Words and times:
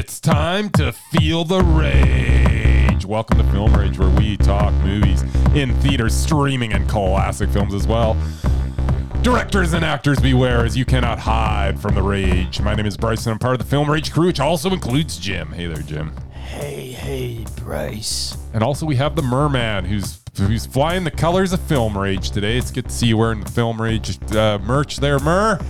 It's 0.00 0.18
time 0.18 0.70
to 0.70 0.92
feel 0.92 1.44
the 1.44 1.60
rage. 1.60 3.04
Welcome 3.04 3.36
to 3.36 3.44
Film 3.52 3.74
Rage, 3.74 3.98
where 3.98 4.08
we 4.08 4.38
talk 4.38 4.72
movies 4.82 5.22
in 5.54 5.74
theaters, 5.80 6.14
streaming, 6.14 6.72
and 6.72 6.88
classic 6.88 7.50
films 7.50 7.74
as 7.74 7.86
well. 7.86 8.16
Directors 9.20 9.74
and 9.74 9.84
actors 9.84 10.18
beware 10.18 10.64
as 10.64 10.74
you 10.74 10.86
cannot 10.86 11.18
hide 11.18 11.78
from 11.78 11.94
the 11.94 12.02
rage. 12.02 12.62
My 12.62 12.74
name 12.74 12.86
is 12.86 12.96
Bryson. 12.96 13.32
I'm 13.32 13.38
part 13.38 13.52
of 13.52 13.58
the 13.58 13.66
Film 13.66 13.90
Rage 13.90 14.10
crew, 14.10 14.28
which 14.28 14.40
also 14.40 14.70
includes 14.70 15.18
Jim. 15.18 15.52
Hey 15.52 15.66
there, 15.66 15.82
Jim. 15.82 16.16
Hey, 16.32 16.92
hey, 16.92 17.44
Bryce. 17.56 18.38
And 18.54 18.62
also 18.62 18.86
we 18.86 18.96
have 18.96 19.16
the 19.16 19.22
Murman, 19.22 19.84
who's 19.84 20.22
who's 20.38 20.64
flying 20.64 21.04
the 21.04 21.10
colors 21.10 21.52
of 21.52 21.60
Film 21.60 21.98
Rage 21.98 22.30
today. 22.30 22.56
It's 22.56 22.70
good 22.70 22.86
to 22.86 22.90
see 22.90 23.08
you 23.08 23.18
wearing 23.18 23.40
the 23.40 23.50
Film 23.50 23.78
Rage 23.78 24.18
uh, 24.32 24.58
merch 24.60 24.96
there, 24.96 25.18
Mer. 25.18 25.60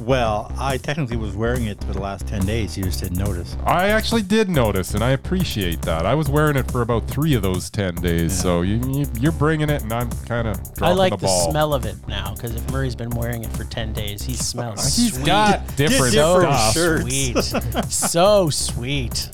Well, 0.00 0.50
I 0.58 0.78
technically 0.78 1.16
was 1.18 1.34
wearing 1.36 1.66
it 1.66 1.78
for 1.84 1.92
the 1.92 2.00
last 2.00 2.26
10 2.26 2.46
days. 2.46 2.76
You 2.76 2.84
just 2.84 3.00
didn't 3.00 3.18
notice. 3.18 3.56
I 3.66 3.88
actually 3.88 4.22
did 4.22 4.48
notice, 4.48 4.94
and 4.94 5.04
I 5.04 5.10
appreciate 5.10 5.82
that. 5.82 6.06
I 6.06 6.14
was 6.14 6.28
wearing 6.30 6.56
it 6.56 6.70
for 6.70 6.80
about 6.80 7.06
three 7.06 7.34
of 7.34 7.42
those 7.42 7.68
ten 7.68 7.94
days, 7.96 8.38
so 8.38 8.62
you, 8.62 8.76
you, 8.90 9.06
you're 9.20 9.30
bringing 9.32 9.68
it, 9.68 9.82
and 9.82 9.92
I'm 9.92 10.10
kind 10.26 10.48
of 10.48 10.56
dropping 10.74 10.84
I 10.84 10.92
like 10.92 11.10
the 11.12 11.18
the, 11.18 11.26
ball. 11.26 11.50
smell 11.50 11.74
of 11.74 11.84
it 11.84 11.96
now 12.08 12.34
because 12.34 12.54
if 12.54 12.70
Murray's 12.72 12.94
been 12.96 13.10
wearing 13.10 13.44
it 13.44 13.52
for 13.52 13.64
10 13.64 13.92
days, 13.92 14.22
he 14.22 14.32
smells 14.34 14.96
He's 14.96 15.14
sweet. 15.14 15.26
got 15.26 15.76
different 15.76 16.14
so 16.14 16.40
stuff. 16.40 16.72
shirts. 16.74 17.02
sweet. 17.04 17.84
so 17.92 18.48
sweet. 18.50 19.30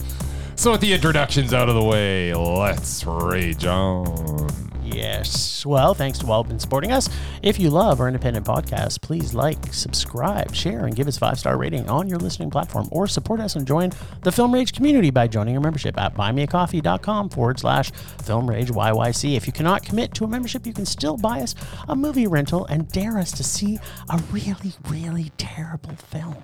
So 0.57 0.73
with 0.73 0.81
the 0.81 0.93
introductions 0.93 1.55
out 1.55 1.69
of 1.69 1.75
the 1.77 1.85
way, 1.85 2.35
let's 2.35 3.05
rage 3.07 3.65
on. 3.67 4.66
Yes. 4.97 5.67
Well, 5.67 5.93
thanks 5.93 6.19
to 6.21 6.27
all 6.33 6.43
who've 6.43 6.49
been 6.49 6.59
supporting 6.59 6.91
us. 6.91 7.11
If 7.43 7.61
you 7.61 7.69
love 7.69 8.01
our 8.01 8.09
independent 8.09 8.47
podcast, 8.47 9.03
please 9.03 9.35
like, 9.35 9.75
subscribe, 9.75 10.55
share, 10.55 10.87
and 10.87 10.97
give 10.97 11.07
us 11.07 11.19
five 11.19 11.39
star 11.39 11.59
rating 11.59 11.87
on 11.87 12.09
your 12.09 12.19
listening 12.19 12.49
platform, 12.49 12.89
or 12.91 13.07
support 13.07 13.41
us 13.41 13.57
and 13.57 13.67
join 13.67 13.93
the 14.23 14.33
Film 14.33 14.55
Rage 14.55 14.73
community 14.73 15.11
by 15.11 15.29
joining 15.29 15.55
our 15.55 15.61
membership 15.61 15.99
at 16.01 16.15
buymeacoffee.com 16.15 17.29
forward 17.29 17.61
slash 17.61 17.91
Film 18.25 18.49
Rage 18.49 18.71
YYC. 18.71 19.37
If 19.37 19.47
you 19.47 19.53
cannot 19.53 19.85
commit 19.85 20.15
to 20.15 20.25
a 20.25 20.29
membership, 20.29 20.67
you 20.67 20.73
can 20.73 20.87
still 20.87 21.19
buy 21.19 21.41
us 21.43 21.55
a 21.89 21.95
movie 21.95 22.27
rental 22.27 22.65
and 22.65 22.91
dare 22.91 23.19
us 23.19 23.33
to 23.33 23.45
see 23.45 23.79
a 24.09 24.19
really, 24.33 24.73
really 24.89 25.31
terrible 25.37 25.95
film. 25.97 26.43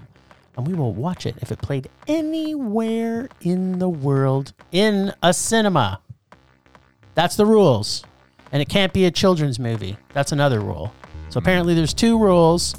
And 0.59 0.67
we 0.67 0.75
will 0.75 0.93
watch 0.93 1.25
it 1.25 1.37
if 1.41 1.51
it 1.51 1.63
played 1.63 1.89
anywhere 2.07 3.31
in 3.41 3.79
the 3.79 3.89
world 3.89 4.53
in 4.71 5.15
a 5.23 5.33
cinema. 5.33 6.01
That's 7.15 7.37
the 7.37 7.47
rules. 7.47 8.05
And 8.53 8.61
it 8.61 8.69
can't 8.69 8.93
be 8.93 9.07
a 9.07 9.11
children's 9.11 9.59
movie. 9.59 9.97
That's 10.13 10.31
another 10.33 10.61
rule. 10.61 10.93
So 11.31 11.39
apparently 11.39 11.75
there's 11.75 11.95
two 11.95 12.19
rules. 12.19 12.75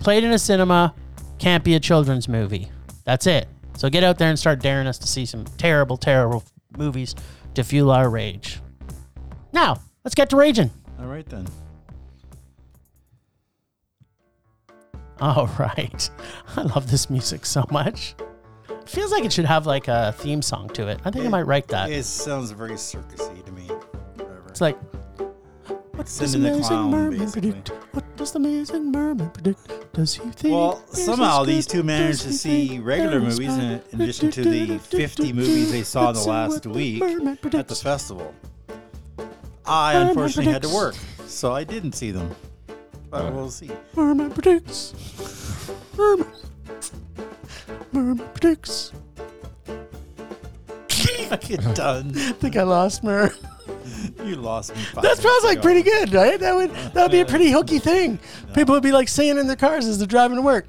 Played 0.00 0.22
in 0.22 0.32
a 0.32 0.38
cinema, 0.38 0.94
can't 1.38 1.64
be 1.64 1.74
a 1.74 1.80
children's 1.80 2.28
movie. 2.28 2.70
That's 3.04 3.26
it. 3.26 3.48
So 3.76 3.88
get 3.88 4.04
out 4.04 4.18
there 4.18 4.28
and 4.28 4.38
start 4.38 4.60
daring 4.60 4.86
us 4.86 4.98
to 4.98 5.06
see 5.06 5.26
some 5.26 5.44
terrible, 5.56 5.96
terrible 5.96 6.44
movies 6.76 7.14
to 7.54 7.64
fuel 7.64 7.90
our 7.90 8.10
rage. 8.10 8.60
Now, 9.52 9.80
let's 10.04 10.14
get 10.14 10.30
to 10.30 10.36
raging. 10.36 10.70
All 11.00 11.06
right, 11.06 11.26
then. 11.28 11.46
All 15.20 15.46
right. 15.58 16.10
I 16.56 16.62
love 16.62 16.90
this 16.90 17.08
music 17.08 17.46
so 17.46 17.64
much. 17.70 18.14
It 18.68 18.88
feels 18.88 19.10
like 19.10 19.24
it 19.24 19.32
should 19.32 19.44
have 19.46 19.66
like 19.66 19.88
a 19.88 20.12
theme 20.18 20.42
song 20.42 20.68
to 20.70 20.88
it. 20.88 21.00
I 21.04 21.10
think 21.10 21.24
I 21.24 21.28
might 21.28 21.46
write 21.46 21.68
that. 21.68 21.90
It 21.90 22.04
sounds 22.04 22.50
very 22.50 22.72
circusy 22.72 23.44
to 23.44 23.52
me. 23.52 23.62
Whatever. 23.62 24.44
It's 24.48 24.60
like, 24.60 24.76
what 25.96 26.06
does 26.06 26.12
Send 26.14 26.32
the 26.44 26.48
amazing 26.48 26.62
clown, 26.64 26.90
murman 26.90 27.18
basically. 27.18 27.52
predict? 27.52 27.68
What 27.94 28.16
does 28.16 28.32
the 28.32 28.38
amazing 28.38 28.92
murman 28.92 29.30
predict? 29.30 29.92
Does 29.92 30.14
he 30.14 30.30
think? 30.30 30.54
Well, 30.54 30.82
he's 30.94 31.04
somehow 31.04 31.42
as 31.42 31.46
these 31.46 31.66
good? 31.66 31.72
two 31.72 31.82
managed 31.82 32.22
Does 32.22 32.22
to 32.22 32.28
he 32.48 32.66
see 32.66 32.68
think 32.68 32.84
regular 32.86 33.20
there 33.20 33.28
is 33.28 33.38
movies 33.40 33.56
in, 33.56 33.60
fire? 33.78 33.82
in 33.92 34.00
addition 34.00 34.30
to 34.32 34.42
the 34.44 34.78
50 34.90 35.32
movies 35.32 35.70
they 35.72 35.82
saw 35.82 36.08
in 36.10 36.14
the 36.14 36.20
Let's 36.20 36.24
see 36.24 36.30
last 36.30 36.50
what 36.50 36.62
the 36.62 36.70
week 36.70 37.00
murman 37.00 37.28
at 37.28 37.34
the 37.42 37.48
predicts. 37.50 37.82
festival. 37.82 38.34
I 39.66 39.94
Murman 39.94 40.08
unfortunately 40.08 40.52
had 40.52 40.62
to 40.62 40.68
work, 40.68 40.94
predicts. 40.94 41.32
so 41.34 41.52
I 41.52 41.64
didn't 41.64 41.92
see 41.92 42.10
them. 42.10 42.30
But 43.10 43.32
we'll 43.32 43.50
see. 43.50 43.70
Murman 43.94 44.30
predicts. 44.32 44.92
Murman. 45.96 46.26
Murman 47.92 48.18
predicts. 48.34 48.92
Get 51.40 51.74
done. 51.74 52.12
I 52.16 52.32
think 52.40 52.56
I 52.56 52.62
lost 52.64 53.02
Mer. 53.04 53.32
You 54.24 54.36
lost 54.36 54.74
me. 54.74 54.82
That 55.02 55.18
sounds 55.18 55.44
like 55.44 55.58
ago. 55.58 55.62
pretty 55.62 55.82
good, 55.82 56.12
right? 56.12 56.40
That 56.40 56.54
would 56.54 56.70
that 56.70 57.02
would 57.02 57.12
be 57.12 57.20
a 57.20 57.26
pretty 57.26 57.50
hooky 57.50 57.78
thing. 57.78 58.18
People 58.54 58.74
would 58.74 58.82
be 58.82 58.92
like 58.92 59.08
singing 59.08 59.38
in 59.38 59.46
their 59.46 59.56
cars 59.56 59.86
as 59.86 59.98
they're 59.98 60.06
driving 60.06 60.36
to 60.36 60.42
work. 60.42 60.68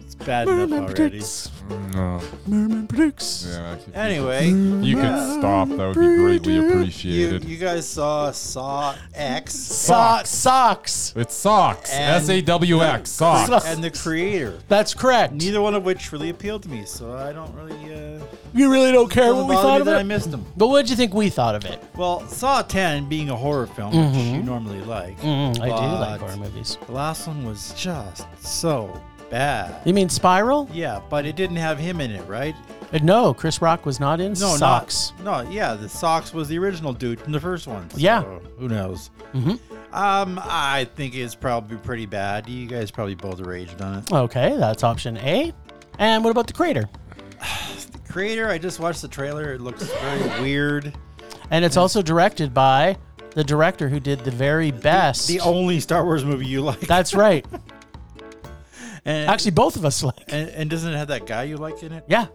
It's 0.00 0.14
bad 0.14 0.48
enough 0.48 0.70
already. 0.72 1.22
Predicts. 1.66 1.94
No, 1.96 2.20
Murman 2.48 2.88
predicts. 2.88 3.46
yeah, 3.48 3.74
if 3.74 3.96
Anyway, 3.96 4.48
you 4.48 4.96
could 4.96 5.38
stop. 5.38 5.68
That 5.68 5.78
would 5.78 5.94
be 5.98 6.16
greatly 6.16 6.54
you, 6.54 6.68
appreciated. 6.68 7.44
you 7.44 7.56
guys 7.56 7.88
saw 7.88 8.30
Saw 8.30 8.94
X 9.14 9.54
So- 9.54 10.20
socks. 10.24 11.12
It's 11.16 11.34
socks. 11.34 11.90
And- 11.92 12.22
S 12.22 12.28
A 12.28 12.40
W 12.42 12.82
X. 12.82 13.10
Socks. 13.10 13.48
Socks. 13.48 13.64
and 13.66 13.82
the 13.82 13.90
creator. 13.90 14.58
That's 14.68 14.94
correct. 14.94 15.32
Neither 15.34 15.60
one 15.60 15.74
of 15.74 15.84
which 15.84 16.12
really 16.12 16.30
appealed 16.30 16.62
to 16.64 16.68
me, 16.68 16.84
so 16.84 17.14
I 17.16 17.32
don't 17.32 17.54
really. 17.54 17.74
Uh, 17.94 18.20
You 18.54 18.70
really 18.70 18.92
don't 18.92 19.10
care 19.10 19.24
doesn't 19.26 19.38
what 19.38 19.48
we 19.48 19.54
bother 19.54 19.68
thought 19.68 19.80
of 19.82 19.86
that 19.86 19.96
I 19.96 20.00
it. 20.00 20.04
missed 20.04 20.30
them. 20.30 20.44
But 20.56 20.68
what 20.68 20.82
did 20.82 20.90
you 20.90 20.96
think 20.96 21.14
we 21.14 21.28
thought 21.30 21.54
of 21.54 21.64
it? 21.64 21.82
Well, 21.96 22.26
Saw 22.28 22.62
10 22.62 23.08
being 23.08 23.30
a 23.30 23.36
horror 23.36 23.66
film, 23.66 23.90
which 24.12 24.24
you 24.24 24.42
normally 24.42 24.80
like. 24.80 25.20
Mm, 25.20 25.60
I 25.60 25.66
do 25.66 25.72
like 25.72 26.20
but 26.20 26.30
horror 26.30 26.36
movies. 26.36 26.78
The 26.86 26.92
last 26.92 27.26
one 27.26 27.44
was 27.44 27.72
just 27.76 28.24
so 28.42 28.90
bad. 29.30 29.74
You 29.86 29.92
mean 29.94 30.08
Spiral? 30.08 30.68
Yeah, 30.72 31.00
but 31.10 31.26
it 31.26 31.36
didn't 31.36 31.56
have 31.56 31.78
him 31.78 32.00
in 32.00 32.10
it, 32.10 32.26
right? 32.28 32.54
Uh, 32.92 32.98
No, 33.02 33.34
Chris 33.34 33.60
Rock 33.60 33.84
was 33.86 33.98
not 34.00 34.20
in 34.20 34.32
No, 34.34 34.56
Socks. 34.56 35.12
No, 35.22 35.40
yeah, 35.50 35.74
the 35.74 35.88
Socks 35.88 36.32
was 36.32 36.48
the 36.48 36.58
original 36.58 36.92
dude 36.92 37.20
from 37.20 37.32
the 37.32 37.40
first 37.40 37.66
one. 37.66 37.88
so 37.90 37.98
Yeah. 37.98 38.22
Who 38.58 38.68
knows? 38.68 39.10
Mhm. 39.34 39.58
Um, 39.92 40.40
I 40.42 40.86
think 40.94 41.14
it's 41.14 41.34
probably 41.34 41.76
pretty 41.78 42.06
bad. 42.06 42.48
You 42.48 42.66
guys 42.66 42.90
probably 42.90 43.14
both 43.14 43.40
raged 43.40 43.80
on 43.80 43.98
it. 43.98 44.12
Okay, 44.12 44.56
that's 44.56 44.84
option 44.84 45.16
A. 45.18 45.52
And 45.98 46.22
what 46.24 46.30
about 46.30 46.46
the 46.46 46.52
crater? 46.52 46.88
The 47.92 48.12
creator, 48.12 48.48
I 48.48 48.56
just 48.58 48.80
watched 48.80 49.02
the 49.02 49.08
trailer. 49.08 49.52
It 49.52 49.60
looks 49.60 49.82
very 49.84 50.40
weird. 50.42 50.94
And 51.50 51.64
it's 51.64 51.76
also 51.76 52.00
directed 52.02 52.54
by 52.54 52.96
the 53.34 53.44
director 53.44 53.88
who 53.90 54.00
did 54.00 54.20
the 54.20 54.30
very 54.30 54.70
best. 54.70 55.28
The 55.28 55.40
only 55.40 55.80
Star 55.80 56.02
Wars 56.04 56.24
movie 56.24 56.46
you 56.46 56.62
like. 56.62 56.80
that's 56.80 57.14
right. 57.14 57.44
and, 59.06 59.30
Actually, 59.30 59.52
both 59.52 59.76
of 59.76 59.84
us 59.86 60.02
like. 60.02 60.14
and, 60.28 60.50
and 60.50 60.68
doesn't 60.68 60.92
it 60.92 60.96
have 60.96 61.08
that 61.08 61.24
guy 61.26 61.44
you 61.44 61.56
like 61.56 61.82
in 61.82 61.92
it? 61.92 62.04
Yeah, 62.08 62.26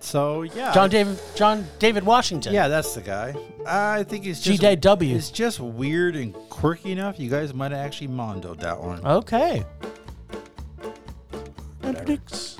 So 0.00 0.42
yeah, 0.42 0.72
John 0.72 0.88
David 0.90 1.18
John 1.34 1.66
David 1.78 2.04
Washington. 2.04 2.52
Yeah, 2.54 2.68
that's 2.68 2.94
the 2.94 3.00
guy. 3.00 3.34
I 3.66 4.04
think 4.04 4.26
it's 4.26 4.40
just 4.40 4.62
GJW. 4.62 5.14
It's 5.16 5.30
just 5.30 5.58
weird 5.60 6.14
and 6.16 6.32
quirky 6.48 6.92
enough. 6.92 7.18
You 7.18 7.28
guys 7.30 7.52
might 7.52 7.72
have 7.72 7.80
actually 7.84 8.08
mondoed 8.08 8.60
that 8.60 8.80
one. 8.80 9.04
Okay. 9.04 9.64
Murman 11.82 11.96
predicts. 11.96 12.56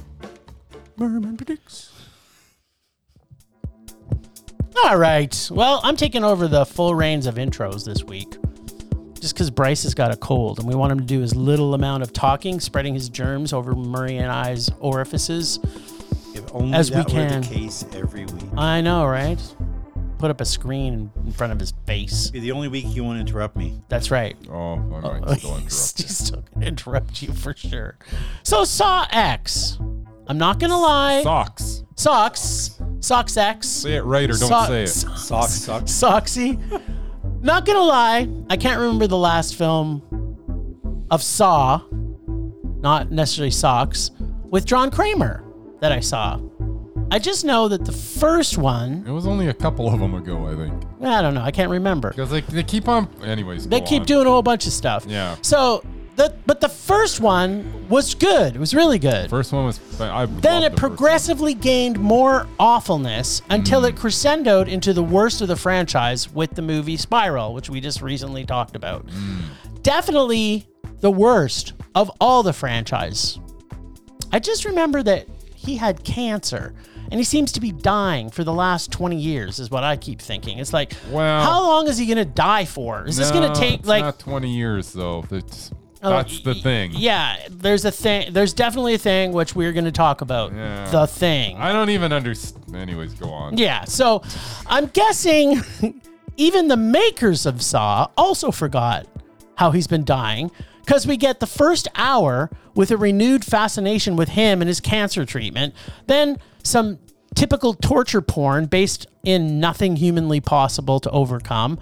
Murman 0.99 1.37
predicts. 1.37 1.93
All 4.85 4.97
right. 4.97 5.49
Well, 5.51 5.81
I'm 5.83 5.97
taking 5.97 6.25
over 6.25 6.49
the 6.49 6.65
full 6.65 6.95
reins 6.95 7.27
of 7.27 7.35
intros 7.37 7.85
this 7.85 8.03
week. 8.05 8.37
Just 9.21 9.35
because 9.35 9.51
Bryce 9.51 9.83
has 9.83 9.95
got 9.95 10.11
a 10.13 10.17
cold 10.17 10.59
and 10.59 10.67
we 10.69 10.75
want 10.75 10.93
him 10.93 11.01
to 11.01 11.05
do 11.05 11.23
as 11.23 11.37
little 11.37 11.75
amount 11.75 12.03
of 12.03 12.13
talking, 12.13 12.59
spreading 12.61 12.95
his 12.95 13.09
germs 13.09 13.53
over 13.53 13.75
Murray 13.75 14.17
and 14.17 14.31
I's 14.33 14.71
orifices. 14.81 15.59
If 16.35 16.45
only 16.55 16.75
As 16.77 16.91
we 16.91 16.97
that 16.97 17.07
were 17.07 17.11
can. 17.11 17.41
the 17.43 17.47
case 17.49 17.85
every 17.93 18.25
week. 18.25 18.45
I 18.57 18.81
know, 18.81 19.05
right? 19.07 19.39
Put 20.19 20.31
up 20.31 20.41
a 20.41 20.45
screen 20.45 21.11
in 21.25 21.33
front 21.33 21.53
of 21.53 21.59
his 21.61 21.73
face. 21.87 22.31
Be 22.31 22.41
the 22.41 22.53
only 22.53 22.69
week 22.69 22.85
you 22.89 23.05
won't 23.05 23.19
interrupt 23.21 23.57
me. 23.57 23.83
That's 23.89 24.11
right. 24.11 24.37
Oh, 24.51 24.75
I 24.75 24.77
might 24.79 25.23
Oh, 25.27 25.35
still 25.35 25.51
interrupt. 25.57 25.63
he's 26.01 26.17
still 26.19 26.45
gonna 26.55 26.67
interrupt 26.67 27.23
you 27.23 27.33
for 27.33 27.55
sure. 27.55 27.99
So 28.43 28.65
Saw 28.65 29.07
X. 29.11 29.79
I'm 30.29 30.39
not 30.39 30.59
gonna 30.61 30.79
lie. 30.79 31.23
Socks. 31.23 31.85
Socks. 31.97 32.81
Socks 33.01 33.37
X. 33.37 33.67
Say 33.67 33.97
it 33.97 34.03
right 34.03 34.25
or 34.31 34.35
don't 34.35 34.49
So- 34.49 34.65
say 34.67 34.83
it. 34.85 34.89
Socks 34.89 35.53
suck. 35.53 35.85
Soxy. 35.85 36.59
Not 37.43 37.65
gonna 37.65 37.81
lie, 37.81 38.29
I 38.51 38.57
can't 38.57 38.79
remember 38.81 39.07
the 39.07 39.17
last 39.17 39.57
film 39.57 40.03
of 41.11 41.23
Saw, 41.23 41.81
not 42.81 43.11
necessarily 43.11 43.51
Socks, 43.51 44.11
with 44.51 44.65
John 44.67 44.91
Kramer 44.91 45.45
that 45.81 45.91
I 45.93 46.01
saw. 46.01 46.39
I 47.11 47.19
just 47.19 47.45
know 47.45 47.67
that 47.69 47.85
the 47.85 47.93
first 47.93 48.57
one, 48.59 49.05
It 49.07 49.11
was 49.11 49.27
only 49.27 49.49
a 49.49 49.55
couple 49.55 49.93
of 49.93 49.99
them 49.99 50.15
ago, 50.15 50.47
I 50.47 50.55
think. 50.55 50.85
I 51.03 51.23
don't 51.23 51.35
know, 51.35 51.41
I 51.43 51.51
can't 51.51 51.71
remember. 51.71 52.11
Because 52.11 52.31
they, 52.31 52.43
they 52.43 52.63
keep 52.63 52.87
on. 52.89 53.09
Anyways, 53.25 53.67
They 53.69 53.81
keep 53.81 54.03
on. 54.03 54.07
doing 54.07 54.27
a 54.27 54.31
whole 54.31 54.43
bunch 54.43 54.67
of 54.67 54.73
stuff. 54.73 55.07
Yeah. 55.09 55.37
So, 55.43 55.83
the, 56.17 56.35
but 56.47 56.61
the 56.61 56.69
first 56.69 57.21
one 57.21 57.89
was 57.89 58.15
good. 58.15 58.55
It 58.55 58.59
was 58.59 58.75
really 58.75 58.99
good. 58.99 59.31
First 59.31 59.53
one 59.53 59.65
was. 59.65 59.81
I 60.01 60.27
then 60.27 60.63
it 60.63 60.71
the 60.71 60.77
progressively 60.77 61.55
gained 61.55 61.99
more 61.99 62.47
awfulness 62.59 63.43
until 63.51 63.85
it 63.85 63.97
crescendoed 63.97 64.69
into 64.69 64.93
the 64.93 65.03
worst 65.03 65.41
of 65.41 65.49
the 65.49 65.57
franchise 65.57 66.31
with 66.31 66.51
the 66.55 66.63
movie 66.63 66.97
Spiral, 66.97 67.55
which 67.55 67.71
we 67.71 67.81
just 67.81 68.03
recently 68.03 68.45
talked 68.45 68.77
about. 68.77 69.07
Definitely 69.83 70.67
the 71.01 71.11
worst 71.11 71.73
of 71.95 72.11
all 72.21 72.43
the 72.43 72.53
franchise. 72.53 73.39
I 74.33 74.39
just 74.39 74.65
remember 74.65 75.03
that 75.03 75.27
he 75.55 75.77
had 75.77 76.05
cancer 76.05 76.75
and 77.11 77.19
he 77.19 77.25
seems 77.25 77.51
to 77.53 77.61
be 77.61 77.73
dying 77.73 78.31
for 78.31 78.45
the 78.45 78.53
last 78.53 78.93
20 78.93 79.17
years, 79.17 79.59
is 79.59 79.71
what 79.71 79.83
I 79.83 79.97
keep 79.97 80.21
thinking. 80.21 80.59
It's 80.59 80.73
like, 80.73 80.95
Well- 81.11 81.43
how 81.45 81.63
long 81.63 81.89
is 81.89 81.99
he 81.99 82.07
going 82.07 82.19
to 82.19 82.25
die 82.25 82.65
for? 82.65 83.05
Is 83.07 83.17
this 83.17 83.31
going 83.33 83.53
to 83.53 83.59
take 83.59 83.81
it's 83.81 83.89
like 83.89 84.03
not 84.05 84.19
20 84.21 84.55
years 84.55 84.93
though. 84.93 85.25
That's, 85.29 85.73
Oh, 86.03 86.11
that's 86.11 86.41
the 86.41 86.55
thing. 86.55 86.93
Yeah, 86.95 87.37
there's 87.51 87.85
a 87.85 87.91
thing. 87.91 88.33
There's 88.33 88.55
definitely 88.55 88.95
a 88.95 88.99
thing 88.99 89.33
which 89.33 89.55
we're 89.55 89.73
going 89.73 89.85
to 89.85 89.93
talk 89.93 90.23
about. 90.23 90.53
Yeah. 90.55 90.91
The 90.91 91.07
thing. 91.07 91.57
I 91.59 91.73
don't 91.73 91.91
even 91.91 92.13
understand. 92.13 92.75
Anyways, 92.75 93.15
go 93.15 93.29
on. 93.29 93.59
yeah. 93.59 93.85
So 93.85 94.23
I'm 94.67 94.87
guessing 94.87 95.63
even 96.37 96.69
the 96.69 96.77
makers 96.77 97.45
of 97.45 97.61
Saw 97.63 98.09
also 98.17 98.51
forgot 98.51 99.07
how 99.57 99.73
he's 99.73 99.87
been 99.87 100.05
dying 100.05 100.51
because 100.85 101.07
we 101.07 101.19
get 101.19 101.39
the 101.41 101.47
first 101.47 101.87
hour 101.97 102.51
with 102.75 102.91
a 102.91 102.97
renewed 102.97 103.45
fascination 103.45 104.17
with 104.17 104.31
him 104.31 104.63
and 104.63 104.69
his 104.69 104.81
cancer 104.81 105.27
treatment, 105.27 105.75
then 106.07 106.39
some 106.63 106.99
typical 107.35 107.75
torture 107.75 108.23
porn 108.23 108.65
based 108.67 109.07
in 109.23 109.61
nothing 109.61 109.97
humanly 109.97 110.41
possible 110.41 110.99
to 110.99 111.11
overcome 111.11 111.79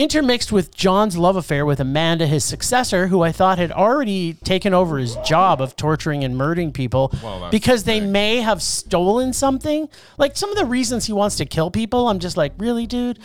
intermixed 0.00 0.50
with 0.50 0.74
John's 0.74 1.18
love 1.18 1.36
affair 1.36 1.66
with 1.66 1.78
Amanda, 1.78 2.26
his 2.26 2.42
successor, 2.42 3.08
who 3.08 3.20
I 3.20 3.32
thought 3.32 3.58
had 3.58 3.70
already 3.70 4.32
taken 4.32 4.72
over 4.72 4.96
his 4.96 5.14
job 5.16 5.60
of 5.60 5.76
torturing 5.76 6.24
and 6.24 6.38
murdering 6.38 6.72
people 6.72 7.12
Well, 7.22 7.50
because 7.50 7.84
they 7.84 8.00
may 8.00 8.38
have 8.38 8.62
stolen 8.62 9.34
something. 9.34 9.90
Like 10.16 10.38
some 10.38 10.48
of 10.48 10.56
the 10.56 10.64
reasons 10.64 11.04
he 11.04 11.12
wants 11.12 11.36
to 11.36 11.44
kill 11.44 11.70
people, 11.70 12.08
I'm 12.08 12.18
just 12.18 12.38
like, 12.38 12.54
really, 12.56 12.86
dude? 12.86 13.18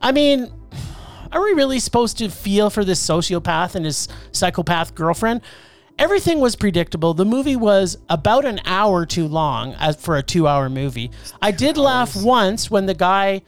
I 0.00 0.12
mean, 0.12 0.52
are 1.32 1.42
we 1.42 1.54
really 1.54 1.80
supposed 1.80 2.18
to 2.18 2.28
feel 2.28 2.70
for 2.70 2.84
this 2.84 3.04
sociopath 3.04 3.74
and 3.74 3.84
his 3.84 4.06
psychopath 4.30 4.94
girlfriend? 4.94 5.40
Everything 5.98 6.38
was 6.38 6.54
predictable. 6.54 7.14
The 7.14 7.24
movie 7.24 7.56
was 7.56 7.98
about 8.08 8.44
an 8.44 8.60
hour 8.64 9.06
too 9.06 9.26
long 9.26 9.74
as 9.74 9.96
for 9.96 10.16
a 10.16 10.22
two 10.22 10.46
hour 10.46 10.70
movie. 10.70 11.10
I 11.40 11.50
did 11.50 11.76
laugh 11.76 12.14
once 12.14 12.70
when 12.70 12.86
the 12.86 12.94
guy 12.94 13.42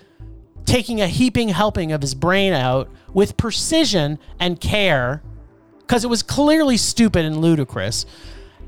taking 0.66 1.00
a 1.00 1.06
heaping 1.06 1.50
helping 1.50 1.92
of 1.92 2.00
his 2.00 2.14
brain 2.14 2.52
out 2.52 2.88
with 3.12 3.36
precision 3.36 4.18
and 4.40 4.60
care 4.60 5.22
because 5.80 6.04
it 6.04 6.08
was 6.08 6.22
clearly 6.22 6.76
stupid 6.76 7.24
and 7.24 7.36
ludicrous. 7.38 8.06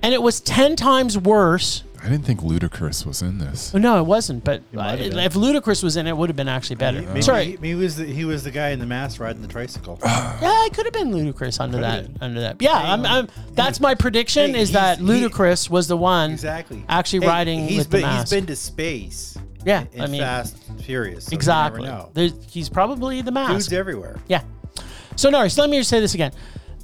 And 0.03 0.13
it 0.13 0.23
was 0.23 0.41
10 0.41 0.77
times 0.77 1.17
worse. 1.19 1.83
I 2.03 2.09
didn't 2.11 2.25
think 2.27 2.41
Ludacris 2.41 3.05
was 3.07 3.23
in 3.23 3.39
this. 3.39 3.75
Oh, 3.75 3.79
no, 3.79 3.99
it 3.99 4.05
wasn't, 4.05 4.45
but 4.45 4.63
might 4.73 5.01
if 5.01 5.33
Ludacris 5.35 5.83
was 5.83 5.97
in 5.97 6.07
it, 6.07 6.11
it 6.11 6.17
would 6.17 6.29
have 6.29 6.37
been 6.37 6.47
actually 6.47 6.77
better. 6.77 7.01
Maybe, 7.03 7.23
Sorry. 7.23 7.47
maybe 7.47 7.69
he 7.71 7.75
was 7.75 7.97
the, 7.97 8.05
he 8.05 8.25
was 8.27 8.45
the 8.45 8.51
guy 8.53 8.69
in 8.69 8.79
the 8.79 8.87
mask 8.87 9.19
riding 9.19 9.41
the 9.43 9.49
tricycle. 9.49 9.99
Yeah, 10.05 10.67
it 10.67 10.75
could 10.75 10.85
have 10.85 10.93
been 10.93 11.11
Ludacris 11.13 11.59
under 11.59 11.81
that. 11.81 12.05
been. 12.05 12.19
Under 12.21 12.41
that. 12.43 12.61
Yeah, 12.61 12.75
I'm, 12.75 13.05
I'm, 13.07 13.29
that's 13.55 13.81
my 13.81 13.95
prediction 13.95 14.55
Hey, 14.55 14.61
is 14.61 14.73
that 14.73 14.99
he's- 14.99 15.11
he- 15.19 15.27
Ludacris 15.27 15.71
was 15.71 15.89
the 15.89 15.97
one 15.97 16.31
exactly. 16.33 16.85
actually 16.89 17.21
Hey, 17.21 17.27
riding 17.29 17.67
he's 17.67 17.79
with 17.79 17.91
been, 17.91 18.01
the 18.03 18.07
mask. 18.07 18.29
He's 18.31 18.39
been 18.41 18.47
to 18.47 18.57
space. 18.57 19.39
Yeah, 19.67 19.85
in 19.93 20.01
I 20.03 20.07
mean- 20.07 20.21
Fast 20.21 20.57
Furious. 20.81 21.27
So 21.27 21.35
exactly. 21.35 21.83
never 21.83 21.97
know. 21.97 22.11
There's, 22.15 22.33
he's 22.49 22.69
probably 22.69 23.21
the 23.21 23.33
mask. 23.33 23.53
Dudes 23.53 23.73
everywhere. 23.73 24.17
Yeah. 24.29 24.43
So, 25.17 25.29
Nari, 25.29 25.51
so 25.51 25.63
let 25.63 25.71
me 25.71 25.79
just 25.79 25.91
say 25.91 25.99
this 25.99 26.15
again. 26.15 26.33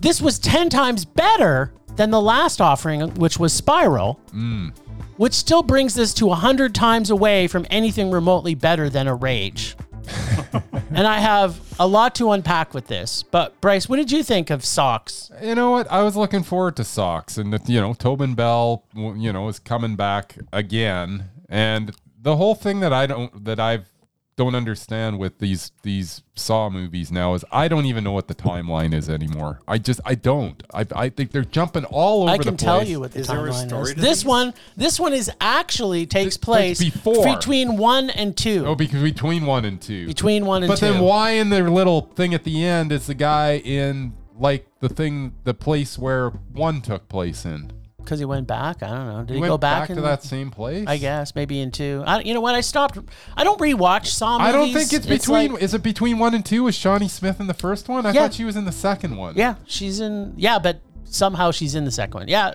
This 0.00 0.20
was 0.20 0.38
10 0.40 0.68
times 0.68 1.04
better 1.04 1.72
than 1.94 2.10
the 2.10 2.20
last 2.20 2.60
offering, 2.60 3.14
which 3.14 3.38
was 3.38 3.52
Spiral, 3.52 4.20
mm. 4.34 4.74
which 5.16 5.32
still 5.32 5.62
brings 5.62 5.94
this 5.94 6.12
to 6.14 6.26
100 6.26 6.74
times 6.74 7.10
away 7.10 7.46
from 7.46 7.66
anything 7.70 8.10
remotely 8.10 8.56
better 8.56 8.90
than 8.90 9.06
a 9.06 9.14
Rage. 9.14 9.76
and 10.90 11.06
I 11.06 11.20
have 11.20 11.60
a 11.78 11.86
lot 11.86 12.16
to 12.16 12.32
unpack 12.32 12.74
with 12.74 12.88
this. 12.88 13.22
But, 13.22 13.60
Bryce, 13.60 13.88
what 13.88 13.96
did 13.96 14.10
you 14.10 14.24
think 14.24 14.50
of 14.50 14.64
Socks? 14.64 15.30
You 15.40 15.54
know 15.54 15.70
what? 15.70 15.90
I 15.90 16.02
was 16.02 16.16
looking 16.16 16.42
forward 16.42 16.74
to 16.76 16.84
Socks, 16.84 17.38
and 17.38 17.56
you 17.68 17.80
know 17.80 17.94
Tobin 17.94 18.34
Bell, 18.34 18.84
you 18.94 19.32
know, 19.32 19.46
is 19.48 19.58
coming 19.60 19.94
back 19.94 20.36
again, 20.52 21.28
and 21.48 21.94
the 22.22 22.36
whole 22.36 22.54
thing 22.54 22.80
that 22.80 22.92
I 22.92 23.06
don't 23.06 23.44
that 23.44 23.58
I've 23.60 23.88
don't 24.34 24.54
understand 24.54 25.18
with 25.18 25.38
these 25.40 25.72
these 25.82 26.22
Saw 26.34 26.70
movies 26.70 27.12
now 27.12 27.34
is 27.34 27.44
I 27.52 27.68
don't 27.68 27.84
even 27.84 28.02
know 28.02 28.12
what 28.12 28.28
the 28.28 28.34
timeline 28.34 28.94
is 28.94 29.10
anymore. 29.10 29.60
I 29.68 29.76
just 29.76 30.00
I 30.06 30.14
don't. 30.14 30.62
I 30.72 30.86
I 30.96 31.08
think 31.10 31.32
they're 31.32 31.44
jumping 31.44 31.84
all 31.84 32.22
over 32.22 32.30
the 32.30 32.38
water. 32.38 32.40
I 32.40 32.44
can 32.44 32.56
tell 32.56 32.82
you 32.82 33.00
what 33.00 33.12
the 33.12 33.20
Is 33.20 33.26
there 33.26 33.46
a 33.46 33.50
timeline 33.50 33.68
story 33.68 33.82
is. 33.82 33.94
to 33.94 34.00
This 34.00 34.18
these? 34.20 34.24
one, 34.24 34.54
this 34.74 34.98
one 34.98 35.12
is 35.12 35.30
actually 35.40 36.06
takes 36.06 36.36
It's 36.36 36.44
place 36.44 36.78
before. 36.78 37.22
between 37.36 37.76
one 37.76 38.08
and 38.08 38.34
two. 38.34 38.64
Oh, 38.66 38.74
because 38.74 39.02
between 39.02 39.44
one 39.44 39.66
and 39.66 39.80
two. 39.80 40.06
between 40.06 40.46
one 40.46 40.62
and 40.62 40.68
But 40.70 40.78
two. 40.78 40.86
then 40.86 41.02
why 41.02 41.32
in 41.32 41.50
the 41.50 41.60
little 41.70 42.00
thing 42.00 42.32
at 42.32 42.44
the 42.44 42.64
end 42.64 42.90
is 42.90 43.06
the 43.08 43.14
guy 43.14 43.56
in 43.58 44.14
like 44.38 44.66
the 44.80 44.88
thing 44.88 45.34
the 45.44 45.52
place 45.54 45.98
where 45.98 46.30
one 46.30 46.80
took 46.80 47.06
place 47.10 47.44
in? 47.44 47.70
Because 48.04 48.18
he 48.18 48.24
went 48.24 48.46
back. 48.46 48.82
I 48.82 48.88
don't 48.88 49.06
know. 49.06 49.24
Did 49.24 49.34
he, 49.36 49.42
He 49.42 49.48
go 49.48 49.58
back, 49.58 49.82
back, 49.82 49.90
in 49.90 49.96
to 49.96 50.02
that 50.02 50.22
same 50.22 50.50
place? 50.50 50.86
I 50.86 50.96
guess 50.98 51.34
maybe 51.34 51.60
in 51.60 51.70
two. 51.70 52.02
I, 52.06 52.20
you 52.20 52.34
know 52.34 52.40
what? 52.40 52.54
I 52.54 52.60
stopped. 52.60 52.98
I 53.36 53.44
don't 53.44 53.60
rewatch 53.60 54.06
Saw 54.06 54.38
movies. 54.38 54.48
I 54.48 54.52
don't 54.52 54.72
think 54.72 54.92
it's 54.92 55.06
between. 55.06 55.52
like- 55.54 55.62
is 55.62 55.74
it 55.74 55.82
between 55.82 56.18
one 56.18 56.34
and 56.34 56.44
two? 56.44 56.64
Was 56.64 56.74
Shawnee 56.74 57.08
Smith 57.08 57.40
in 57.40 57.46
the 57.46 57.54
first 57.54 57.88
one? 57.88 58.04
I 58.06 58.12
Yeah. 58.12 58.22
thought 58.22 58.34
she 58.34 58.44
was 58.44 58.56
in 58.56 58.64
the 58.64 58.72
second 58.72 59.16
one. 59.16 59.34
yeah, 59.36 59.54
she's 59.66 60.00
in. 60.00 60.34
Yeah, 60.36 60.58
but 60.58 60.80
somehow 61.04 61.50
she's 61.50 61.74
in 61.74 61.84
the 61.84 61.90
second 61.90 62.14
one. 62.20 62.28
Yeah, 62.28 62.54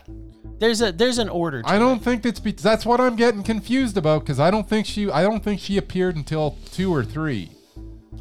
there's 0.60 0.82
a 0.82 0.92
there's 0.92 1.18
an 1.18 1.30
order. 1.30 1.62
To 1.64 1.70
I 1.70 1.78
don't 1.80 2.04
think 2.04 2.26
it's. 2.26 2.40
Be- 2.40 2.52
that's 2.52 2.86
what 2.86 3.00
I'm 3.00 3.16
getting 3.16 3.44
confused 3.44 3.98
about 3.98 4.22
because 4.22 4.40
I 4.40 4.52
don't 4.52 4.68
think 4.68 4.86
she. 4.86 5.10
I 5.10 5.22
don't 5.22 5.44
think 5.44 5.60
she 5.60 5.78
appeared 5.78 6.16
until 6.16 6.58
two 6.72 6.94
or 6.94 7.04
three. 7.04 7.52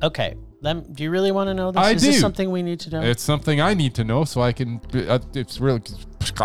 Okay. 0.02 0.37
Lem, 0.62 0.82
do 0.94 1.02
you 1.05 1.11
really 1.11 1.32
want 1.32 1.49
to 1.49 1.55
know 1.55 1.70
this? 1.70 1.81
I 1.82 1.90
Is 1.93 2.02
this 2.02 2.19
something 2.19 2.50
we 2.50 2.62
need 2.62 2.81
to 2.81 2.90
know? 2.90 3.02
It's 3.02 3.23
something 3.23 3.61
I 3.61 3.75
need 3.75 3.94
to 3.96 4.05
know 4.05 4.25
so 4.25 4.40
I 4.40 4.52
can. 4.52 4.81
Uh, 4.93 5.19
it's 5.34 5.61
really 5.61 5.82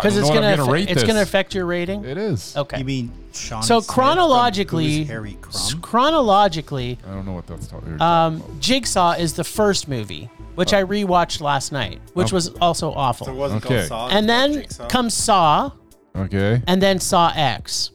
Because 0.00 0.16
it's 0.16 0.28
gonna, 0.28 0.56
gonna 0.56 0.70
rate 0.70 0.88
it's 0.90 1.02
gonna 1.02 1.22
affect 1.22 1.54
your 1.54 1.66
rating. 1.66 2.04
It 2.04 2.16
is. 2.18 2.56
Okay. 2.56 2.78
You 2.78 2.84
mean 2.84 3.12
Sean? 3.32 3.62
so 3.62 3.80
chronologically, 3.80 5.04
Harry 5.04 5.36
s- 5.48 5.70
Crumb? 5.72 5.82
chronologically, 5.82 6.98
I 7.06 7.12
don't 7.12 7.26
know 7.26 7.32
what 7.32 7.46
that's 7.46 7.66
talking. 7.66 8.00
um, 8.00 8.42
Jigsaw 8.60 9.12
is 9.12 9.34
the 9.34 9.44
first 9.44 9.88
movie, 9.88 10.30
which 10.54 10.72
I 10.72 10.82
rewatched 10.84 11.40
last 11.40 11.72
night, 11.72 12.00
which 12.14 12.32
Oh. 12.32 12.36
was 12.36 12.48
also 12.60 12.92
awful. 12.92 13.26
So 13.26 13.32
it 13.32 13.36
wasn't 13.36 13.64
Okay. 13.66 13.76
called 13.76 13.88
Saw. 13.88 14.06
it 14.08 14.12
and 14.14 14.28
called 14.28 14.28
then 14.28 14.52
Jigsaw? 14.62 14.88
comes 14.88 15.14
Saw, 15.14 15.70
okay. 16.16 16.62
and 16.66 16.82
then 16.82 16.98
Saw 17.00 17.32
X, 17.34 17.90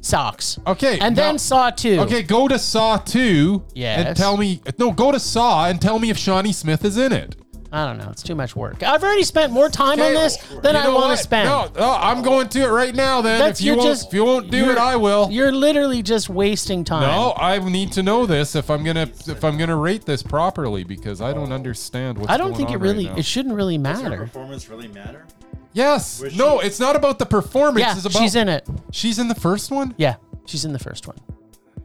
Socks, 0.00 0.58
Okay. 0.66 0.98
and 1.00 1.16
now- 1.16 1.22
then 1.22 1.38
Saw 1.38 1.70
Two. 1.70 2.00
Okay, 2.00 2.22
go 2.22 2.48
to 2.48 2.58
Saw 2.58 2.96
two. 2.98 3.64
Yes. 3.74 4.06
And 4.06 4.16
tell 4.16 4.36
me. 4.36 4.60
No, 4.78 4.92
go 4.92 5.12
to 5.12 5.18
Saw 5.20 5.66
and 5.66 5.80
tell 5.80 5.98
me 5.98 6.10
if 6.10 6.16
Shawnee 6.16 6.52
Smith 6.52 6.84
is 6.84 6.96
in 6.96 7.12
it. 7.12 7.36
I 7.70 7.84
don't 7.84 7.98
know. 7.98 8.08
It's 8.10 8.22
too 8.22 8.34
much 8.34 8.56
work. 8.56 8.82
I've 8.82 9.02
already 9.02 9.24
spent 9.24 9.52
more 9.52 9.68
time 9.68 10.00
on 10.00 10.14
this 10.14 10.38
than 10.62 10.74
you 10.74 10.80
I 10.80 10.88
want 10.88 11.10
to 11.16 11.22
spend. 11.22 11.48
No, 11.48 11.70
no, 11.78 11.90
I'm 12.00 12.22
going 12.22 12.48
to 12.48 12.60
it 12.60 12.68
right 12.68 12.94
now. 12.94 13.20
Then 13.20 13.38
That's 13.38 13.60
if 13.60 13.66
you 13.66 13.72
you're 13.72 13.76
won't, 13.78 13.88
just 13.90 14.08
if 14.08 14.14
you 14.14 14.24
won't 14.24 14.50
do 14.50 14.70
it, 14.70 14.78
I 14.78 14.96
will. 14.96 15.28
You're 15.30 15.52
literally 15.52 16.02
just 16.02 16.30
wasting 16.30 16.82
time. 16.82 17.02
No, 17.02 17.34
I 17.36 17.58
need 17.58 17.92
to 17.92 18.02
know 18.02 18.24
this 18.24 18.54
if 18.54 18.70
I'm 18.70 18.84
gonna 18.84 19.10
if 19.26 19.44
I'm 19.44 19.58
gonna 19.58 19.76
rate 19.76 20.06
this 20.06 20.22
properly 20.22 20.82
because 20.82 21.20
I 21.20 21.34
don't 21.34 21.52
understand 21.52 22.16
what's. 22.16 22.30
I 22.32 22.38
don't 22.38 22.48
going 22.52 22.56
think 22.56 22.70
it 22.70 22.74
on 22.76 22.80
right 22.80 22.88
really. 22.88 23.04
now. 23.06 23.16
it 23.16 23.24
shouldn't 23.26 23.54
really 23.54 23.76
Does 23.76 24.00
her 24.00 24.08
matter. 24.08 24.22
performance 24.22 24.68
really 24.70 24.88
matter? 24.88 25.26
yes. 25.74 26.22
Was 26.22 26.34
No, 26.36 26.60
she- 26.60 26.68
it's 26.68 26.80
not 26.80 26.96
about 26.96 27.18
the 27.18 27.26
performance. 27.26 27.80
Yeah, 27.84 27.96
it's 27.96 28.06
about 28.06 28.18
she's 28.22 28.34
in 28.34 28.48
it. 28.48 28.66
She's 28.92 29.18
in 29.18 29.28
the 29.28 29.34
first 29.34 29.70
one. 29.70 29.94
Yeah, 29.98 30.14
she's 30.46 30.64
in 30.64 30.72
the 30.72 30.78
first 30.78 31.06
one. 31.06 31.16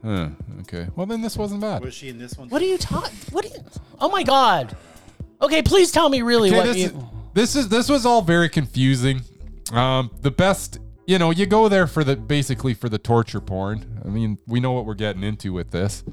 Huh, 0.01 0.29
okay. 0.61 0.87
Well, 0.95 1.05
then 1.05 1.21
this 1.21 1.35
wasn't 1.37 1.59
bad. 1.61 1.81
Was 1.83 1.93
she 1.93 2.07
in 2.09 2.17
this 2.17 2.37
one? 2.37 2.47
What 2.49 2.61
are 2.61 2.65
you 2.65 2.77
talking? 2.77 3.17
What? 3.31 3.43
Are 3.45 3.49
you, 3.49 3.55
oh 3.99 4.09
my 4.09 4.23
god. 4.23 4.75
Okay, 5.43 5.61
please 5.61 5.91
tell 5.91 6.07
me 6.09 6.21
really 6.21 6.49
Okay, 6.49 6.57
what 6.57 6.65
this, 6.65 6.77
you. 6.77 6.85
is, 6.85 6.93
this 7.33 7.55
is 7.55 7.67
this 7.69 7.89
was 7.89 8.05
all 8.05 8.21
very 8.21 8.47
confusing. 8.47 9.21
Um, 9.73 10.09
the 10.21 10.31
best, 10.31 10.79
you 11.05 11.19
know, 11.19 11.31
you 11.31 11.45
go 11.45 11.67
there 11.67 11.85
for 11.85 12.03
the 12.05 12.15
basically 12.15 12.73
for 12.73 12.87
the 12.87 12.97
torture 12.97 13.41
porn. 13.41 14.01
I 14.05 14.07
mean, 14.07 14.37
we 14.47 14.61
know 14.61 14.71
what 14.71 14.85
we're 14.85 14.93
getting 14.93 15.21
into 15.23 15.51
with 15.51 15.71
this, 15.71 16.03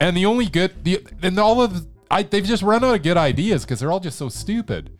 and 0.00 0.16
the 0.16 0.26
only 0.26 0.46
good, 0.46 0.84
the 0.84 1.06
and 1.22 1.38
all 1.38 1.62
of 1.62 1.74
the, 1.74 1.88
I 2.10 2.24
they've 2.24 2.44
just 2.44 2.64
run 2.64 2.82
out 2.82 2.96
of 2.96 3.02
good 3.02 3.16
ideas 3.16 3.64
because 3.64 3.78
they're 3.78 3.92
all 3.92 4.00
just 4.00 4.18
so 4.18 4.28
stupid. 4.28 4.90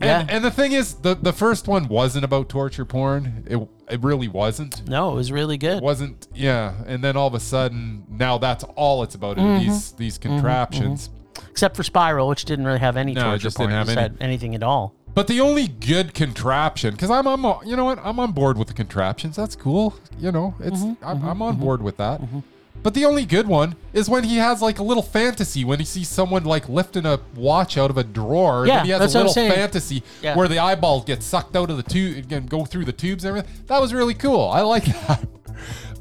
Yeah. 0.00 0.20
And, 0.20 0.30
and 0.30 0.44
the 0.44 0.50
thing 0.50 0.72
is, 0.72 0.94
the 0.94 1.14
the 1.14 1.32
first 1.32 1.68
one 1.68 1.86
wasn't 1.86 2.24
about 2.24 2.48
torture 2.48 2.84
porn. 2.84 3.44
It 3.48 3.68
it 3.88 4.02
really 4.02 4.28
wasn't. 4.28 4.88
no, 4.88 5.12
it 5.12 5.14
was 5.14 5.30
really 5.30 5.56
good. 5.56 5.78
It 5.78 5.82
wasn't. 5.82 6.26
Yeah. 6.34 6.74
And 6.86 7.02
then 7.04 7.16
all 7.16 7.28
of 7.28 7.34
a 7.34 7.40
sudden, 7.40 8.04
now 8.10 8.38
that's 8.38 8.64
all 8.74 9.04
it's 9.04 9.14
about. 9.14 9.36
Mm-hmm. 9.36 9.64
These 9.64 9.92
these 9.92 10.18
contraptions. 10.18 11.10
Except 11.50 11.76
for 11.76 11.82
Spiral, 11.82 12.28
which 12.28 12.44
didn't 12.44 12.64
really 12.66 12.78
have 12.78 12.96
any 12.96 13.12
No, 13.14 13.20
it 13.20 13.24
torture 13.24 13.42
just 13.42 13.56
didn't 13.58 13.72
have 13.72 13.86
just 13.86 13.98
any. 13.98 14.02
had 14.02 14.16
anything 14.20 14.54
at 14.54 14.62
all. 14.62 14.94
But 15.14 15.28
the 15.28 15.40
only 15.40 15.66
good 15.68 16.12
contraption, 16.12 16.92
because 16.92 17.10
I'm, 17.10 17.26
I'm, 17.26 17.42
you 17.66 17.74
know 17.76 17.86
what, 17.86 17.98
I'm 18.02 18.20
on 18.20 18.32
board 18.32 18.58
with 18.58 18.68
the 18.68 18.74
contraptions. 18.74 19.34
That's 19.36 19.56
cool. 19.56 19.94
You 20.18 20.30
know, 20.30 20.54
it's, 20.60 20.78
Mm-hmm, 20.80 21.04
I'm, 21.04 21.16
mm-hmm, 21.18 21.28
I'm 21.28 21.42
on 21.42 21.54
mm-hmm, 21.54 21.62
board 21.62 21.80
with 21.82 21.96
that. 21.96 22.20
Mm-hmm. 22.20 22.40
But 22.82 22.92
the 22.92 23.06
only 23.06 23.24
good 23.24 23.48
one 23.48 23.74
is 23.94 24.08
when 24.10 24.24
he 24.24 24.36
has 24.36 24.60
like 24.60 24.78
a 24.78 24.82
little 24.82 25.02
fantasy 25.02 25.64
when 25.64 25.78
he 25.78 25.84
sees 25.86 26.08
someone 26.08 26.44
like 26.44 26.68
lifting 26.68 27.06
a 27.06 27.18
watch 27.34 27.78
out 27.78 27.88
of 27.90 27.96
a 27.96 28.04
drawer. 28.04 28.60
and 28.60 28.68
Yeah, 28.68 28.76
then 28.76 28.84
he 28.84 28.90
has 28.92 29.00
that's 29.00 29.14
a 29.14 29.16
what 29.16 29.20
I'm 29.22 29.26
little 29.28 29.34
saying. 29.34 29.52
fantasy 29.52 30.02
Yeah. 30.22 30.36
where 30.36 30.46
the 30.48 30.58
eyeball 30.58 31.00
gets 31.02 31.24
sucked 31.24 31.56
out 31.56 31.70
of 31.70 31.78
the 31.78 31.82
tube 31.82 32.30
and 32.30 32.48
go 32.48 32.64
through 32.66 32.84
the 32.84 32.92
tubes 32.92 33.24
and 33.24 33.30
everything. 33.38 33.64
That 33.68 33.80
was 33.80 33.94
really 33.94 34.14
cool. 34.14 34.50
I 34.50 34.60
like 34.60 34.84
that. 35.08 35.26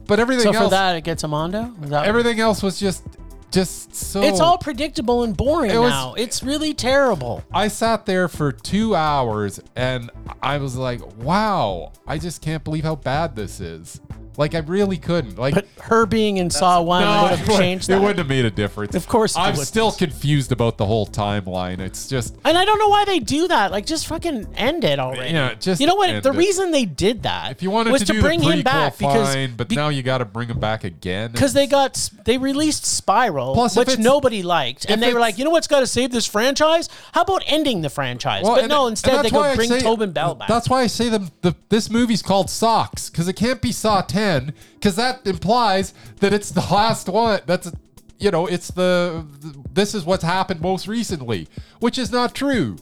But 0.05 0.19
everything 0.19 0.43
So 0.43 0.49
else, 0.51 0.65
for 0.65 0.69
that, 0.71 0.97
it 0.97 1.05
gets 1.05 1.23
a 1.23 1.27
mondo. 1.27 1.73
Is 1.81 1.89
that 1.89 2.05
everything 2.05 2.39
else 2.41 2.61
was 2.61 2.79
just, 2.79 3.03
just 3.55 3.95
so. 3.95 4.21
It's 4.21 4.39
all 4.39 4.57
predictable 4.57 5.23
and 5.23 5.35
boring 5.35 5.71
It 5.71 5.77
was- 5.77 5.89
now. 5.89 6.13
It's 6.15 6.43
really 6.43 6.73
terrible. 6.73 7.43
I 7.53 7.69
sat 7.69 8.05
there 8.05 8.27
for 8.27 8.51
two 8.51 8.95
hours 8.95 9.59
and 9.75 10.11
I 10.43 10.57
was 10.57 10.75
like, 10.75 11.01
wow, 11.17 11.93
I 12.05 12.17
just 12.17 12.41
can't 12.41 12.63
believe 12.63 12.83
how 12.83 12.95
bad 12.95 13.35
this 13.35 13.59
is. 13.59 13.99
Like 14.37 14.55
I 14.55 14.59
really 14.59 14.97
couldn't. 14.97 15.37
Like 15.37 15.53
But 15.55 15.67
her 15.83 16.05
being 16.05 16.37
in 16.37 16.49
Saw 16.49 16.81
One 16.81 17.01
would 17.03 17.39
have 17.39 17.47
changed 17.57 17.89
it 17.89 17.99
wouldn't 17.99 18.17
have 18.19 18.27
made 18.27 18.45
a 18.45 18.51
difference. 18.51 18.95
Of 18.95 19.07
course 19.07 19.35
it 19.35 19.39
I'm 19.39 19.51
wouldn't. 19.51 19.67
still 19.67 19.91
confused 19.91 20.51
about 20.51 20.77
the 20.77 20.85
whole 20.85 21.07
timeline. 21.07 21.79
It's 21.79 22.07
just 22.07 22.35
And 22.43 22.57
I 22.57 22.65
don't 22.65 22.79
know 22.79 22.89
why 22.89 23.05
they 23.05 23.19
do 23.19 23.47
that. 23.47 23.71
Like, 23.71 23.85
just 23.85 24.07
fucking 24.07 24.47
end 24.55 24.83
it 24.83 24.99
already. 24.99 25.33
Yeah, 25.33 25.53
just 25.55 25.79
you 25.81 25.87
know 25.87 25.95
what? 25.95 26.09
end 26.09 26.23
The 26.23 26.31
it. 26.31 26.37
reason 26.37 26.71
they 26.71 26.85
did 26.85 27.23
that 27.23 27.51
if 27.51 27.63
you 27.63 27.71
wanted 27.71 27.91
was 27.91 28.01
to, 28.01 28.07
to, 28.07 28.13
do 28.13 28.21
bring 28.21 28.39
the 28.39 28.45
him 28.51 28.59
prequel, 28.59 28.63
back 28.63 28.97
because 28.97 29.33
fine, 29.33 29.55
but 29.55 29.69
be- 29.69 29.75
now 29.75 29.89
you 29.89 30.03
got 30.03 30.19
to 30.19 30.25
bring 30.25 30.49
him 30.49 30.59
back 30.59 30.83
again. 30.83 31.31
because 31.31 31.53
they 31.53 31.67
got 31.67 31.91
s- 31.95 32.09
they 32.25 32.37
released 32.37 32.85
Spiral, 32.85 33.53
Plus, 33.53 33.73
if 33.73 33.77
which 33.79 33.87
it's- 33.89 34.03
nobody 34.03 34.43
liked, 34.43 34.85
and 34.89 35.01
they 35.01 35.07
were 35.07 35.19
it's- 35.19 35.21
like, 35.21 35.37
you 35.37 35.45
know 35.45 35.51
what's 35.51 35.67
got 35.67 35.79
to 35.81 35.87
save 35.87 36.11
this 36.11 36.25
franchise? 36.25 36.89
How 37.13 37.21
about 37.21 37.43
ending 37.45 37.81
the 37.81 37.89
franchise? 37.89 38.43
Well, 38.43 38.55
but 38.55 38.63
and- 38.63 38.69
no, 38.69 38.87
and 38.87 38.93
instead 38.93 39.19
they 39.19 39.21
that's 39.23 39.33
why 39.33 39.39
go 39.47 39.51
I 39.51 39.55
bring 39.55 39.69
say- 39.69 39.81
Tobin 39.81 40.11
Bell 40.11 40.35
back. 40.35 40.47
That's 40.47 40.69
why 40.69 40.81
I 40.81 40.87
say 40.87 41.09
the, 41.09 41.29
the 41.41 41.55
this 41.69 41.89
movie's 41.89 42.21
called 42.21 42.49
Socks 42.49 43.09
because 43.09 43.27
it 43.27 43.33
can't 43.35 43.61
be 43.61 43.71
Saw 43.71 44.01
Ten 44.25 44.53
because 44.75 44.95
that 44.95 45.25
implies 45.27 45.93
that 46.19 46.33
it's 46.33 46.51
the 46.51 46.61
last 46.61 47.07
one. 47.09 47.41
That's 47.45 47.71
you 48.19 48.31
know 48.31 48.47
it's 48.47 48.69
the, 48.69 49.25
this 49.73 49.93
is 49.93 50.05
what's 50.05 50.23
happened 50.23 50.61
most 50.61 50.87
recently, 50.87 51.47
which 51.79 51.97
is 51.97 52.11
not 52.11 52.33
true. 52.33 52.77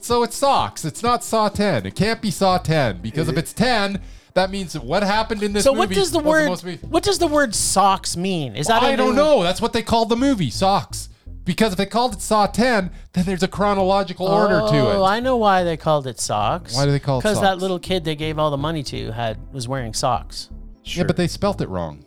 So 0.00 0.22
it's 0.22 0.36
Socks. 0.36 0.84
It's 0.84 1.02
not 1.02 1.24
Saw 1.24 1.48
Ten. 1.48 1.86
It 1.86 1.94
can't 1.94 2.20
be 2.22 2.30
Saw 2.30 2.58
Ten 2.58 3.00
because 3.00 3.28
if 3.28 3.36
it's 3.36 3.52
ten, 3.52 4.00
that 4.34 4.50
means 4.50 4.78
what 4.78 5.02
happened 5.02 5.42
in 5.42 5.52
this 5.54 5.64
so 5.64 5.72
movie. 5.72 5.86
what 5.86 5.94
does 5.94 6.12
the 6.12 6.18
word 6.18 6.62
re- 6.62 6.78
what 6.82 7.02
does 7.02 7.18
the 7.18 7.26
word 7.26 7.54
socks 7.54 8.16
mean? 8.16 8.54
Is 8.54 8.66
that 8.66 8.82
a 8.82 8.86
I 8.86 8.96
don't 8.96 9.10
new- 9.10 9.16
know. 9.16 9.42
That's 9.42 9.60
what 9.60 9.72
they 9.72 9.82
called 9.82 10.10
the 10.10 10.16
movie, 10.16 10.50
Socks. 10.50 11.08
Because 11.46 11.72
if 11.72 11.78
they 11.78 11.86
called 11.86 12.12
it 12.12 12.20
Saw 12.20 12.46
10, 12.46 12.90
then 13.12 13.24
there's 13.24 13.44
a 13.44 13.48
chronological 13.48 14.26
order 14.26 14.60
to 14.60 14.76
it. 14.76 14.94
Oh, 14.96 15.04
it. 15.04 15.08
I 15.08 15.20
know 15.20 15.36
why 15.36 15.62
they 15.62 15.76
called 15.76 16.06
it 16.08 16.18
socks. 16.18 16.74
Why 16.74 16.84
do 16.84 16.90
they 16.90 16.98
call 16.98 17.20
it 17.20 17.22
socks? 17.22 17.34
Because 17.34 17.40
that 17.40 17.58
little 17.58 17.78
kid 17.78 18.04
they 18.04 18.16
gave 18.16 18.36
all 18.38 18.50
the 18.50 18.56
money 18.56 18.82
to 18.82 19.12
had 19.12 19.52
was 19.52 19.68
wearing 19.68 19.94
socks. 19.94 20.50
Yeah, 20.86 21.04
but 21.04 21.16
they 21.16 21.26
spelt 21.26 21.60
it 21.60 21.68
wrong. 21.68 22.06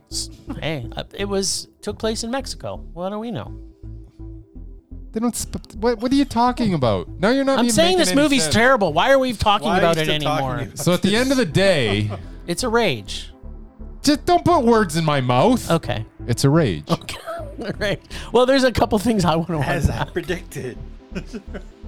hey, 0.61 0.87
uh, 0.95 1.03
it 1.13 1.25
was 1.25 1.67
took 1.81 1.99
place 1.99 2.23
in 2.23 2.31
Mexico. 2.31 2.77
What 2.93 3.09
do 3.09 3.19
we 3.19 3.29
know? 3.29 3.53
They 5.11 5.19
don't. 5.19 5.35
Sp- 5.35 5.75
what, 5.75 5.99
what 5.99 6.11
are 6.11 6.15
you 6.15 6.25
talking 6.25 6.73
about? 6.73 7.09
No, 7.09 7.29
you're 7.29 7.43
not. 7.43 7.59
I'm 7.59 7.65
even 7.65 7.75
saying 7.75 7.97
this 7.97 8.15
movie's 8.15 8.43
sense. 8.43 8.53
terrible. 8.55 8.93
Why 8.93 9.11
are 9.11 9.19
we 9.19 9.33
talking 9.33 9.67
Why 9.67 9.79
about 9.79 9.97
it 9.97 10.05
still 10.05 10.19
talking 10.19 10.45
anymore? 10.45 10.61
about 10.63 10.77
So 10.79 10.93
at 10.93 11.01
the 11.01 11.15
end 11.15 11.31
of 11.31 11.37
the 11.37 11.45
day, 11.45 12.09
It's 12.47 12.63
a 12.63 12.69
rage. 12.69 13.31
just 14.01 14.25
don't 14.25 14.45
put 14.45 14.63
words 14.63 14.95
in 14.97 15.03
my 15.05 15.19
mouth. 15.21 15.69
Okay. 15.69 16.05
It's 16.27 16.43
a 16.43 16.49
rage. 16.49 16.89
Okay. 16.89 17.17
All 17.63 17.71
right. 17.79 18.01
Well, 18.31 18.45
there's 18.45 18.63
a 18.63 18.71
couple 18.71 18.97
things 18.99 19.25
I 19.25 19.35
want 19.35 19.49
to 19.49 19.59
As 19.59 19.89
I 19.89 20.05
predicted. 20.05 20.77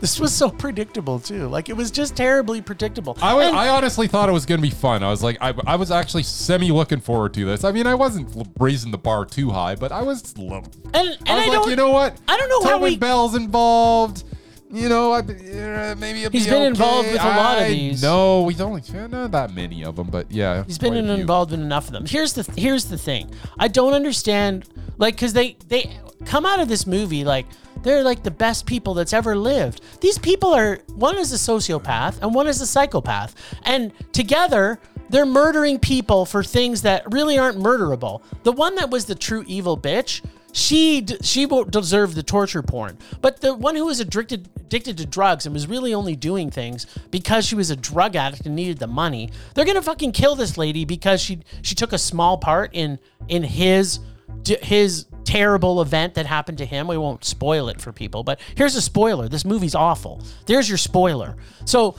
This 0.00 0.20
was 0.20 0.32
so 0.32 0.48
predictable 0.50 1.18
too. 1.18 1.48
Like 1.48 1.68
it 1.68 1.76
was 1.76 1.90
just 1.90 2.14
terribly 2.16 2.60
predictable. 2.62 3.18
I, 3.20 3.34
wa- 3.34 3.40
And- 3.40 3.56
I 3.56 3.68
honestly 3.68 4.06
thought 4.06 4.28
it 4.28 4.32
was 4.32 4.46
going 4.46 4.60
to 4.60 4.66
be 4.66 4.70
fun. 4.74 5.02
I 5.02 5.10
was 5.10 5.22
like, 5.22 5.38
I, 5.40 5.52
I 5.66 5.76
was 5.76 5.90
actually 5.90 6.22
semi 6.22 6.70
looking 6.70 7.00
forward 7.00 7.34
to 7.34 7.44
this. 7.44 7.64
I 7.64 7.72
mean, 7.72 7.86
I 7.86 7.94
wasn't 7.94 8.46
raising 8.60 8.90
the 8.92 8.98
bar 8.98 9.24
too 9.24 9.50
high, 9.50 9.74
but 9.74 9.90
I 9.90 10.02
was. 10.02 10.34
and, 10.36 10.42
and 10.44 10.64
I 10.94 11.46
was 11.46 11.54
I 11.54 11.58
like, 11.58 11.68
you 11.70 11.76
know 11.76 11.90
what? 11.90 12.16
I 12.28 12.36
don't 12.36 12.48
know 12.48 12.70
how 12.70 12.78
we- 12.78 12.96
Bell's 12.96 13.34
involved. 13.34 14.24
You 14.70 14.90
know, 14.90 15.12
I, 15.12 15.20
uh, 15.20 15.94
maybe 15.98 16.20
He's 16.30 16.44
be 16.44 16.50
been 16.50 16.54
okay. 16.56 16.66
involved 16.66 17.08
with 17.10 17.22
a 17.22 17.26
lot 17.26 17.58
of 17.62 17.68
these. 17.68 18.02
No, 18.02 18.46
he's 18.48 18.60
only 18.60 18.82
not 19.08 19.30
that 19.30 19.54
many 19.54 19.82
of 19.82 19.96
them, 19.96 20.08
but 20.08 20.30
yeah, 20.30 20.62
He's 20.64 20.76
been 20.76 20.92
few. 20.92 21.10
involved 21.14 21.54
in 21.54 21.62
enough 21.62 21.86
of 21.86 21.92
them. 21.92 22.04
Here's 22.04 22.34
the 22.34 22.42
here's 22.54 22.84
the 22.84 22.98
thing. 22.98 23.30
I 23.58 23.68
don't 23.68 23.94
understand 23.94 24.66
like 24.98 25.16
cuz 25.16 25.32
they 25.32 25.56
they 25.68 25.98
come 26.26 26.44
out 26.44 26.60
of 26.60 26.68
this 26.68 26.86
movie 26.86 27.24
like 27.24 27.46
they're 27.82 28.02
like 28.02 28.22
the 28.22 28.30
best 28.30 28.66
people 28.66 28.94
that's 28.94 29.12
ever 29.12 29.36
lived. 29.36 29.82
These 30.00 30.18
people 30.18 30.54
are 30.54 30.80
one 30.94 31.18
is 31.18 31.32
a 31.32 31.36
sociopath 31.36 32.20
and 32.22 32.34
one 32.34 32.46
is 32.46 32.60
a 32.60 32.66
psychopath. 32.66 33.34
And 33.64 33.92
together 34.12 34.80
they're 35.10 35.26
murdering 35.26 35.78
people 35.78 36.26
for 36.26 36.42
things 36.42 36.82
that 36.82 37.10
really 37.12 37.38
aren't 37.38 37.58
murderable. 37.58 38.22
The 38.42 38.52
one 38.52 38.74
that 38.76 38.90
was 38.90 39.06
the 39.06 39.14
true 39.14 39.44
evil 39.46 39.76
bitch, 39.76 40.22
she 40.52 41.06
she 41.22 41.46
won't 41.46 41.70
deserve 41.70 42.14
the 42.14 42.22
torture 42.22 42.62
porn. 42.62 42.98
But 43.20 43.40
the 43.40 43.54
one 43.54 43.76
who 43.76 43.86
was 43.86 44.00
addicted 44.00 44.48
addicted 44.56 44.98
to 44.98 45.06
drugs 45.06 45.46
and 45.46 45.54
was 45.54 45.66
really 45.66 45.94
only 45.94 46.16
doing 46.16 46.50
things 46.50 46.86
because 47.10 47.46
she 47.46 47.54
was 47.54 47.70
a 47.70 47.76
drug 47.76 48.16
addict 48.16 48.46
and 48.46 48.54
needed 48.54 48.78
the 48.78 48.86
money, 48.86 49.30
they're 49.54 49.64
gonna 49.64 49.82
fucking 49.82 50.12
kill 50.12 50.34
this 50.34 50.58
lady 50.58 50.84
because 50.84 51.20
she 51.20 51.40
she 51.62 51.74
took 51.74 51.92
a 51.92 51.98
small 51.98 52.38
part 52.38 52.70
in 52.72 52.98
in 53.28 53.42
his 53.42 54.00
his 54.44 55.06
terrible 55.28 55.82
event 55.82 56.14
that 56.14 56.24
happened 56.24 56.56
to 56.56 56.64
him. 56.64 56.88
We 56.88 56.96
won't 56.96 57.22
spoil 57.22 57.68
it 57.68 57.82
for 57.82 57.92
people, 57.92 58.24
but 58.24 58.40
here's 58.56 58.74
a 58.74 58.80
spoiler. 58.80 59.28
This 59.28 59.44
movie's 59.44 59.74
awful. 59.74 60.22
There's 60.46 60.68
your 60.68 60.78
spoiler. 60.78 61.36
So 61.66 61.96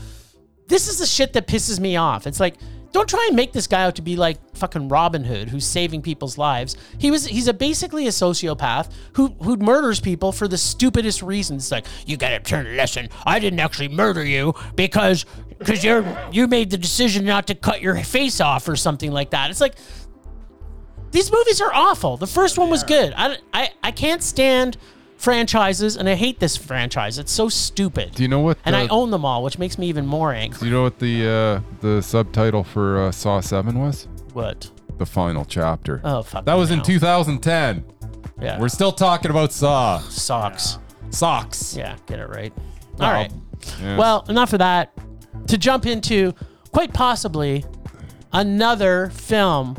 this 0.67 0.87
is 0.87 0.97
the 0.97 1.05
shit 1.05 1.33
that 1.33 1.45
pisses 1.45 1.79
me 1.79 1.95
off. 1.95 2.25
It's 2.25 2.39
like, 2.39 2.55
don't 2.91 3.07
try 3.07 3.23
and 3.27 3.35
make 3.35 3.53
this 3.53 3.67
guy 3.67 3.83
out 3.83 3.97
to 3.97 4.01
be 4.01 4.15
like 4.15 4.39
fucking 4.55 4.89
Robin 4.89 5.23
Hood 5.23 5.47
who's 5.47 5.63
saving 5.63 6.01
people's 6.01 6.39
lives. 6.39 6.75
He 6.97 7.11
was 7.11 7.27
he's 7.27 7.47
a 7.47 7.53
basically 7.53 8.07
a 8.07 8.09
sociopath 8.09 8.91
who 9.13 9.27
who 9.43 9.57
murders 9.57 9.99
people 9.99 10.31
for 10.31 10.47
the 10.47 10.57
stupidest 10.57 11.21
reasons. 11.21 11.71
Like, 11.71 11.85
you 12.07 12.17
gotta 12.17 12.39
turn 12.39 12.65
a 12.65 12.71
lesson. 12.71 13.09
I 13.27 13.37
didn't 13.37 13.59
actually 13.59 13.89
murder 13.89 14.25
you 14.25 14.55
because 14.75 15.27
because 15.59 15.83
you're 15.83 16.03
you 16.31 16.47
made 16.47 16.71
the 16.71 16.79
decision 16.79 17.25
not 17.25 17.45
to 17.47 17.53
cut 17.53 17.79
your 17.79 17.95
face 17.97 18.41
off 18.41 18.67
or 18.67 18.75
something 18.75 19.11
like 19.11 19.29
that. 19.29 19.51
It's 19.51 19.61
like 19.61 19.75
these 21.11 21.31
movies 21.31 21.61
are 21.61 21.73
awful. 21.73 22.17
The 22.17 22.27
first 22.27 22.57
one 22.57 22.69
was 22.69 22.83
good. 22.83 23.13
I, 23.15 23.37
I, 23.53 23.69
I 23.83 23.91
can't 23.91 24.21
stand 24.23 24.77
franchises, 25.17 25.97
and 25.97 26.07
I 26.07 26.15
hate 26.15 26.39
this 26.39 26.55
franchise. 26.55 27.17
It's 27.17 27.31
so 27.31 27.49
stupid. 27.49 28.15
Do 28.15 28.23
you 28.23 28.29
know 28.29 28.39
what? 28.39 28.57
and 28.65 28.75
I 28.75 28.87
own 28.87 29.11
them 29.11 29.25
all, 29.25 29.43
which 29.43 29.57
makes 29.59 29.77
me 29.77 29.87
even 29.87 30.05
more 30.05 30.33
angry. 30.33 30.59
Do 30.59 30.65
you 30.65 30.71
know 30.71 30.83
what 30.83 30.99
the 30.99 31.27
uh, 31.27 31.61
the 31.81 32.01
subtitle 32.01 32.63
for 32.63 33.03
uh, 33.03 33.11
Saw 33.11 33.39
Seven 33.41 33.79
was? 33.79 34.07
What? 34.33 34.69
The 34.97 35.05
final 35.05 35.45
chapter. 35.45 36.01
Oh 36.03 36.23
fuck. 36.23 36.45
that 36.45 36.53
was 36.55 36.69
me 36.69 36.77
in 36.77 36.83
2010. 36.83 37.83
Yeah. 38.41 38.59
We're 38.59 38.69
still 38.69 38.91
talking 38.91 39.31
about 39.31 39.51
Saw 39.51 39.99
socks. 39.99 40.77
socks. 41.09 41.75
Yeah, 41.75 41.97
get 42.05 42.19
it 42.19 42.29
right. 42.29 42.53
Well, 42.97 43.07
All 43.07 43.13
right. 43.13 43.31
yeah. 43.81 43.97
Well, 43.97 44.25
enough 44.29 44.53
of 44.53 44.59
that. 44.59 44.93
To 45.47 45.57
jump 45.57 45.85
into 45.85 46.33
quite 46.71 46.93
possibly 46.93 47.65
another 48.31 49.09
film 49.09 49.75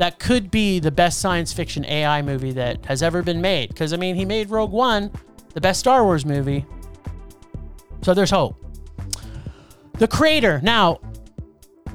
that 0.00 0.18
could 0.18 0.50
be 0.50 0.78
the 0.78 0.90
best 0.90 1.20
science 1.20 1.52
fiction 1.52 1.84
AI 1.84 2.22
movie 2.22 2.52
that 2.52 2.86
has 2.86 3.02
ever 3.02 3.22
been 3.22 3.42
made. 3.42 3.68
Because 3.68 3.92
I 3.92 3.98
mean, 3.98 4.14
he 4.14 4.24
made 4.24 4.48
Rogue 4.48 4.72
One, 4.72 5.10
the 5.52 5.60
best 5.60 5.78
Star 5.78 6.04
Wars 6.04 6.24
movie. 6.24 6.64
So 8.00 8.14
there's 8.14 8.30
hope. 8.30 8.56
The 9.98 10.08
creator. 10.08 10.58
Now, 10.62 11.00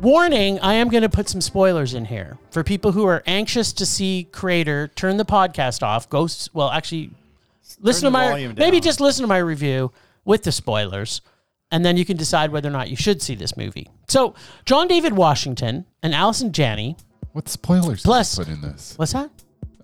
warning, 0.01 0.59
I 0.59 0.75
am 0.75 0.89
going 0.89 1.01
to 1.01 1.09
put 1.09 1.27
some 1.27 1.41
spoilers 1.41 1.95
in 1.95 2.05
here. 2.05 2.37
For 2.51 2.63
people 2.63 2.91
who 2.91 3.07
are 3.07 3.23
anxious 3.25 3.73
to 3.73 3.87
see 3.87 4.27
Creator, 4.31 4.89
turn 4.89 5.17
the 5.17 5.25
podcast 5.25 5.81
off. 5.81 6.07
Go, 6.07 6.27
well, 6.53 6.69
actually, 6.69 7.09
listen 7.79 8.05
to 8.05 8.11
my, 8.11 8.53
maybe 8.55 8.81
just 8.81 8.99
listen 8.99 9.23
to 9.23 9.27
my 9.27 9.39
review 9.39 9.91
with 10.25 10.43
the 10.43 10.51
spoilers, 10.51 11.21
and 11.71 11.83
then 11.83 11.97
you 11.97 12.05
can 12.05 12.17
decide 12.17 12.51
whether 12.51 12.69
or 12.69 12.71
not 12.71 12.87
you 12.87 12.95
should 12.95 13.23
see 13.23 13.33
this 13.33 13.57
movie. 13.57 13.89
So, 14.07 14.35
John 14.63 14.87
David 14.87 15.13
Washington 15.13 15.85
and 16.03 16.13
Allison 16.13 16.51
Janney. 16.51 16.97
What 17.35 17.49
spoilers 17.49 18.01
Plus- 18.01 18.37
put 18.37 18.47
in 18.47 18.61
this? 18.61 18.93
What's 18.95 19.11
that? 19.11 19.29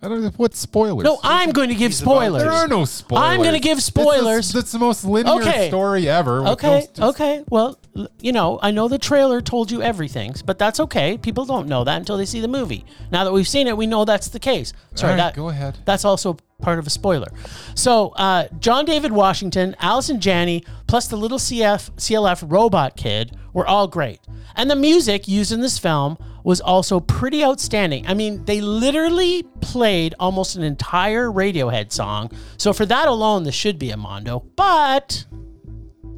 I 0.02 0.08
don't 0.08 0.22
know 0.22 0.30
what 0.38 0.54
spoilers. 0.54 1.04
No, 1.04 1.20
I'm 1.22 1.50
going 1.52 1.68
to 1.68 1.74
give 1.74 1.92
spoilers. 1.94 2.42
there 2.42 2.50
are 2.50 2.66
no 2.66 2.86
spoilers. 2.86 3.24
I'm 3.24 3.42
gonna 3.42 3.60
give 3.60 3.76
This 3.76 3.84
is- 3.84 3.88
spoilers. 3.88 4.50
That's 4.52 4.72
the 4.72 4.78
most 4.78 5.04
linear 5.04 5.34
Okay. 5.34 5.68
story 5.68 6.08
ever. 6.08 6.46
Okay, 6.48 6.88
no- 6.96 7.10
okay. 7.10 7.44
Well, 7.50 7.78
you 8.20 8.32
know, 8.32 8.58
I 8.62 8.70
know 8.70 8.88
the 8.88 8.98
trailer 8.98 9.42
told 9.42 9.70
you 9.70 9.82
everything, 9.82 10.34
but 10.46 10.58
that's 10.58 10.80
okay. 10.80 11.18
People 11.18 11.44
don't 11.44 11.68
know 11.68 11.84
that 11.84 11.98
until 11.98 12.16
they 12.16 12.24
see 12.24 12.40
the 12.40 12.48
movie. 12.48 12.86
Now 13.12 13.22
that 13.24 13.32
we've 13.32 13.46
seen 13.46 13.68
it, 13.68 13.76
we 13.76 13.86
know 13.86 14.06
that's 14.06 14.28
the 14.28 14.40
case. 14.40 14.72
Sorry, 14.94 15.12
right, 15.12 15.16
that, 15.18 15.34
go 15.36 15.50
ahead. 15.50 15.76
That's 15.84 16.06
also 16.06 16.38
part 16.62 16.78
of 16.78 16.86
a 16.86 16.90
spoiler. 16.90 17.28
So, 17.74 18.10
uh, 18.10 18.48
John 18.58 18.84
David 18.84 19.12
Washington, 19.12 19.76
Allison 19.80 20.20
Janney, 20.20 20.64
plus 20.86 21.08
the 21.08 21.16
little 21.16 21.38
CF 21.38 21.90
CLF 21.96 22.50
robot 22.50 22.96
kid 22.96 23.36
were 23.52 23.66
all 23.66 23.86
great. 23.88 24.20
And 24.56 24.70
the 24.70 24.76
music 24.76 25.28
used 25.28 25.52
in 25.52 25.60
this 25.60 25.78
film 25.78 26.16
was 26.44 26.60
also 26.60 27.00
pretty 27.00 27.44
outstanding. 27.44 28.06
I 28.06 28.14
mean, 28.14 28.44
they 28.44 28.60
literally 28.60 29.44
played 29.60 30.14
almost 30.18 30.56
an 30.56 30.62
entire 30.62 31.28
Radiohead 31.28 31.92
song. 31.92 32.30
So 32.56 32.72
for 32.72 32.86
that 32.86 33.08
alone, 33.08 33.44
this 33.44 33.54
should 33.54 33.78
be 33.78 33.90
a 33.90 33.96
Mondo. 33.96 34.40
But 34.56 35.24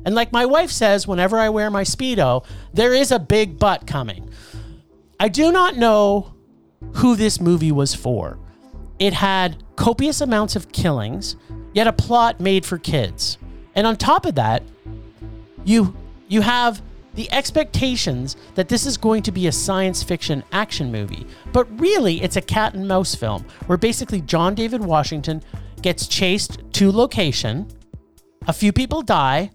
and 0.04 0.14
like 0.14 0.32
my 0.32 0.44
wife 0.46 0.70
says, 0.70 1.06
whenever 1.06 1.38
I 1.38 1.48
wear 1.48 1.70
my 1.70 1.82
Speedo, 1.82 2.44
there 2.72 2.92
is 2.92 3.10
a 3.10 3.18
big 3.18 3.58
butt 3.58 3.86
coming. 3.86 4.30
I 5.18 5.28
do 5.28 5.50
not 5.50 5.76
know 5.76 6.34
who 6.96 7.16
this 7.16 7.40
movie 7.40 7.72
was 7.72 7.94
for. 7.94 8.38
It 8.98 9.12
had 9.12 9.62
copious 9.76 10.20
amounts 10.20 10.56
of 10.56 10.70
killings, 10.72 11.36
yet 11.72 11.86
a 11.86 11.92
plot 11.92 12.40
made 12.40 12.64
for 12.64 12.78
kids. 12.78 13.38
And 13.74 13.86
on 13.86 13.96
top 13.96 14.26
of 14.26 14.34
that, 14.36 14.62
you 15.64 15.94
you 16.28 16.40
have 16.40 16.82
the 17.14 17.30
expectations 17.32 18.36
that 18.54 18.68
this 18.68 18.86
is 18.86 18.96
going 18.96 19.22
to 19.22 19.32
be 19.32 19.46
a 19.46 19.52
science 19.52 20.02
fiction 20.02 20.42
action 20.52 20.90
movie, 20.90 21.26
but 21.52 21.68
really 21.80 22.22
it's 22.22 22.36
a 22.36 22.40
cat 22.40 22.74
and 22.74 22.88
mouse 22.88 23.14
film 23.14 23.44
where 23.66 23.78
basically 23.78 24.20
John 24.20 24.54
David 24.54 24.80
Washington 24.80 25.42
gets 25.80 26.08
chased 26.08 26.58
to 26.72 26.90
location, 26.90 27.68
a 28.48 28.52
few 28.52 28.72
people 28.72 29.02
die, 29.02 29.50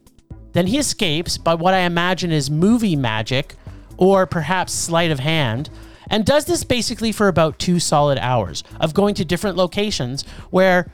then 0.53 0.67
he 0.67 0.77
escapes 0.77 1.38
by 1.38 1.53
what 1.53 1.74
I 1.74 1.79
imagine 1.79 2.31
is 2.31 2.50
movie 2.50 2.96
magic 2.96 3.55
or 3.98 4.25
perhaps 4.25 4.72
sleight 4.72 5.12
of 5.12 5.19
hand, 5.19 5.69
and 6.09 6.25
does 6.25 6.45
this 6.45 6.63
basically 6.63 7.11
for 7.11 7.27
about 7.27 7.59
two 7.59 7.79
solid 7.79 8.17
hours 8.17 8.63
of 8.79 8.93
going 8.93 9.15
to 9.15 9.25
different 9.25 9.57
locations 9.57 10.23
where 10.49 10.91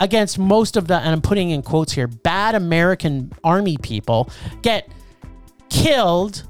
against 0.00 0.38
most 0.38 0.76
of 0.76 0.88
the, 0.88 0.96
and 0.96 1.10
I'm 1.10 1.20
putting 1.20 1.50
in 1.50 1.62
quotes 1.62 1.92
here, 1.92 2.08
bad 2.08 2.54
American 2.54 3.32
army 3.44 3.76
people 3.78 4.30
get 4.62 4.88
killed. 5.70 6.44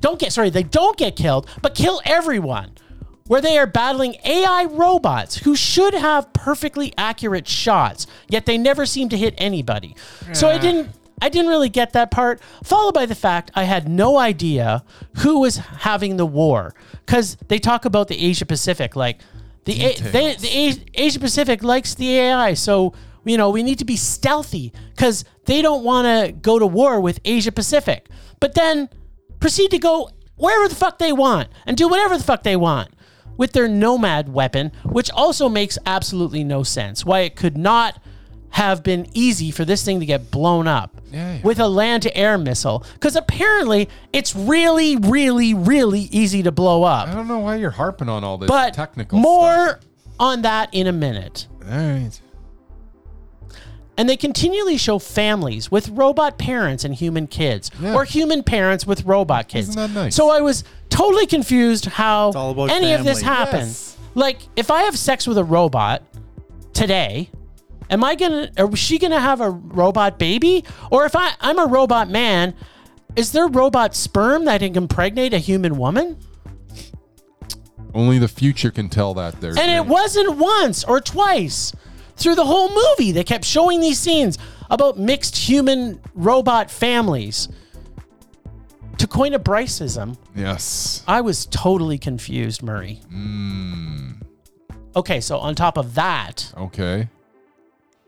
Don't 0.00 0.18
get, 0.18 0.32
sorry, 0.32 0.50
they 0.50 0.62
don't 0.62 0.96
get 0.98 1.16
killed, 1.16 1.48
but 1.62 1.74
kill 1.74 2.00
everyone. 2.04 2.72
Where 3.28 3.40
they 3.40 3.56
are 3.56 3.66
battling 3.66 4.16
AI 4.24 4.64
robots 4.64 5.36
who 5.36 5.56
should 5.56 5.94
have 5.94 6.30
perfectly 6.32 6.92
accurate 6.98 7.48
shots, 7.48 8.06
yet 8.28 8.44
they 8.44 8.58
never 8.58 8.84
seem 8.84 9.08
to 9.10 9.16
hit 9.16 9.34
anybody. 9.38 9.96
So 10.32 10.48
I 10.48 10.58
didn't. 10.58 10.90
I 11.20 11.28
didn't 11.28 11.50
really 11.50 11.68
get 11.68 11.92
that 11.92 12.10
part, 12.10 12.40
followed 12.64 12.94
by 12.94 13.06
the 13.06 13.14
fact 13.14 13.50
I 13.54 13.64
had 13.64 13.88
no 13.88 14.18
idea 14.18 14.84
who 15.18 15.40
was 15.40 15.56
having 15.56 16.16
the 16.16 16.26
war. 16.26 16.74
Because 17.04 17.36
they 17.48 17.58
talk 17.58 17.84
about 17.84 18.08
the 18.08 18.18
Asia 18.18 18.46
Pacific, 18.46 18.96
like 18.96 19.20
the, 19.64 19.84
A- 19.84 20.00
they, 20.00 20.34
the 20.34 20.48
A- 20.48 20.84
Asia 21.04 21.20
Pacific 21.20 21.62
likes 21.62 21.94
the 21.94 22.16
AI, 22.18 22.54
so 22.54 22.94
you 23.24 23.36
know 23.36 23.50
we 23.50 23.62
need 23.62 23.78
to 23.78 23.84
be 23.84 23.96
stealthy 23.96 24.72
because 24.96 25.24
they 25.44 25.62
don't 25.62 25.84
want 25.84 26.06
to 26.06 26.32
go 26.32 26.58
to 26.58 26.66
war 26.66 27.00
with 27.00 27.20
Asia 27.24 27.52
Pacific. 27.52 28.08
But 28.40 28.54
then 28.54 28.88
proceed 29.38 29.70
to 29.70 29.78
go 29.78 30.10
wherever 30.36 30.68
the 30.68 30.74
fuck 30.74 30.98
they 30.98 31.12
want 31.12 31.48
and 31.66 31.76
do 31.76 31.88
whatever 31.88 32.16
the 32.16 32.24
fuck 32.24 32.42
they 32.42 32.56
want 32.56 32.90
with 33.36 33.52
their 33.52 33.68
nomad 33.68 34.28
weapon, 34.28 34.72
which 34.84 35.10
also 35.10 35.48
makes 35.48 35.78
absolutely 35.86 36.42
no 36.42 36.62
sense. 36.62 37.04
Why 37.04 37.20
it 37.20 37.36
could 37.36 37.56
not 37.56 38.00
have 38.50 38.82
been 38.82 39.06
easy 39.14 39.50
for 39.50 39.64
this 39.64 39.84
thing 39.84 40.00
to 40.00 40.06
get 40.06 40.30
blown 40.30 40.66
up 40.68 41.00
Yeah, 41.12 41.34
yeah. 41.34 41.42
with 41.42 41.58
a 41.60 41.68
land 41.68 42.02
to 42.04 42.16
air 42.16 42.38
missile 42.38 42.84
because 42.94 43.16
apparently 43.16 43.88
it's 44.12 44.34
really, 44.34 44.96
really, 44.96 45.52
really 45.54 46.08
easy 46.10 46.42
to 46.42 46.50
blow 46.52 46.82
up. 46.84 47.08
I 47.08 47.14
don't 47.14 47.28
know 47.28 47.38
why 47.40 47.56
you're 47.56 47.70
harping 47.70 48.08
on 48.08 48.24
all 48.24 48.38
this 48.38 48.48
But 48.48 48.74
technical 48.74 49.18
more 49.18 49.68
stuff. 49.68 49.80
on 50.18 50.42
that 50.42 50.70
in 50.72 50.86
a 50.86 50.92
minute. 50.92 51.46
All 51.64 51.76
right. 51.76 52.10
And 53.98 54.08
they 54.08 54.16
continually 54.16 54.78
show 54.78 54.98
families 54.98 55.70
with 55.70 55.90
robot 55.90 56.38
parents 56.38 56.82
and 56.82 56.94
human 56.94 57.26
kids, 57.26 57.70
Yeah. 57.78 57.94
or 57.94 58.04
human 58.04 58.42
parents 58.42 58.86
with 58.86 59.04
robot 59.04 59.48
kids. 59.48 59.68
Isn't 59.68 59.92
that 59.94 60.00
nice? 60.00 60.14
So 60.16 60.30
I 60.30 60.40
was 60.40 60.64
totally 60.88 61.26
confused 61.26 61.84
how 61.84 62.32
all 62.32 62.52
about 62.52 62.70
any 62.70 62.94
of 62.94 63.04
this 63.04 63.20
family. 63.22 63.36
happened. 63.36 63.68
Yes. 63.68 63.96
Like, 64.14 64.38
if 64.56 64.70
I 64.70 64.82
have 64.84 64.96
sex 64.98 65.26
with 65.26 65.36
a 65.36 65.44
robot 65.44 66.02
today, 66.72 67.30
am 67.92 68.02
I 68.02 68.16
gonna? 68.16 68.50
Are 68.58 68.74
she 68.74 68.98
gonna 68.98 69.20
have 69.20 69.40
a 69.40 69.50
robot 69.50 70.18
baby? 70.18 70.64
Or 70.90 71.04
if 71.06 71.14
I 71.14 71.32
I'm 71.40 71.58
a 71.60 71.66
robot 71.66 72.10
man, 72.10 72.54
is 73.14 73.30
there 73.30 73.46
robot 73.46 73.94
sperm 73.94 74.46
that 74.46 74.60
can 74.62 74.74
impregnate 74.76 75.32
a 75.32 75.38
human 75.38 75.76
woman? 75.76 76.16
Only 77.94 78.18
the 78.18 78.28
future 78.28 78.70
can 78.70 78.88
tell 78.88 79.14
that 79.14 79.40
there. 79.40 79.50
And 79.50 79.70
it 79.70 79.86
wasn't 79.86 80.38
once 80.38 80.82
or 80.82 80.98
twice. 81.00 81.72
Through 82.16 82.36
the 82.36 82.44
whole 82.44 82.68
movie, 82.70 83.12
they 83.12 83.24
kept 83.24 83.44
showing 83.44 83.80
these 83.80 83.98
scenes 83.98 84.38
about 84.70 84.98
mixed 84.98 85.36
human 85.36 86.00
robot 86.14 86.70
families. 86.70 87.48
To 88.98 89.06
coin 89.06 89.34
a 89.34 89.38
Bryceism, 89.38 90.16
Yes. 90.34 91.02
I 91.08 91.20
was 91.22 91.46
totally 91.46 91.98
confused, 91.98 92.62
Murray. 92.62 93.00
Hmm. 93.10 94.12
Okay, 94.94 95.20
so 95.20 95.38
on 95.38 95.54
top 95.54 95.76
of 95.76 95.94
that, 95.96 96.52
Okay. 96.56 97.08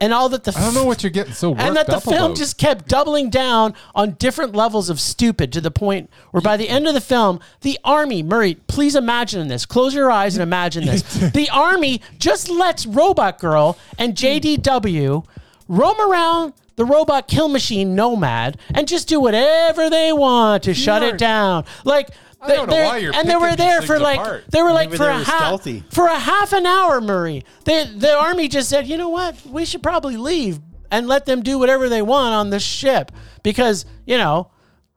And 0.05 0.13
all 0.13 0.29
that 0.29 0.45
the 0.45 0.53
I 0.55 0.61
don't 0.61 0.75
know 0.75 0.85
what 0.85 1.03
you're 1.03 1.11
getting 1.11 1.33
so 1.33 1.51
worked 1.51 1.63
and 1.63 1.77
that 1.77 1.87
the 1.87 1.97
up 1.97 2.03
film 2.03 2.17
about. 2.17 2.37
just 2.37 2.59
kept 2.59 2.89
doubling 2.89 3.31
down 3.31 3.75
on 3.95 4.13
different 4.13 4.55
levels 4.55 4.91
of 4.91 5.01
stupid 5.01 5.51
to 5.55 5.63
the 5.63 5.71
point 5.71 6.11
where 6.31 6.43
by 6.43 6.59
the 6.59 6.69
end 6.69 6.87
of 6.87 6.93
the 6.93 7.01
film, 7.01 7.41
the 7.63 7.79
army, 7.85 8.23
Murray, 8.23 8.57
please 8.67 8.95
imagine 8.95 9.49
this. 9.49 9.65
Close 9.65 9.95
your 9.95 10.11
eyes 10.11 10.37
and 10.37 10.43
imagine 10.43 10.85
this. 10.85 11.03
the 11.33 11.49
army 11.51 12.03
just 12.19 12.51
lets 12.51 12.85
Robot 12.85 13.39
Girl 13.39 13.79
and 13.99 14.15
JDW 14.15 15.25
roam 15.69 16.01
around 16.01 16.53
the 16.77 16.85
robot 16.85 17.29
kill 17.29 17.49
machine 17.49 17.95
Nomad 17.95 18.59
and 18.75 18.87
just 18.87 19.09
do 19.09 19.21
whatever 19.21 19.89
they 19.89 20.13
want 20.13 20.65
to 20.65 20.75
shut 20.75 21.03
it 21.03 21.17
down. 21.17 21.65
Like 21.85 22.11
I 22.45 22.57
don't 22.57 22.69
know 22.71 22.85
why 22.85 22.99
you're 22.99 23.15
and 23.15 23.29
they 23.29 23.37
were 23.37 23.49
picking 23.51 23.65
there 23.67 23.81
these 23.81 23.87
for 23.89 23.95
things 23.95 24.03
like 24.03 24.21
apart. 24.21 24.45
they 24.51 24.63
were 24.63 24.73
like 24.73 24.89
Maybe 24.91 24.99
for 24.99 25.05
they 25.05 25.11
a 25.15 25.19
were 25.19 25.25
half 25.25 25.37
stealthy. 25.39 25.85
for 25.91 26.07
a 26.07 26.19
half 26.19 26.53
an 26.53 26.67
hour, 26.67 27.01
Murray. 27.01 27.45
They, 27.65 27.85
the 27.85 28.15
army 28.17 28.49
just 28.49 28.69
said, 28.69 28.87
you 28.87 28.97
know 28.97 29.09
what? 29.09 29.45
We 29.47 29.65
should 29.65 29.83
probably 29.83 30.17
leave 30.17 30.61
and 30.91 31.07
let 31.09 31.27
them 31.27 31.43
do 31.43 31.59
whatever 31.59 31.89
they 31.89 32.03
want 32.03 32.35
on 32.35 32.51
this 32.51 32.63
ship 32.63 33.11
because, 33.43 33.85
you 34.07 34.17
know, 34.19 34.51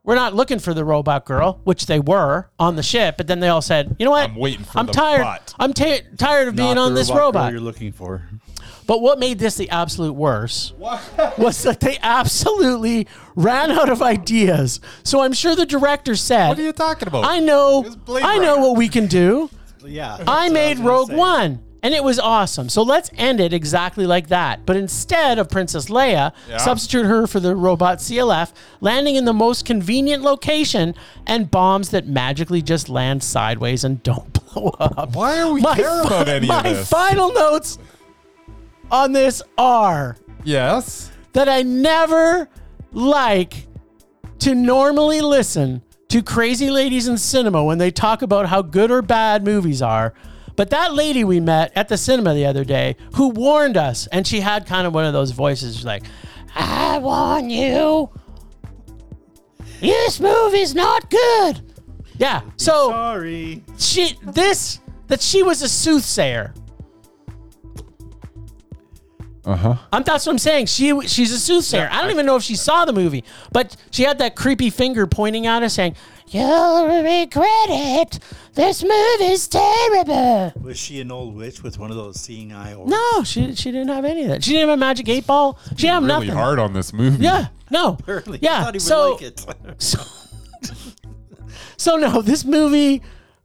we're 0.04 0.16
not 0.16 0.34
looking 0.34 0.60
for 0.60 0.74
the 0.74 0.86
robot 0.86 1.26
girl, 1.26 1.60
which 1.66 1.86
they 1.86 2.00
were 2.00 2.50
on 2.60 2.76
the 2.78 2.84
ship. 2.84 3.18
But 3.18 3.28
then 3.28 3.40
they 3.42 3.50
all 3.50 3.62
said, 3.62 3.96
you 4.00 4.06
know 4.06 4.12
what? 4.12 4.30
I'm 4.30 4.36
waiting 4.38 4.64
for 4.64 4.78
I'm 4.80 4.86
the 4.86 4.94
tired. 4.94 5.24
butt." 5.24 5.54
I'm 5.60 5.74
ta- 5.74 5.98
tired 6.18 6.48
of 6.48 6.56
being 6.56 6.76
Not 6.76 6.78
on 6.86 6.94
the 6.94 7.00
this 7.02 7.10
robot 7.10 7.18
girl 7.20 7.26
robot. 7.28 7.52
you're 7.52 7.62
looking 7.62 7.92
for. 7.92 8.24
But 8.88 9.02
what 9.02 9.20
made 9.20 9.38
this 9.40 9.56
the 9.56 9.70
absolute 9.70 10.14
worst 10.14 10.74
was 10.78 11.64
that 11.64 11.80
they 11.82 11.98
absolutely 12.02 13.06
ran 13.36 13.70
out 13.72 13.90
of 13.90 14.02
ideas. 14.02 14.80
So 15.04 15.22
I'm 15.22 15.34
sure 15.34 15.56
the 15.56 15.66
director 15.66 16.16
said, 16.16 16.50
What 16.50 16.60
are 16.60 16.64
you 16.64 16.72
talking 16.74 17.08
about? 17.08 17.26
I 17.26 17.40
know, 17.40 17.82
It 17.82 17.86
was 17.86 17.96
Blade 17.98 18.24
I 18.24 18.38
know 18.38 18.56
Runner. 18.56 18.68
what 18.70 18.78
we 18.78 18.88
can 18.90 19.08
do. 19.08 19.50
Yeah. 19.86 20.14
I 20.14 20.18
that's 20.18 20.28
what 20.28 20.44
was 20.44 20.52
made 20.54 20.78
gonna 20.78 20.90
Rogue 20.90 21.10
say. 21.10 21.16
One, 21.16 21.60
and 21.84 21.94
it 21.94 22.04
was 22.04 22.18
awesome. 22.18 22.70
So 22.70 22.82
let's 22.82 23.10
end 23.18 23.40
it 23.40 23.54
exactly 23.54 24.06
like 24.08 24.28
that. 24.30 24.66
But 24.66 24.76
instead 24.78 25.38
of 25.38 25.50
Princess 25.50 25.88
Leia, 25.90 26.32
Yeah. 26.50 26.58
substitute 26.58 27.06
her 27.06 27.28
for 27.28 27.40
the 27.40 27.56
robot 27.56 28.00
CLF, 28.00 28.52
landing 28.82 29.16
in 29.16 29.26
the 29.26 29.34
most 29.34 29.66
convenient 29.66 30.24
location, 30.24 30.96
and 31.26 31.52
bombs 31.52 31.90
that 31.90 32.08
magically 32.08 32.62
just 32.62 32.88
land 32.90 33.22
sideways 33.24 33.84
and 33.84 34.02
don't 34.04 34.32
blow 34.54 34.74
up. 34.80 35.14
Why 35.16 35.40
are 35.42 35.52
we 35.52 35.62
My 35.62 35.76
care 35.76 36.04
fi- 36.04 36.08
about 36.08 36.28
any 36.30 36.48
my 36.48 36.58
of 36.60 36.64
this? 36.64 36.90
final 36.90 37.32
notes 37.34 37.78
on 38.92 39.12
this 39.12 39.42
are 39.58 40.18
yes. 40.44 41.12
that 41.34 41.50
I 41.50 41.64
never 41.64 42.50
like 42.92 43.68
to 44.40 44.56
normally 44.56 45.22
listen 45.22 45.82
to 46.10 46.22
crazy 46.22 46.70
ladies 46.70 47.08
in 47.08 47.18
cinema 47.18 47.64
when 47.64 47.78
they 47.78 47.92
talk 47.92 48.22
about 48.22 48.48
how 48.48 48.62
good 48.62 48.92
or 48.92 49.02
bad 49.02 49.44
movies 49.44 49.82
are. 49.82 50.14
But 50.56 50.70
that 50.72 50.94
lady 50.94 51.24
we 51.24 51.40
met 51.40 51.72
at 51.76 51.88
the 51.88 51.98
cinema 51.98 52.34
the 52.34 52.46
other 52.46 52.64
day 52.64 52.96
who 53.16 53.30
warned 53.30 53.78
us, 53.78 54.08
and 54.08 54.26
she 54.26 54.40
had 54.40 54.66
kind 54.66 54.88
of 54.88 54.94
one 54.94 55.06
of 55.06 55.14
those 55.14 55.32
voices 55.32 55.86
like, 55.86 56.04
I 56.56 56.98
warn 56.98 57.50
you, 57.50 58.10
this 59.80 60.20
movie's 60.20 60.74
not 60.74 61.10
good. 61.10 61.62
Yeah. 62.18 62.42
So 62.58 62.90
Sorry. 62.90 63.64
she 63.78 64.18
this 64.24 64.80
that 65.08 65.22
she 65.22 65.44
was 65.44 65.62
a 65.62 65.70
soothsayer. 65.70 66.54
Uh 69.48 69.56
huh. 69.56 69.76
I'm, 69.94 70.04
that's 70.04 70.26
what 70.26 70.34
I'm 70.34 70.40
saying. 70.40 70.66
She 70.66 71.00
she's 71.08 71.32
a 71.32 71.40
soothsayer. 71.40 71.88
I 71.90 72.02
don't 72.02 72.12
even 72.12 72.26
know 72.26 72.36
if 72.36 72.44
she 72.44 72.56
saw 72.56 72.84
the 72.84 72.92
movie, 72.92 73.24
but 73.54 73.78
she 73.92 74.04
had 74.04 74.18
that 74.20 74.36
creepy 74.36 74.70
finger 74.70 75.08
pointing 75.08 75.48
at 75.48 75.64
us, 75.64 75.76
saying, 75.76 75.96
"You'll 76.28 76.86
regret 76.86 77.46
it. 77.70 78.20
This 78.56 78.84
movie's 78.84 79.48
terrible." 79.48 80.52
Was 80.62 80.78
she 80.78 81.00
an 81.00 81.14
old 81.14 81.34
witch 81.34 81.64
with 81.64 81.80
one 81.80 81.92
of 81.92 81.96
those 81.96 82.20
seeing 82.20 82.52
eye 82.52 82.74
orbs? 82.74 82.92
No, 82.92 83.24
she 83.24 83.56
she 83.56 83.72
didn't 83.72 83.88
have 83.88 84.04
any 84.04 84.24
of 84.24 84.30
that. 84.32 84.44
She 84.44 84.52
didn't 84.52 84.68
have 84.68 84.78
a 84.78 84.82
magic 84.82 85.08
eight 85.08 85.26
ball. 85.26 85.58
She 85.70 85.84
didn't 85.88 85.94
have 85.94 86.04
Really 86.04 86.28
nothing. 86.28 86.38
hard 86.38 86.60
on 86.60 86.74
this 86.74 86.92
movie. 86.92 87.24
Yeah, 87.24 87.48
no. 87.72 87.94
Apparently. 88.02 88.40
I 88.40 88.42
Yeah. 88.42 88.64
thought 88.66 88.74
he 88.74 88.80
would 88.80 88.82
So 88.82 89.12
like 89.14 89.22
it. 89.22 89.46
so 89.82 90.00
so 91.78 91.96
no, 91.96 92.22
this 92.22 92.44
movie. 92.44 93.02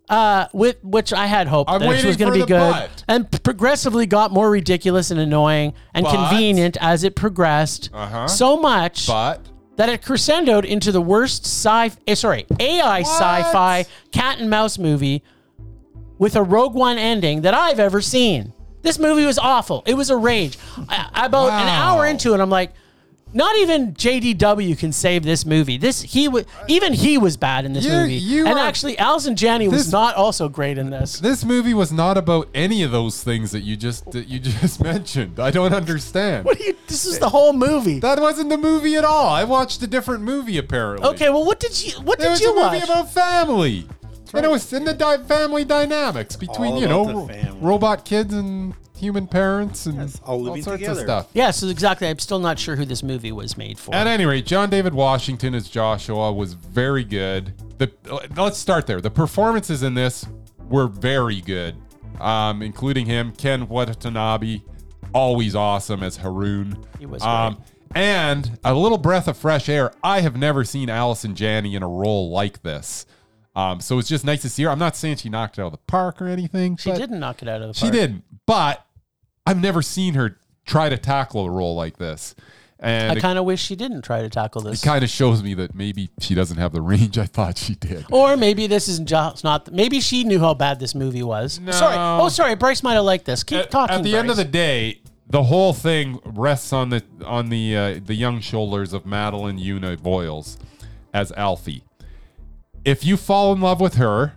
Uh, 0.09 0.47
with 0.53 0.77
which 0.85 1.13
I 1.13 1.27
had 1.27 1.47
hoped 1.49 1.71
I'm 1.71 1.79
that 1.81 1.87
it 1.87 1.89
waiting 1.89 2.07
was 2.07 2.17
going 2.17 2.33
for 2.33 2.39
to 2.39 2.45
be 2.45 2.53
the 2.53 2.59
good, 2.59 2.73
but. 2.73 3.05
and 3.09 3.43
progressively 3.45 4.05
got 4.05 4.31
more 4.31 4.51
ridiculous 4.51 5.11
and 5.11 5.19
annoying 5.19 5.73
and 5.95 6.05
But- 6.05 6.13
convenient 6.29 6.77
as 6.81 7.03
it 7.05 7.15
progressed. 7.17 7.89
Uh-huh. 7.95 8.27
So 8.29 8.57
much 8.59 9.07
But 9.07 9.41
that 9.77 9.89
it 9.89 10.03
crescendoed 10.03 10.65
into 10.67 10.93
the 10.93 11.01
worst 11.01 11.45
sci 11.47 11.93
eh, 12.07 12.15
sorry 12.15 12.45
AI 12.61 13.01
sci-fi 13.03 13.87
cat 14.11 14.39
and 14.39 14.51
mouse 14.51 14.77
movie 14.77 15.23
with 16.19 16.37
a 16.37 16.43
Rogue 16.43 16.75
One 16.75 16.99
ending 16.99 17.41
that 17.43 17.55
I've 17.55 17.81
ever 17.81 18.01
seen. 18.03 18.53
This 18.83 18.99
movie 18.99 19.25
was 19.25 19.39
awful. 19.39 19.83
It 19.87 19.95
was 19.95 20.11
a 20.11 20.17
rage. 20.17 20.59
I, 20.89 21.27
about 21.27 21.51
an 21.51 21.67
Wow. 21.67 21.95
hour 21.97 22.07
into 22.07 22.35
it, 22.35 22.41
I'm 22.41 22.51
like, 22.51 22.73
not 23.35 23.57
even 23.59 23.95
JDW 23.95 24.79
can 24.79 24.93
save 24.93 25.23
this 25.25 25.45
movie. 25.47 25.77
This 25.79 26.03
he 26.03 26.29
was 26.29 26.45
even 26.69 26.93
he 26.93 27.19
was 27.19 27.37
bad 27.37 27.65
in 27.65 27.73
this 27.73 27.85
You- 27.85 27.93
movie. 27.93 28.15
you 28.15 28.47
and 28.47 28.59
are- 28.59 28.67
actually, 28.67 28.99
Allison 28.99 29.37
Janney 29.37 29.69
was 29.69 29.85
This- 29.85 29.93
not 29.93 30.15
also 30.17 30.49
great 30.49 30.79
in 30.79 30.91
this. 30.91 31.19
this 31.21 31.45
movie 31.45 31.75
was 31.75 31.93
not 31.93 32.17
about 32.19 32.49
any 32.55 32.83
of 32.83 32.91
those 32.91 33.23
things 33.23 33.51
that 33.53 33.61
you 33.63 33.77
just 33.77 34.11
that 34.13 34.29
you 34.29 34.39
just 34.61 34.83
mentioned. 34.83 35.39
I 35.41 35.51
don't 35.51 35.73
understand. 35.75 36.45
What 36.45 36.59
do 36.59 36.65
you? 36.65 36.75
This 36.87 37.05
is 37.07 37.19
the 37.19 37.29
whole 37.29 37.53
movie. 37.53 38.01
That 38.01 38.21
wasn't 38.21 38.51
the 38.51 38.59
movie 38.59 38.97
at 38.97 39.05
all. 39.05 39.29
I 39.29 39.45
watched 39.45 39.83
a 39.83 39.87
different 39.87 40.23
movie 40.25 40.59
apparently. 40.59 41.07
Okay, 41.11 41.29
well, 41.31 41.45
what 41.45 41.59
did 41.61 41.81
you? 41.83 41.93
What 42.03 42.19
It 42.19 42.25
did 42.25 42.31
was 42.31 42.41
you 42.41 42.51
a 42.53 42.55
movie 42.55 42.79
watch? 42.79 42.85
about 42.85 43.13
family. 43.13 43.87
And 44.35 44.47
it 44.47 44.51
was 44.51 44.73
in 44.73 44.85
the 44.87 44.95
di- 44.95 45.19
family 45.25 45.63
dynamics 45.63 46.37
between, 46.37 46.73
All 46.73 46.81
you 46.81 46.87
about 46.87 47.07
know, 47.07 47.27
the 47.27 47.33
family. 47.35 47.59
robot 47.61 48.07
kids 48.07 48.33
and 48.33 48.73
human 49.03 49.27
parents 49.27 49.87
and 49.87 49.97
Yes, 49.99 50.21
all 50.25 50.41
living 50.41 50.63
sorts 50.63 50.79
together. 50.81 51.01
of 51.01 51.07
stuff. 51.07 51.27
yeah, 51.35 51.51
so 51.51 51.67
exactly. 51.67 52.07
I'm 52.09 52.21
still 52.21 52.39
not 52.39 52.57
sure 52.59 52.77
who 52.77 52.85
this 52.85 53.03
movie 53.03 53.33
was 53.33 53.57
made 53.59 53.79
for. 53.79 53.93
At 53.95 54.07
any 54.07 54.25
rate, 54.25 54.47
John 54.47 54.71
David 54.71 54.95
Washington 54.95 55.55
as 55.55 55.69
Joshua 55.69 56.33
was 56.33 56.55
very 56.55 57.03
good. 57.05 57.53
the 57.79 57.91
let's 58.37 58.59
start 58.59 58.87
there. 58.87 59.01
The 59.01 59.11
performances 59.11 59.83
in 59.83 59.95
this 59.95 60.25
were 60.69 60.87
very 60.87 61.41
good, 61.41 61.75
um, 62.21 62.63
including 62.63 63.07
him, 63.07 63.33
Ken 63.37 63.69
Watanabe, 63.69 64.61
always 65.13 65.55
awesome 65.57 66.03
as 66.05 66.17
Haroon. 66.19 66.77
He 67.01 67.07
was 67.07 67.23
Um, 67.23 67.59
and 67.95 68.59
a 68.65 68.73
little 68.73 68.99
breath 68.99 69.27
of 69.29 69.37
fresh 69.37 69.69
air. 69.69 69.93
I 70.05 70.21
have 70.21 70.37
never 70.37 70.63
seen 70.65 70.89
Allison 70.89 71.35
Janney 71.35 71.75
in 71.75 71.83
a 71.83 71.89
role 71.89 72.31
like 72.31 72.63
this. 72.63 73.05
Um, 73.55 73.81
so 73.81 73.99
it's 73.99 74.09
just 74.09 74.25
nice 74.25 74.41
to 74.43 74.49
see 74.49 74.63
her. 74.63 74.71
I'm 74.71 74.79
not 74.79 74.97
saying 74.97 75.17
she 75.17 75.29
knocked 75.29 75.59
it 75.59 75.63
out 75.63 75.67
of 75.67 75.73
the 75.73 75.79
park 75.87 76.23
or 76.23 76.27
anything. 76.29 76.77
She 76.79 76.89
but 76.91 76.99
didn't 76.99 77.21
knock 77.21 77.43
it 77.43 77.49
out 77.49 77.57
of 77.61 77.69
the 77.69 77.75
park. 77.75 77.77
She 77.77 77.83
park. 77.83 77.93
didn't. 77.93 78.25
But 78.47 78.87
I've 79.47 79.61
never 79.61 79.83
seen 79.83 80.15
her 80.15 80.39
try 80.65 80.89
to 80.89 80.97
tackle 80.97 81.47
a 81.47 81.51
role 81.51 81.75
like 81.75 81.99
this. 81.99 82.35
And 82.79 83.17
I 83.17 83.21
kind 83.21 83.39
of 83.39 83.45
wish 83.45 83.63
she 83.63 83.77
didn't 83.77 84.03
try 84.03 84.23
to 84.23 84.29
tackle 84.29 84.63
this. 84.63 84.83
It 84.83 84.87
kind 84.87 85.05
of 85.05 85.11
shows 85.11 85.41
me 85.41 85.55
that 85.55 85.73
maybe 85.73 86.11
she 86.19 86.35
doesn't 86.35 86.57
have 86.57 86.73
the 86.73 86.83
range 86.83 87.17
I 87.17 87.27
thought 87.27 87.57
she 87.57 87.77
did. 87.77 88.05
Or 88.11 88.37
maybe 88.37 88.67
this 88.67 88.89
isn't 88.89 89.09
just 89.09 89.45
not. 89.45 89.73
Maybe 89.73 90.01
she 90.01 90.25
knew 90.25 90.41
how 90.41 90.55
bad 90.55 90.81
this 90.81 90.95
movie 90.95 91.23
was. 91.23 91.61
Sorry. 91.71 91.95
Oh, 91.97 92.29
sorry. 92.29 92.57
Bryce 92.57 92.83
might 92.83 92.95
have 92.95 93.05
liked 93.05 93.25
this. 93.25 93.45
Keep 93.45 93.59
at, 93.59 93.71
talking. 93.71 93.95
at 93.95 94.03
the 94.03 94.17
end 94.17 94.31
of 94.31 94.37
the 94.37 94.45
day, 94.45 95.01
the 95.29 95.45
whole 95.45 95.73
thing 95.73 96.19
rests 96.25 96.73
on 96.73 96.91
the 96.91 97.05
on 97.25 97.51
the 97.51 97.77
uh, 97.77 98.01
the 98.05 98.15
young 98.15 98.41
shoulders 98.41 98.93
of 98.93 99.07
Madeleine 99.07 99.59
Yuna 99.59 99.97
Voyles 99.97 100.59
as 101.15 101.31
Alfie. 101.33 101.85
If 102.85 103.05
you 103.05 103.17
fall 103.17 103.53
in 103.53 103.61
love 103.61 103.81
with 103.81 103.95
her, 103.95 104.35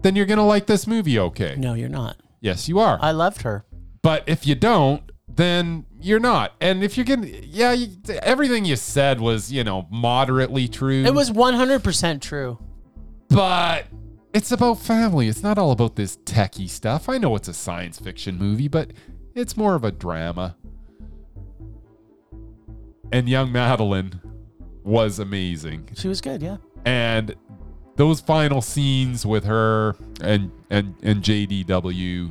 then 0.00 0.16
you're 0.16 0.26
gonna 0.26 0.46
like 0.46 0.66
this 0.66 0.86
movie. 0.86 1.18
Okay, 1.18 1.54
no, 1.58 1.74
you're 1.74 1.90
not. 1.90 2.16
yes, 2.40 2.66
you 2.66 2.78
are. 2.78 2.98
I 3.02 3.10
loved 3.10 3.42
her. 3.42 3.64
But 4.02 4.24
if 4.26 4.46
you 4.46 4.54
don't, 4.54 5.02
then 5.28 5.86
you're 6.00 6.20
not. 6.20 6.54
And 6.60 6.82
if 6.82 6.96
you're 6.96 7.04
gonna, 7.06 7.26
yeah, 7.26 7.72
you, 7.72 7.88
everything 8.22 8.64
you 8.64 8.76
said 8.76 9.20
was 9.20 9.52
you 9.52 9.64
know 9.64 9.86
moderately 9.90 10.68
true. 10.68 11.04
It 11.04 11.14
was 11.14 11.30
100% 11.30 12.20
true. 12.20 12.58
but 13.28 13.86
it's 14.32 14.52
about 14.52 14.78
family. 14.78 15.28
It's 15.28 15.42
not 15.42 15.58
all 15.58 15.70
about 15.72 15.96
this 15.96 16.16
techie 16.18 16.68
stuff. 16.68 17.08
I 17.08 17.18
know 17.18 17.34
it's 17.36 17.48
a 17.48 17.54
science 17.54 17.98
fiction 17.98 18.36
movie, 18.38 18.68
but 18.68 18.92
it's 19.34 19.56
more 19.56 19.74
of 19.74 19.84
a 19.84 19.92
drama. 19.92 20.56
And 23.12 23.28
young 23.28 23.50
Madeleine 23.52 24.20
was 24.84 25.18
amazing. 25.18 25.88
She 25.96 26.08
was 26.08 26.20
good. 26.20 26.42
Yeah. 26.42 26.58
And 26.84 27.34
those 27.96 28.20
final 28.20 28.60
scenes 28.60 29.24
with 29.26 29.44
her 29.44 29.96
and 30.20 30.50
and 30.70 30.94
and 31.02 31.22
JDW 31.22 32.30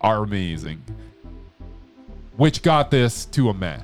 are 0.00 0.22
amazing. 0.22 0.82
Which 2.36 2.62
got 2.62 2.90
this 2.90 3.24
to 3.26 3.48
a 3.50 3.54
meh. 3.54 3.80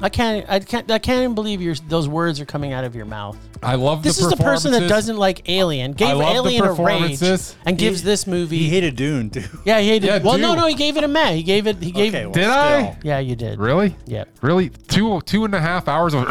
I 0.00 0.08
can't. 0.08 0.44
I 0.50 0.58
can't. 0.58 0.90
I 0.90 0.98
can't 0.98 1.22
even 1.22 1.36
believe 1.36 1.62
your 1.62 1.76
those 1.76 2.08
words 2.08 2.40
are 2.40 2.44
coming 2.44 2.72
out 2.72 2.82
of 2.82 2.96
your 2.96 3.04
mouth. 3.04 3.36
I 3.62 3.76
love 3.76 4.02
This 4.02 4.16
the 4.18 4.24
is 4.24 4.30
the 4.30 4.36
person 4.36 4.72
that 4.72 4.88
doesn't 4.88 5.16
like 5.16 5.48
Alien. 5.48 5.92
Gave 5.92 6.08
I 6.08 6.12
love 6.14 6.26
the 6.26 6.32
Alien 6.34 6.64
a 6.64 6.66
rage 6.72 6.76
performances. 6.76 7.54
and 7.64 7.78
gives 7.78 8.00
He- 8.00 8.04
this 8.04 8.26
movie. 8.26 8.58
He 8.58 8.68
hated 8.68 8.96
Dune 8.96 9.30
too. 9.30 9.44
yeah, 9.64 9.78
he 9.78 9.86
hated. 9.88 10.06
Yeah, 10.08 10.18
well, 10.18 10.36
no, 10.36 10.56
no, 10.56 10.66
he 10.66 10.74
gave 10.74 10.96
it 10.96 11.04
a 11.04 11.08
meh. 11.08 11.34
He 11.34 11.44
gave 11.44 11.68
it. 11.68 11.80
He 11.80 11.92
gave. 11.92 12.12
Okay, 12.12 12.24
well, 12.26 12.34
Did 12.34 12.48
I? 12.48 12.98
yeah, 13.04 13.20
you 13.20 13.36
did. 13.36 13.60
Really? 13.60 13.94
Yeah. 14.06 14.24
Really? 14.42 14.70
Two 14.70 15.20
two 15.20 15.44
and 15.44 15.54
a 15.54 15.60
half 15.60 15.86
hours 15.86 16.12
of 16.12 16.24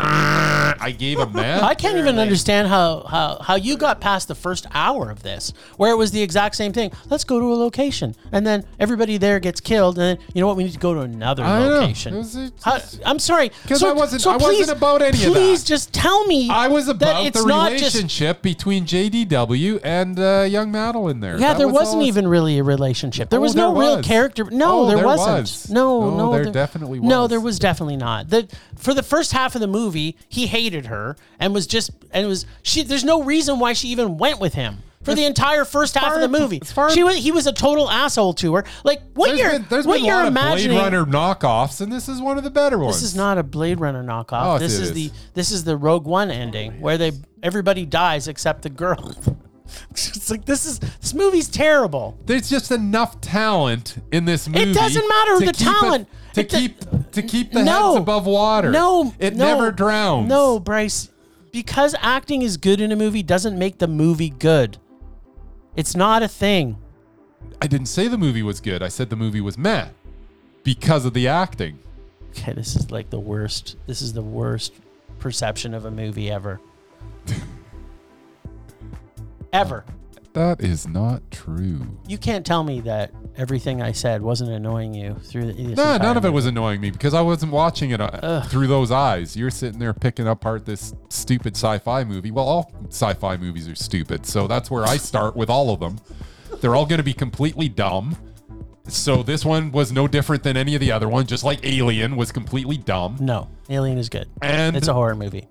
I 0.83 0.91
gave 0.91 1.19
a 1.19 1.25
man. 1.29 1.63
I 1.63 1.73
can't 1.75 1.97
even 1.97 2.19
understand 2.19 2.67
how, 2.67 3.05
how 3.09 3.37
how 3.41 3.55
you 3.55 3.77
got 3.77 4.01
past 4.01 4.27
the 4.27 4.35
first 4.35 4.67
hour 4.73 5.09
of 5.09 5.23
this, 5.23 5.53
where 5.77 5.91
it 5.91 5.95
was 5.95 6.11
the 6.11 6.21
exact 6.21 6.55
same 6.55 6.73
thing. 6.73 6.91
Let's 7.09 7.23
go 7.23 7.39
to 7.39 7.53
a 7.53 7.55
location, 7.55 8.15
and 8.31 8.45
then 8.45 8.65
everybody 8.79 9.17
there 9.17 9.39
gets 9.39 9.61
killed, 9.61 9.97
and 9.97 10.19
then 10.19 10.25
you 10.33 10.41
know 10.41 10.47
what? 10.47 10.57
We 10.57 10.63
need 10.65 10.73
to 10.73 10.79
go 10.79 10.93
to 10.93 10.99
another 11.01 11.43
I 11.43 11.59
know. 11.59 11.69
location. 11.79 12.15
It 12.15 12.17
was- 12.17 12.35
it- 12.35 12.53
How- 12.63 12.79
I'm 13.05 13.19
sorry, 13.19 13.49
'Cause 13.67 13.79
So- 13.79 13.89
I 13.89 13.93
wasn't- 13.93 14.21
so 14.21 14.31
I 14.31 14.37
wasn't 14.37 14.57
please- 14.57 14.69
about 14.69 15.01
any 15.01 15.17
of 15.23 15.33
that. 15.33 15.39
Please 15.39 15.63
just 15.63 15.93
tell 15.93 16.25
me. 16.25 16.49
I 16.49 16.67
was 16.67 16.87
that 16.87 16.95
about 16.97 17.25
it's 17.25 17.41
the 17.41 17.47
not 17.47 17.71
just 17.71 17.95
relationship 17.95 18.41
between 18.41 18.85
JDW 18.85 19.79
and 19.83 20.19
uh, 20.19 20.45
young 20.49 20.71
Madeleine 20.71 21.19
there. 21.19 21.33
Yeah, 21.39 21.49
That 21.53 21.57
there 21.59 21.67
was 21.67 21.75
all 21.75 21.81
wasn't 21.83 22.01
it's- 22.03 22.07
even 22.17 22.27
really 22.27 22.59
a 22.59 22.63
relationship. 22.63 23.29
There 23.29 23.39
Oh, 23.39 23.43
was 23.43 23.55
no 23.55 23.71
there 23.73 23.81
real 23.81 23.97
was. 23.97 24.05
character. 24.05 24.45
No, 24.51 24.81
Oh, 24.83 24.87
there, 24.87 24.97
there 24.97 25.05
wasn't. 25.05 25.41
was. 25.41 25.69
No, 25.69 26.09
No, 26.09 26.17
no, 26.17 26.31
there 26.33 26.45
definitely 26.51 26.99
No, 26.99 27.21
was. 27.21 27.29
there 27.29 27.39
was 27.39 27.59
definitely 27.59 27.97
not. 27.97 28.29
The 28.29 28.47
for 28.75 28.93
the 28.93 29.03
first 29.03 29.31
half 29.31 29.55
of 29.55 29.61
the 29.61 29.67
movie, 29.67 30.17
he 30.27 30.47
hated 30.47 30.72
her 30.87 31.15
and 31.39 31.53
was 31.53 31.67
just 31.67 31.91
and 32.11 32.27
was 32.27 32.45
she. 32.61 32.83
There's 32.83 33.03
no 33.03 33.23
reason 33.23 33.59
why 33.59 33.73
she 33.73 33.89
even 33.89 34.17
went 34.17 34.39
with 34.39 34.53
him. 34.53 34.79
For 35.03 35.13
the 35.13 35.25
entire 35.25 35.65
first 35.65 35.95
half 35.95 36.05
far 36.05 36.15
of 36.15 36.21
the 36.21 36.29
movie, 36.29 36.59
as 36.61 36.71
far 36.71 36.89
she 36.89 37.03
was, 37.03 37.17
he 37.17 37.33
was 37.33 37.45
a 37.45 37.51
total 37.51 37.89
asshole 37.89 38.35
to 38.35 38.55
her. 38.55 38.63
Like 38.85 39.01
what 39.15 39.27
There's 39.27 39.39
you're, 39.39 39.51
been, 39.51 39.65
there's 39.69 39.85
what 39.85 39.95
been 39.95 40.05
a 40.05 40.07
you're 40.07 40.15
lot 40.15 40.27
of 40.27 40.31
imagining. 40.31 40.77
Blade 40.77 40.93
Runner 40.93 41.05
knockoffs, 41.05 41.81
and 41.81 41.91
this 41.91 42.07
is 42.07 42.21
one 42.21 42.37
of 42.37 42.45
the 42.45 42.49
better 42.49 42.77
ones. 42.77 43.01
This 43.01 43.03
is 43.11 43.15
not 43.15 43.37
a 43.37 43.43
Blade 43.43 43.81
Runner 43.81 44.01
knockoff. 44.01 44.55
Oh, 44.55 44.59
this 44.59 44.79
it 44.79 44.81
is, 44.83 44.89
is. 44.89 44.93
the 44.93 45.11
this 45.33 45.51
is 45.51 45.65
the 45.65 45.75
Rogue 45.75 46.05
One 46.05 46.31
ending 46.31 46.75
oh, 46.77 46.81
where 46.81 46.97
they 46.97 47.11
everybody 47.43 47.85
dies 47.85 48.29
except 48.29 48.61
the 48.61 48.69
girl. 48.69 49.13
it's 49.91 50.31
like 50.31 50.45
this 50.45 50.65
is 50.65 50.79
this 50.79 51.13
movie's 51.13 51.49
terrible. 51.49 52.17
There's 52.25 52.49
just 52.49 52.71
enough 52.71 53.19
talent 53.19 53.97
in 54.13 54.23
this 54.23 54.47
movie. 54.47 54.71
It 54.71 54.73
doesn't 54.73 55.05
matter 55.07 55.39
to 55.39 55.45
the 55.47 55.51
keep 55.51 55.67
it- 55.67 55.69
talent. 55.81 56.07
To 56.33 56.43
keep 56.43 56.79
to 57.11 57.21
keep 57.21 57.51
the 57.51 57.63
No. 57.63 57.93
heads 57.93 58.01
above 58.01 58.25
water. 58.25 58.71
No, 58.71 59.13
it 59.19 59.35
no, 59.35 59.45
never 59.45 59.71
drowns. 59.71 60.27
No, 60.27 60.59
Bryce, 60.59 61.09
because 61.51 61.95
acting 62.01 62.41
is 62.41 62.57
good 62.57 62.81
in 62.81 62.91
a 62.91 62.95
movie 62.95 63.23
doesn't 63.23 63.57
make 63.57 63.77
the 63.77 63.87
movie 63.87 64.29
good. 64.29 64.77
It's 65.75 65.95
not 65.95 66.21
a 66.23 66.27
thing. 66.27 66.77
I 67.61 67.67
didn't 67.67 67.87
say 67.87 68.07
the 68.07 68.17
movie 68.17 68.43
was 68.43 68.59
good. 68.59 68.83
I 68.83 68.87
said 68.89 69.09
the 69.09 69.15
movie 69.15 69.41
was 69.41 69.57
meh 69.57 69.87
because 70.63 71.05
of 71.05 71.13
the 71.13 71.27
acting. 71.27 71.79
Okay, 72.31 72.53
this 72.53 72.75
is 72.75 72.89
like 72.91 73.09
the 73.09 73.19
worst. 73.19 73.75
This 73.87 74.01
is 74.01 74.13
the 74.13 74.21
worst 74.21 74.73
perception 75.19 75.73
of 75.73 75.85
a 75.85 75.91
movie 75.91 76.29
ever. 76.31 76.59
ever. 79.53 79.85
That 80.33 80.61
is 80.61 80.87
not 80.87 81.21
true. 81.29 81.99
You 82.07 82.17
can't 82.17 82.43
tell 82.45 82.63
me 82.63 82.81
that 82.81 83.11
everything 83.37 83.81
I 83.83 83.91
said 83.91 84.21
wasn't 84.23 84.49
annoying 84.51 84.93
you 84.95 85.13
through 85.15 85.45
the. 85.45 85.53
this 85.53 85.77
No, 85.77 85.93
entire 85.93 85.99
none 85.99 86.17
of 86.17 86.25
it 86.25 86.29
movie. 86.29 86.35
was 86.35 86.45
annoying 86.47 86.81
me 86.81 86.89
because 86.89 87.13
I 87.13 87.21
wasn't 87.21 87.51
watching 87.51 87.91
it 87.91 88.01
uh, 88.01 88.41
through 88.41 88.65
those 88.67 88.89
eyes. 88.91 89.35
You're 89.37 89.51
sitting 89.51 89.79
there 89.79 89.93
picking 89.93 90.27
apart 90.27 90.65
this 90.65 90.93
stupid 91.09 91.55
sci-fi 91.55 92.03
movie. 92.03 92.31
Well, 92.31 92.45
all 92.47 92.71
sci-fi 92.89 93.37
movies 93.37 93.69
are 93.69 93.75
stupid, 93.75 94.25
so 94.25 94.47
that's 94.47 94.71
where 94.71 94.83
I 94.83 94.97
start 94.97 95.35
with 95.35 95.49
all 95.51 95.71
of 95.71 95.79
them. 95.79 95.99
They're 96.61 96.75
all 96.75 96.85
going 96.87 96.97
to 96.99 97.03
be 97.03 97.13
completely 97.13 97.69
dumb. 97.69 98.17
So 98.87 99.23
this 99.23 99.45
one 99.45 99.71
was 99.71 99.91
no 99.93 100.07
different 100.09 100.43
than 100.43 100.57
any 100.57 100.73
of 100.75 100.81
the 100.81 100.91
other 100.91 101.07
ones. 101.07 101.29
Just 101.29 101.43
like 101.45 101.63
Alien 101.65 102.15
was 102.17 102.31
completely 102.33 102.75
dumb, 102.77 103.17
No, 103.19 103.49
Alien 103.69 103.97
is 103.97 104.09
good. 104.09 104.27
and 104.41 104.75
It's 104.75 104.87
a 104.89 104.93
horror 104.93 105.15
movie. 105.15 105.47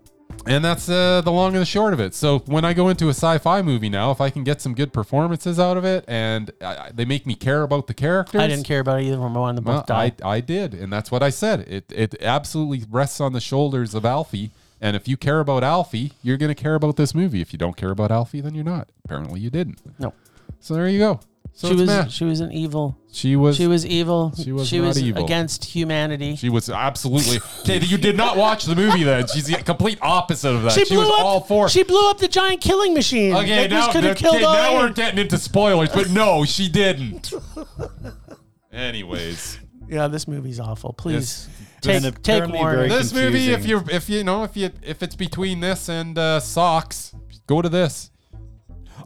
And 0.47 0.65
that's 0.65 0.89
uh, 0.89 1.21
the 1.23 1.31
long 1.33 1.53
and 1.53 1.63
the 1.63 1.67
short 1.67 1.93
of 1.93 2.01
it. 2.01 2.15
So 2.15 2.41
when 2.41 2.65
I 2.65 2.73
go 2.73 2.89
into 2.89 3.07
a 3.07 3.15
sci-fi 3.15 3.63
movie 3.63 3.89
now, 3.89 4.11
if 4.11 4.21
I 4.21 4.31
can 4.31 4.45
get 4.45 4.61
some 4.61 4.75
good 4.75 4.93
performances 4.93 5.59
out 5.59 5.77
of 5.77 5.85
it, 5.85 6.05
and 6.09 6.51
I, 6.61 6.91
they 6.93 7.05
make 7.05 7.27
me 7.27 7.35
care 7.35 7.63
about 7.63 7.87
the 7.87 7.95
characters, 7.95 8.41
I 8.41 8.47
didn't 8.47 8.65
care 8.65 8.81
about 8.81 9.01
either 9.01 9.19
one 9.19 9.29
of 9.29 9.33
them. 9.33 9.37
I 9.37 9.41
wanted 9.41 9.65
both 9.65 9.89
well, 9.89 9.99
I. 9.99 10.13
I 10.25 10.41
did, 10.41 10.75
and 10.75 10.93
that's 10.93 11.11
what 11.11 11.23
I 11.23 11.31
said. 11.31 11.61
It 11.69 11.85
it 11.95 12.21
absolutely 12.23 12.85
rests 12.91 13.21
on 13.21 13.33
the 13.33 13.41
shoulders 13.41 13.95
of 13.95 14.05
Alfie. 14.05 14.51
And 14.81 14.97
if 14.97 15.07
you 15.07 15.17
care 15.17 15.39
about 15.39 15.63
Alfie, 15.63 16.13
you're 16.23 16.37
going 16.37 16.53
to 16.53 16.61
care 16.61 16.75
about 16.75 16.97
this 16.97 17.15
movie. 17.15 17.41
If 17.41 17.53
you 17.53 17.59
don't 17.59 17.77
care 17.77 17.91
about 17.91 18.11
Alfie, 18.11 18.41
then 18.41 18.57
you're 18.57 18.65
not. 18.65 18.89
Apparently, 19.05 19.39
you 19.39 19.49
didn't. 19.49 19.79
no, 20.01 20.13
So 20.59 20.75
there 20.75 20.89
you 20.89 20.99
go. 20.99 21.21
So 21.55 21.69
she 21.69 21.75
was 21.75 21.87
meh. 21.87 22.07
she 22.09 22.25
was 22.25 22.41
an 22.41 22.51
evil. 22.51 22.99
she 23.13 23.37
was 23.37 23.57
She 23.57 23.67
was 23.67 23.85
evil. 23.87 24.33
She 24.35 24.51
was 24.53 24.73
not 24.73 24.97
evil. 24.97 25.25
against 25.25 25.65
humanity. 25.67 26.35
she 26.35 26.49
was 26.49 26.69
absolutely 26.71 27.39
okay. 27.61 27.79
You 27.85 27.99
did 27.99 28.17
not 28.17 28.37
watch 28.37 28.65
the 28.65 28.75
movie 28.75 29.05
then. 29.05 29.27
She's 29.29 29.47
the 29.47 29.57
complete 29.57 29.99
opposite 30.01 30.49
of 30.55 30.63
that. 30.63 30.73
She, 30.73 30.97
was 30.97 31.07
up, 31.09 31.21
all 31.21 31.41
for. 31.43 31.69
She 31.69 31.83
blew 31.83 32.11
up 32.11 32.19
the 32.19 32.27
giant 32.29 32.63
killing 32.63 32.95
machine. 32.95 33.35
okay, 33.37 33.69
that 33.69 33.71
now, 33.71 33.81
just 33.81 33.93
could 33.93 34.05
have 34.05 34.17
okay, 34.17 34.31
killed 34.31 34.43
all 34.43 34.55
now 34.55 34.79
we're 34.79 34.93
getting 34.93 35.19
into 35.19 35.37
spoilers, 35.39 35.91
but 35.91 36.11
no, 36.11 36.45
she 36.45 36.69
didn't. 36.69 37.33
Anyways, 38.73 39.59
Yeah, 39.89 40.09
this 40.09 40.27
movie's 40.27 40.59
awful. 40.59 40.95
Please 40.95 41.49
And 41.87 42.03
take 42.03 42.03
take 42.03 42.17
apparently 42.37 42.59
warning. 42.59 42.77
very- 42.77 42.89
this 42.89 43.13
movie, 43.13 43.51
if 43.51 43.67
you 43.67 43.85
if 43.91 44.09
you 44.09 44.25
know 44.25 44.45
if 44.45 44.57
you 44.57 44.71
if 44.83 45.03
it's 45.03 45.17
between 45.17 45.61
this 45.61 45.89
and 45.91 46.17
uh, 46.17 46.41
socks, 46.41 47.15
go 47.47 47.61
to 47.61 47.69
this. 47.69 48.11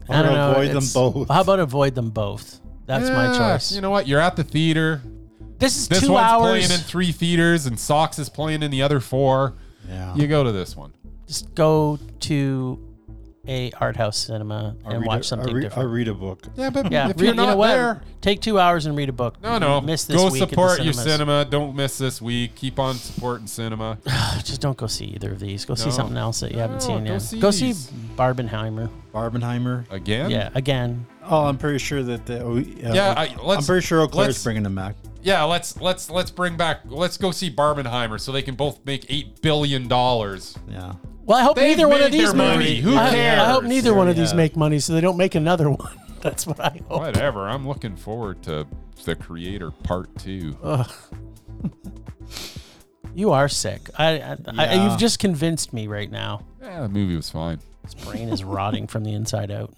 I 0.09 0.21
don't 0.21 0.33
know. 0.33 0.51
avoid 0.51 0.71
them 0.71 0.83
both. 0.93 1.27
How 1.29 1.41
about 1.41 1.59
avoid 1.59 1.95
them 1.95 2.09
both? 2.09 2.59
That's 2.85 3.09
my 3.09 3.31
Yeah, 3.33 3.37
choice. 3.55 3.71
You 3.73 3.81
know 3.81 3.89
what? 3.89 4.07
You're 4.07 4.21
at 4.21 4.35
the 4.35 4.43
theater. 4.43 5.01
this 5.59 5.75
is 5.77 5.87
This 5.89 6.01
two 6.01 6.11
one's 6.13 6.23
hours. 6.31 6.41
playing 6.67 6.71
in 6.71 6.85
three 6.85 7.11
theaters, 7.11 7.65
and 7.65 7.77
Socks 7.79 8.17
is 8.19 8.29
playing 8.29 8.63
in 8.63 8.71
the 8.71 8.81
other 8.81 8.99
four. 8.99 9.55
Yeah. 9.89 10.15
You 10.15 10.27
go 10.27 10.43
to 10.43 10.51
this 10.51 10.75
one. 10.77 10.93
Just 11.27 11.53
go 11.55 11.99
to 12.21 12.86
a 13.47 13.71
art 13.79 13.95
house 13.95 14.17
cinema 14.17 14.75
Or 14.83 14.91
and 14.91 15.01
read 15.01 15.07
watch 15.07 15.21
a- 15.21 15.23
something 15.25 15.51
or 15.51 15.55
re- 15.55 15.61
different. 15.61 15.85
Or 15.87 15.91
read 15.91 16.07
a 16.07 16.13
book. 16.13 16.45
Yeah, 16.55 16.69
but 16.69 16.91
yeah, 16.91 17.09
if 17.09 17.17
re- 17.19 17.27
you're 17.27 17.33
you 17.33 17.37
know 17.37 17.45
not 17.47 17.57
what? 17.57 17.67
there, 17.67 18.01
Take 18.21 18.41
two 18.41 18.59
hours 18.59 18.85
and 18.85 18.97
read 18.97 19.09
a 19.09 19.13
book. 19.13 19.41
no, 19.41 19.57
no, 19.57 19.79
Miss 19.79 20.03
this 20.05 20.17
go 20.17 20.29
week 20.31 20.41
at 20.41 20.49
the 20.49 20.55
support 20.55 20.83
your 20.83 20.91
cinemas. 20.93 21.11
cinema. 21.13 21.45
Don't 21.45 21.75
miss 21.75 21.97
this 21.97 22.21
week. 22.21 22.55
Keep 22.55 22.79
on 22.79 22.95
supporting 22.95 23.47
cinema. 23.47 23.97
Just 24.43 24.59
don't 24.59 24.75
go 24.77 24.87
see 24.87 25.05
either 25.05 25.31
of 25.31 25.39
these. 25.39 25.63
Go 25.65 25.75
see 25.75 25.85
No. 25.85 25.91
something 25.91 26.17
else 26.17 26.39
that 26.41 26.51
you 26.51 26.59
haven't 26.59 26.77
No, 26.79 26.85
seen 26.87 27.03
go 27.05 27.11
yet. 27.13 27.21
see 27.21 27.39
go 27.39 27.51
see 27.51 27.67
these. 27.67 27.91
Barbenheimer. 28.17 28.89
Barbenheimer. 29.13 29.89
Again? 29.91 30.29
Yeah, 30.31 30.49
again. 30.55 31.05
Oh, 31.23 31.45
I'm 31.45 31.57
pretty 31.57 31.79
sure 31.79 32.03
that 32.03 32.25
the. 32.25 32.41
oh, 32.41 32.57
uh, 32.57 32.61
Yeah, 32.93 33.13
I- 33.17 33.35
I'm 33.45 33.63
pretty 33.63 33.85
sure 33.85 34.01
Eau 34.01 34.07
Claire's 34.07 34.27
let's- 34.29 34.43
bringing 34.43 34.63
them 34.63 34.75
back. 34.75 34.95
Yeah, 35.23 35.43
let's 35.43 35.79
let's 35.81 36.09
let's 36.09 36.31
bring 36.31 36.55
back 36.55 36.81
let's 36.85 37.17
go 37.17 37.31
see 37.31 37.49
Barbenheimer 37.51 38.17
so 38.19 38.31
they 38.31 38.41
can 38.43 38.55
both 38.55 38.79
make 38.85 39.05
eight 39.09 39.41
billion 39.41 39.87
dollars. 39.89 40.57
Yeah. 40.69 40.93
Well, 41.27 41.37
I 41.37 41.43
hope 41.43 41.57
They've 41.57 41.77
neither 41.77 41.87
one 41.89 42.01
of 42.01 42.09
made 42.11 42.19
these 42.19 42.33
their 42.33 42.37
money. 42.37 42.77
Who 42.77 42.95
I, 42.95 43.07
I 43.09 43.35
hope 43.51 43.61
cares? 43.63 43.69
neither 43.69 43.93
one 43.93 44.07
of 44.07 44.15
these 44.15 44.31
Yeah. 44.31 44.37
make 44.37 44.55
money, 44.55 44.79
so 44.79 44.93
they 44.93 45.01
don't 45.01 45.17
make 45.17 45.35
another 45.35 45.69
one. 45.69 45.99
That's 46.21 46.47
what 46.47 46.59
I 46.59 46.81
hope. 46.87 47.01
Whatever. 47.01 47.47
I'm 47.49 47.67
looking 47.67 47.95
forward 47.97 48.41
to 48.43 48.65
the 49.03 49.15
creator 49.15 49.69
part 49.71 50.09
two. 50.17 50.57
You 53.15 53.31
are 53.31 53.49
sick. 53.49 53.89
I, 53.97 54.19
I, 54.19 54.37
I 54.47 54.63
Yeah. 54.75 54.87
you've 54.89 54.99
just 54.99 55.17
convinced 55.17 55.73
me 55.73 55.87
right 55.87 56.11
now. 56.11 56.45
Yeah, 56.61 56.81
the 56.81 56.89
movie 56.89 57.15
was 57.15 57.31
fine. 57.31 57.59
His 57.83 57.95
brain 57.95 58.29
is 58.29 58.43
rotting 58.43 58.85
from 58.85 59.03
the 59.03 59.11
inside 59.13 59.49
out. 59.49 59.73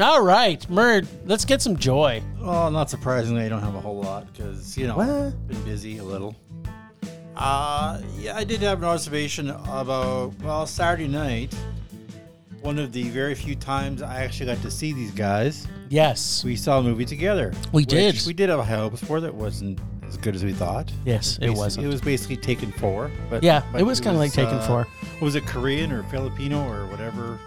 All 0.00 0.20
right, 0.20 0.60
Murd, 0.68 1.06
let's 1.26 1.44
get 1.44 1.62
some 1.62 1.76
joy. 1.76 2.20
Well, 2.40 2.72
not 2.72 2.90
surprisingly, 2.90 3.44
I 3.44 3.48
don't 3.48 3.62
have 3.62 3.76
a 3.76 3.80
whole 3.80 4.00
lot 4.00 4.32
because 4.32 4.76
you 4.76 4.88
know 4.88 4.96
What? 4.96 5.46
been 5.46 5.62
busy 5.62 5.98
a 5.98 6.02
little. 6.04 6.34
Uh, 7.36 8.00
yeah, 8.18 8.36
I 8.36 8.44
did 8.44 8.60
have 8.60 8.78
an 8.78 8.84
observation 8.84 9.50
about 9.50 10.34
well 10.42 10.66
Saturday 10.66 11.08
night. 11.08 11.54
One 12.60 12.78
of 12.78 12.92
the 12.92 13.02
very 13.10 13.34
few 13.34 13.54
times 13.54 14.00
I 14.00 14.22
actually 14.22 14.46
got 14.46 14.62
to 14.62 14.70
see 14.70 14.92
these 14.92 15.10
guys. 15.10 15.66
Yes. 15.90 16.42
We 16.44 16.56
saw 16.56 16.78
a 16.78 16.82
movie 16.82 17.04
together. 17.04 17.52
We 17.72 17.84
did. 17.84 18.22
We 18.26 18.32
did 18.32 18.48
have 18.48 18.58
a 18.58 18.64
high 18.64 18.76
hopes 18.76 19.04
for. 19.04 19.20
That 19.20 19.34
wasn't 19.34 19.78
as 20.06 20.16
good 20.16 20.34
as 20.34 20.42
we 20.44 20.52
thought. 20.52 20.90
Yes, 21.04 21.38
it 21.42 21.50
Basi- 21.50 21.56
wasn't. 21.56 21.86
It 21.86 21.88
was 21.88 22.00
basically 22.00 22.36
Taken 22.38 22.72
Four. 22.72 23.10
But 23.28 23.42
Yeah, 23.42 23.62
but 23.70 23.80
it 23.80 23.84
was 23.84 24.00
kinda 24.00 24.18
like 24.18 24.32
Taken 24.32 24.54
uh, 24.54 24.66
Four. 24.66 24.86
Was 25.20 25.34
it 25.34 25.44
Korean 25.46 25.92
or 25.92 26.04
Filipino 26.04 26.66
or 26.68 26.86
whatever? 26.86 27.38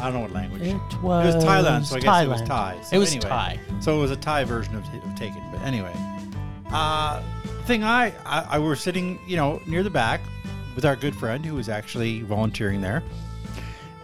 I 0.00 0.04
don't 0.04 0.14
know 0.14 0.20
what 0.20 0.32
language. 0.32 0.62
It 0.62 0.74
was, 0.74 0.94
It 0.94 1.02
was, 1.02 1.34
was 1.36 1.44
Thailand, 1.44 1.84
so 1.86 1.96
I 1.96 2.00
guess 2.00 2.24
it 2.24 2.28
was 2.28 2.42
Thailand. 2.42 2.46
Thai. 2.46 2.76
it 2.92 2.98
was 2.98 3.12
anyway, 3.14 3.28
Thai. 3.28 3.60
So 3.80 3.96
it 3.96 4.00
was 4.00 4.10
a 4.10 4.16
Thai 4.16 4.44
version 4.44 4.74
of, 4.76 4.84
of 4.84 5.14
Taken. 5.16 5.42
But 5.52 5.62
anyway, 5.62 5.92
uh, 6.70 7.22
thing 7.66 7.84
I, 7.84 8.12
I 8.24 8.46
I 8.50 8.58
were 8.58 8.76
sitting, 8.76 9.18
you 9.26 9.36
know, 9.36 9.60
near 9.66 9.82
the 9.82 9.90
back 9.90 10.20
with 10.74 10.84
our 10.84 10.96
good 10.96 11.14
friend 11.14 11.44
who 11.44 11.54
was 11.54 11.68
actually 11.68 12.22
volunteering 12.22 12.80
there, 12.80 13.02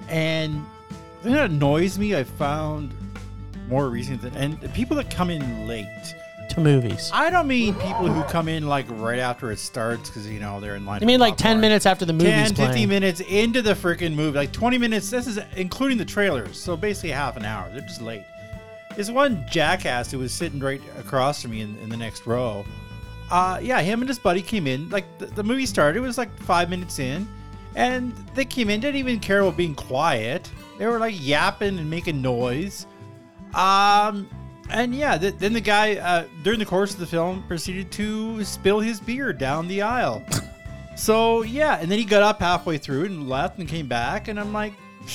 and 0.08 0.64
thing 1.22 1.32
that 1.32 1.50
annoys 1.50 1.98
me, 1.98 2.16
I 2.16 2.24
found 2.24 2.92
more 3.68 3.88
recent 3.88 4.22
than 4.22 4.34
and 4.36 4.60
the 4.60 4.68
people 4.70 4.96
that 4.96 5.10
come 5.10 5.30
in 5.30 5.66
late. 5.66 5.86
To 6.50 6.60
movies. 6.60 7.10
I 7.14 7.30
don't 7.30 7.46
mean 7.46 7.72
people 7.74 8.08
who 8.08 8.22
come 8.24 8.46
in 8.46 8.68
like 8.68 8.84
right 8.90 9.18
after 9.18 9.50
it 9.52 9.58
starts 9.58 10.10
because 10.10 10.28
you 10.28 10.38
know 10.38 10.60
they're 10.60 10.76
in 10.76 10.84
line. 10.84 11.00
You 11.00 11.06
mean 11.06 11.20
like 11.20 11.38
10 11.38 11.60
minutes 11.60 11.86
after 11.86 12.04
the 12.04 12.12
movie's 12.12 12.28
10, 12.28 12.46
50 12.48 12.64
playing? 12.64 12.88
minutes 12.90 13.20
into 13.20 13.62
the 13.62 13.72
freaking 13.72 14.14
movie, 14.14 14.36
like 14.36 14.52
20 14.52 14.76
minutes. 14.76 15.08
This 15.08 15.26
is 15.26 15.38
including 15.56 15.96
the 15.96 16.04
trailers, 16.04 16.58
so 16.58 16.76
basically 16.76 17.10
half 17.10 17.38
an 17.38 17.46
hour. 17.46 17.70
They're 17.70 17.80
just 17.80 18.02
late. 18.02 18.24
There's 18.94 19.10
one 19.10 19.46
jackass 19.50 20.10
who 20.10 20.18
was 20.18 20.32
sitting 20.32 20.60
right 20.60 20.82
across 20.98 21.40
from 21.40 21.52
me 21.52 21.62
in, 21.62 21.78
in 21.78 21.88
the 21.88 21.96
next 21.96 22.26
row. 22.26 22.66
Uh, 23.32 23.58
yeah, 23.62 23.80
him 23.80 24.02
and 24.02 24.08
his 24.10 24.18
buddy 24.18 24.42
came 24.42 24.66
in. 24.66 24.90
Like 24.90 25.06
the, 25.16 25.24
the 25.24 25.42
movie 25.42 25.64
started, 25.64 25.96
it 25.96 26.02
was 26.02 26.18
like 26.18 26.38
five 26.40 26.68
minutes 26.68 26.98
in, 26.98 27.26
and 27.74 28.12
they 28.34 28.44
came 28.44 28.68
in. 28.68 28.78
Didn't 28.78 28.96
even 28.96 29.18
care 29.20 29.40
about 29.40 29.56
being 29.56 29.74
quiet. 29.74 30.50
They 30.76 30.86
were 30.86 30.98
like 30.98 31.14
yapping 31.18 31.78
and 31.78 31.88
making 31.88 32.20
noise. 32.20 32.86
Um, 33.54 34.28
and 34.68 34.94
yeah, 34.94 35.16
th- 35.16 35.36
then 35.38 35.54
the 35.54 35.62
guy 35.62 35.96
uh, 35.96 36.26
during 36.42 36.58
the 36.58 36.66
course 36.66 36.92
of 36.92 37.00
the 37.00 37.06
film 37.06 37.42
proceeded 37.48 37.90
to 37.92 38.44
spill 38.44 38.80
his 38.80 39.00
beer 39.00 39.32
down 39.32 39.66
the 39.66 39.80
aisle. 39.80 40.22
so 40.94 41.40
yeah, 41.40 41.78
and 41.80 41.90
then 41.90 41.98
he 41.98 42.04
got 42.04 42.22
up 42.22 42.38
halfway 42.38 42.76
through 42.76 43.06
and 43.06 43.30
left 43.30 43.58
and 43.58 43.66
came 43.66 43.88
back, 43.88 44.28
and 44.28 44.38
I'm 44.38 44.52
like, 44.52 44.74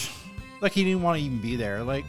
like 0.62 0.71
he 0.71 0.84
didn't 0.84 1.03
want 1.03 1.19
to 1.19 1.23
even 1.23 1.39
be 1.39 1.56
there. 1.56 1.84
Like 1.84 2.06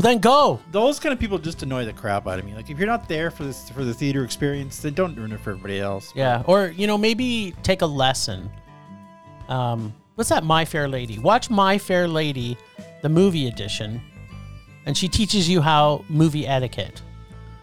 Well, 0.00 0.12
then 0.12 0.18
go. 0.20 0.60
those 0.70 0.98
kind 0.98 1.12
of 1.12 1.18
people 1.18 1.38
just 1.38 1.62
annoy 1.62 1.84
the 1.84 1.92
crap 1.92 2.26
out 2.26 2.38
of 2.38 2.44
me. 2.46 2.54
Like 2.54 2.70
if 2.70 2.78
you're 2.78 2.86
not 2.86 3.06
there 3.06 3.30
for 3.30 3.44
this 3.44 3.68
for 3.70 3.84
the 3.84 3.92
theater 3.92 4.24
experience, 4.24 4.78
then 4.78 4.94
don't 4.94 5.14
ruin 5.14 5.32
it 5.32 5.40
for 5.40 5.50
everybody 5.50 5.78
else. 5.78 6.10
Yeah. 6.14 6.42
Or, 6.46 6.68
you 6.68 6.86
know, 6.86 6.96
maybe 6.96 7.54
take 7.62 7.82
a 7.82 7.86
lesson. 7.86 8.50
Um, 9.48 9.92
what's 10.14 10.30
that, 10.30 10.42
My 10.44 10.64
Fair 10.64 10.88
Lady? 10.88 11.18
Watch 11.18 11.50
My 11.50 11.76
Fair 11.76 12.08
Lady, 12.08 12.56
the 13.02 13.08
movie 13.10 13.46
edition, 13.46 14.00
and 14.86 14.96
she 14.96 15.06
teaches 15.06 15.48
you 15.48 15.60
how 15.60 16.02
movie 16.08 16.46
etiquette. 16.46 17.02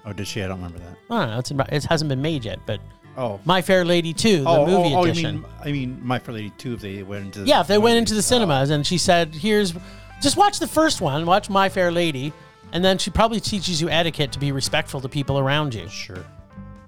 Oh, 0.05 0.13
did 0.13 0.27
she? 0.27 0.43
I 0.43 0.47
don't 0.47 0.57
remember 0.57 0.79
that. 0.79 0.97
I 1.09 1.19
don't 1.25 1.29
know. 1.31 1.39
It's 1.39 1.51
in, 1.51 1.59
it 1.61 1.83
hasn't 1.85 2.09
been 2.09 2.21
made 2.21 2.45
yet, 2.45 2.59
but 2.67 2.79
Oh. 3.19 3.39
My 3.45 3.63
Fair 3.63 3.83
Lady 3.83 4.13
2, 4.13 4.43
the 4.43 4.47
oh, 4.47 4.65
movie 4.67 4.93
oh, 4.93 4.99
oh, 4.99 5.05
you 5.05 5.11
edition. 5.11 5.41
mean 5.41 5.45
I 5.65 5.71
mean 5.71 5.99
My 6.05 6.19
Fair 6.19 6.35
Lady 6.35 6.51
two 6.59 6.75
if 6.75 6.81
they 6.81 7.01
went 7.01 7.25
into 7.25 7.39
the 7.39 7.47
yeah, 7.47 7.61
if 7.61 7.67
they 7.67 7.79
went 7.79 7.97
into 7.97 8.13
the 8.13 8.19
Oh. 8.19 8.21
cinemas 8.21 8.69
and 8.69 8.85
she 8.85 8.99
said, 8.99 9.33
here's, 9.33 9.73
just 10.21 10.37
watch 10.37 10.59
the 10.59 10.67
first 10.67 11.01
one, 11.01 11.25
watch 11.25 11.49
My 11.49 11.69
Fair 11.69 11.91
Lady, 11.91 12.33
and 12.71 12.83
then 12.83 12.97
she 12.97 13.09
probably 13.09 13.39
teaches 13.39 13.81
you 13.81 13.89
etiquette 13.89 14.31
to 14.33 14.39
be 14.39 14.51
respectful 14.51 15.01
to 15.01 15.09
people 15.09 15.39
around 15.39 15.73
you. 15.73 15.87
Sure. 15.89 16.23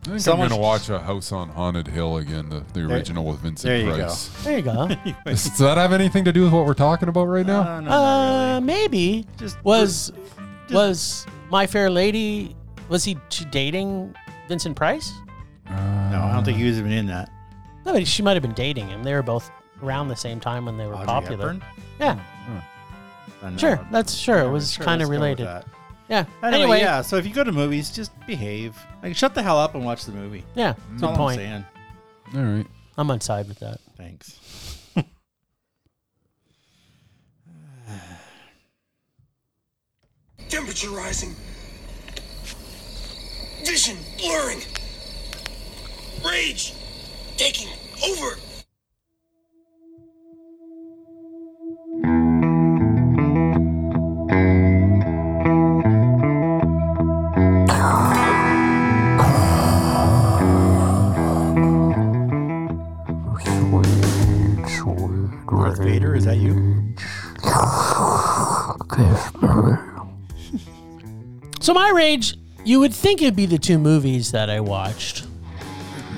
I 0.03 0.11
think 0.11 0.21
Someone 0.21 0.45
I'm 0.45 0.49
gonna 0.51 0.61
watch 0.61 0.89
a 0.89 0.97
House 0.99 1.31
on 1.31 1.49
Haunted 1.49 1.87
Hill 1.87 2.17
again, 2.17 2.49
the, 2.49 2.63
the 2.73 2.85
original 2.91 3.25
with 3.25 3.39
Vincent 3.39 3.69
there 3.69 3.77
you 3.79 3.93
Price. 4.03 4.29
There 4.43 4.57
you 4.57 4.63
go. 4.63 4.87
Does 5.25 5.57
that 5.59 5.77
have 5.77 5.91
anything 5.93 6.23
to 6.25 6.31
do 6.31 6.43
with 6.43 6.53
what 6.53 6.65
we're 6.65 6.73
talking 6.73 7.09
about 7.09 7.25
right 7.25 7.45
now? 7.45 7.61
Uh, 7.61 7.79
no, 7.81 7.89
not 7.89 7.91
Uh, 7.91 8.53
really. 8.55 8.65
maybe. 8.65 9.25
Just 9.37 9.63
Was 9.65 10.11
was 10.71 11.25
My 11.49 11.67
Fair 11.67 11.89
Lady? 11.89 12.55
Was 12.87 13.03
he 13.03 13.17
she 13.29 13.43
dating 13.45 14.15
Vincent 14.47 14.75
Price? 14.75 15.11
No, 15.69 15.75
I 15.75 16.31
don't 16.33 16.43
think 16.45 16.57
he 16.57 16.65
was 16.65 16.79
even 16.79 16.91
in 16.91 17.05
that. 17.07 17.29
No, 17.85 17.93
but 17.93 18.07
she 18.07 18.23
might 18.23 18.33
have 18.33 18.41
been 18.41 18.53
dating 18.53 18.87
him. 18.87 19.03
They 19.03 19.13
were 19.13 19.21
both 19.21 19.51
around 19.83 20.07
the 20.07 20.15
same 20.15 20.39
time 20.39 20.65
when 20.65 20.77
they 20.77 20.87
were 20.87 20.95
Audrey 20.95 21.05
popular. 21.07 21.53
Hepburn? 21.53 21.63
Yeah, 21.99 22.19
I 23.41 23.49
know. 23.51 23.57
sure. 23.57 23.77
Um, 23.79 23.87
that's 23.91 24.13
sure. 24.13 24.39
It 24.39 24.49
was 24.49 24.73
sure, 24.73 24.85
kind 24.85 25.01
of 25.01 25.09
let's 25.09 25.17
go 25.17 25.21
with 25.21 25.39
related. 25.39 25.47
that. 25.47 25.65
Yeah. 26.09 26.25
Anyway, 26.43 26.61
Anyway, 26.63 26.79
yeah. 26.79 27.01
So 27.01 27.17
if 27.17 27.25
you 27.27 27.33
go 27.33 27.43
to 27.43 27.51
movies, 27.51 27.91
just 27.91 28.11
behave. 28.25 28.75
Like, 29.03 29.15
shut 29.15 29.33
the 29.35 29.43
hell 29.43 29.57
up 29.59 29.75
and 29.75 29.85
watch 29.85 30.05
the 30.05 30.11
movie. 30.11 30.43
yeah. 30.55 30.73
That's 30.73 31.01
Good 31.01 31.03
all 31.05 31.11
I'm 31.11 31.17
point. 31.17 31.37
saying. 31.37 31.65
All 32.35 32.41
right. 32.41 32.65
I'm 32.97 33.11
on 33.11 33.21
side 33.21 33.47
with 33.47 33.59
that. 33.59 33.79
Thanks. 33.95 34.39
Temperature 40.49 40.89
rising. 40.89 41.35
Vision 43.65 43.97
blurring. 44.17 44.61
Rage 46.25 46.73
taking 47.37 47.69
over. 48.03 48.37
Is 66.19 66.25
that 66.25 66.37
you? 66.37 66.93
So 71.61 71.73
my 71.73 71.89
rage, 71.89 72.35
you 72.63 72.79
would 72.79 72.93
think 72.93 73.21
it'd 73.21 73.35
be 73.35 73.45
the 73.45 73.57
two 73.57 73.77
movies 73.77 74.31
that 74.31 74.49
I 74.49 74.61
watched, 74.61 75.27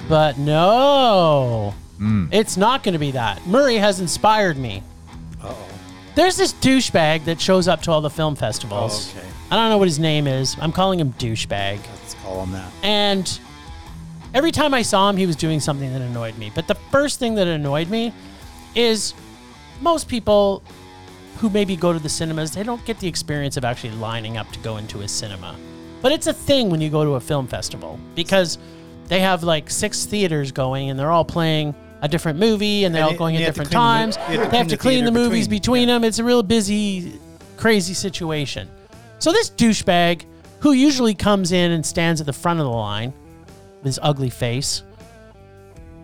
but 0.07 0.37
no, 0.37 1.73
hmm. 1.97 2.27
it's 2.31 2.57
not 2.57 2.83
going 2.83 2.93
to 2.93 2.99
be 2.99 3.11
that. 3.11 3.45
Murray 3.47 3.75
has 3.77 3.99
inspired 3.99 4.55
me. 4.55 4.83
Uh-oh. 5.41 5.67
There's 6.13 6.37
this 6.37 6.53
douchebag 6.53 7.25
that 7.25 7.41
shows 7.41 7.67
up 7.67 7.81
to 7.81 7.91
all 7.91 8.01
the 8.01 8.09
film 8.09 8.35
festivals. 8.35 9.13
Oh, 9.15 9.19
okay. 9.19 9.27
I 9.49 9.55
don't 9.55 9.69
know 9.69 9.79
what 9.79 9.87
his 9.87 9.99
name 9.99 10.27
is. 10.27 10.55
I'm 10.61 10.71
calling 10.71 10.99
him 10.99 11.11
douchebag. 11.13 11.79
Let's 11.79 12.13
call 12.23 12.43
him 12.43 12.51
that. 12.51 12.71
And 12.83 13.39
every 14.35 14.51
time 14.51 14.75
I 14.75 14.83
saw 14.83 15.09
him, 15.09 15.17
he 15.17 15.25
was 15.25 15.35
doing 15.35 15.59
something 15.59 15.91
that 15.91 16.01
annoyed 16.01 16.37
me. 16.37 16.51
But 16.53 16.67
the 16.67 16.75
first 16.75 17.17
thing 17.17 17.35
that 17.35 17.47
annoyed 17.47 17.89
me 17.89 18.13
is 18.75 19.15
most 19.81 20.07
people 20.07 20.63
who 21.37 21.49
maybe 21.49 21.75
go 21.75 21.91
to 21.91 21.99
the 21.99 22.09
cinemas, 22.09 22.51
they 22.51 22.63
don't 22.63 22.83
get 22.85 22.99
the 22.99 23.07
experience 23.07 23.57
of 23.57 23.65
actually 23.65 23.91
lining 23.91 24.37
up 24.37 24.49
to 24.51 24.59
go 24.59 24.77
into 24.77 25.01
a 25.01 25.07
cinema. 25.07 25.55
But 26.01 26.11
it's 26.11 26.27
a 26.27 26.33
thing 26.33 26.69
when 26.69 26.81
you 26.81 26.89
go 26.89 27.03
to 27.03 27.11
a 27.15 27.19
film 27.19 27.47
festival 27.47 27.99
because 28.15 28.57
they 29.07 29.19
have 29.19 29.43
like 29.43 29.69
six 29.69 30.05
theaters 30.05 30.51
going 30.51 30.89
and 30.89 30.99
they're 30.99 31.11
all 31.11 31.25
playing 31.25 31.75
a 32.01 32.07
different 32.07 32.39
movie 32.39 32.83
and 32.85 32.93
they're 32.95 33.01
And 33.01 33.05
all 33.07 33.11
they- 33.11 33.17
going 33.17 33.35
at 33.35 33.39
they 33.39 33.45
different 33.45 33.69
the 33.69 33.75
times. 33.75 34.15
have 34.15 34.27
to 34.45 34.49
they 34.51 34.57
have 34.57 34.67
to 34.67 34.75
the 34.75 34.81
clean 34.81 35.05
the 35.05 35.11
theater 35.11 35.23
movies 35.29 35.47
between. 35.47 35.85
between 35.85 35.87
them. 35.87 36.03
It's 36.03 36.19
a 36.19 36.23
real 36.23 36.41
busy, 36.43 37.19
crazy 37.57 37.93
situation. 37.93 38.67
So 39.19 39.31
this 39.31 39.49
douchebag, 39.51 40.23
who 40.61 40.71
usually 40.73 41.13
comes 41.13 41.51
in 41.51 41.71
and 41.71 41.85
stands 41.85 42.19
at 42.21 42.25
the 42.27 42.33
front 42.33 42.59
of 42.59 42.65
the 42.65 42.71
line 42.71 43.13
with 43.77 43.85
his 43.85 43.99
ugly 44.01 44.29
face, 44.31 44.81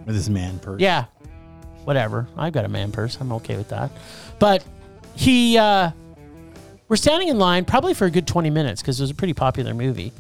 With 0.06 0.16
his 0.16 0.30
man 0.30 0.60
purse. 0.60 0.80
yeah, 0.82 1.06
whatever. 1.88 2.28
I've 2.36 2.52
got 2.52 2.66
a 2.66 2.68
man 2.68 2.92
purse. 2.92 3.18
I'm 3.22 3.32
okay 3.32 3.56
with 3.56 3.70
that. 3.70 3.90
But 4.40 4.62
he, 5.16 5.58
uh, 5.58 5.92
we're 6.90 6.98
standing 6.98 7.30
in 7.30 7.40
line 7.40 7.64
probably 7.64 7.94
for 7.94 8.04
a 8.04 8.12
good 8.12 8.28
20 8.28 8.50
minutes 8.50 8.82
because 8.82 9.00
it 9.00 9.04
was 9.04 9.10
a 9.10 9.16
pretty 9.16 9.34
popular 9.34 9.74
movie. 9.74 10.12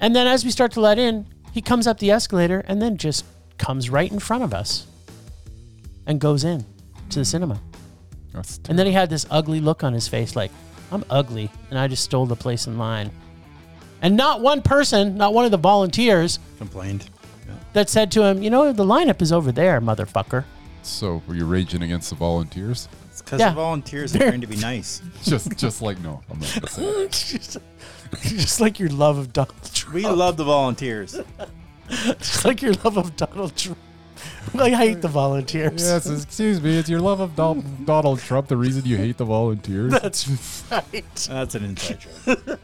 And 0.00 0.16
then 0.16 0.26
as 0.26 0.44
we 0.44 0.50
start 0.50 0.72
to 0.72 0.80
let 0.80 0.98
in, 0.98 1.26
he 1.52 1.62
comes 1.62 1.86
up 1.86 2.00
the 2.00 2.10
escalator 2.10 2.64
and 2.66 2.82
then 2.82 2.96
just 2.96 3.24
comes 3.56 3.88
right 3.88 4.10
in 4.10 4.18
front 4.18 4.42
of 4.42 4.52
us 4.52 4.88
and 6.06 6.20
goes 6.20 6.42
in 6.42 6.66
to 7.10 7.20
the 7.20 7.24
cinema. 7.24 7.60
And 8.68 8.76
then 8.76 8.86
he 8.86 8.92
had 8.92 9.10
this 9.10 9.26
ugly 9.30 9.60
look 9.60 9.84
on 9.84 9.92
his 9.92 10.08
face 10.08 10.34
like, 10.34 10.50
I'm 10.90 11.04
ugly 11.08 11.52
and 11.70 11.78
I 11.78 11.86
just 11.86 12.02
stole 12.02 12.26
the 12.26 12.34
place 12.34 12.66
in 12.66 12.78
line. 12.78 13.12
And 14.02 14.16
not 14.16 14.40
one 14.40 14.60
person, 14.60 15.16
not 15.16 15.34
one 15.34 15.44
of 15.44 15.52
the 15.52 15.56
volunteers 15.56 16.40
Complained. 16.58 17.08
that 17.74 17.88
said 17.88 18.10
to 18.12 18.24
him, 18.24 18.42
"You 18.42 18.50
know, 18.50 18.72
the 18.72 18.84
lineup 18.84 19.22
is 19.22 19.30
over 19.30 19.52
there, 19.52 19.80
motherfucker." 19.80 20.44
So 20.82 21.22
were 21.26 21.34
you 21.34 21.44
raging 21.46 21.82
against 21.82 22.10
the 22.10 22.16
volunteers? 22.16 22.88
It's 23.10 23.22
because 23.22 23.40
Yeah. 23.40 23.50
the 23.50 23.54
volunteers 23.56 24.14
are 24.14 24.18
trying 24.18 24.40
to 24.40 24.46
be 24.46 24.56
nice. 24.72 25.02
Just 25.22 25.56
just 25.56 25.82
like 25.82 26.00
no, 26.00 26.20
I'm 26.30 26.38
not 26.40 26.54
gonna 26.54 26.68
say. 26.68 26.82
it. 26.84 27.10
just, 27.12 27.58
just 28.22 28.60
like 28.60 28.78
your 28.78 28.88
love 28.90 29.18
of 29.18 29.32
Donald 29.32 29.74
Trump. 29.74 29.94
We 29.94 30.06
love 30.06 30.36
the 30.36 30.44
volunteers. 30.44 31.18
Just 31.90 32.44
like 32.44 32.62
your 32.62 32.72
love 32.84 32.96
of 32.96 33.16
Donald 33.16 33.56
Trump. 33.56 33.76
I 34.56 34.70
hate 34.70 35.02
the 35.02 35.08
volunteers. 35.08 35.82
Yes, 35.82 36.06
excuse 36.08 36.62
me. 36.62 36.78
It's 36.78 36.88
your 36.88 37.00
love 37.00 37.18
of 37.18 37.34
Don- 37.34 37.82
Donald 37.84 38.20
Trump 38.20 38.46
the 38.46 38.56
reason 38.56 38.84
you 38.84 38.96
hate 38.96 39.16
the 39.16 39.24
volunteers. 39.24 39.90
That's 39.92 40.62
right. 40.70 41.04
That's 41.28 41.54
an 41.56 41.64
inside 41.64 41.98
joke. 42.26 42.60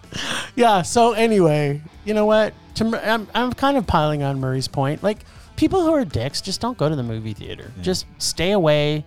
Yeah. 0.54 0.82
So 0.82 1.12
anyway, 1.14 1.82
you 2.04 2.14
know 2.14 2.24
what? 2.24 2.54
To, 2.76 2.86
I'm 3.10 3.26
I'm 3.34 3.52
kind 3.52 3.76
of 3.76 3.84
piling 3.84 4.22
on 4.22 4.38
Murray's 4.38 4.68
point. 4.68 5.02
Like 5.02 5.24
people 5.56 5.82
who 5.82 5.92
are 5.92 6.04
dicks, 6.04 6.40
just 6.40 6.60
don't 6.60 6.76
go 6.78 6.88
to 6.88 6.96
the 6.96 7.02
movie 7.02 7.32
theater. 7.32 7.72
Just 7.82 8.06
stay 8.18 8.52
away. 8.52 9.04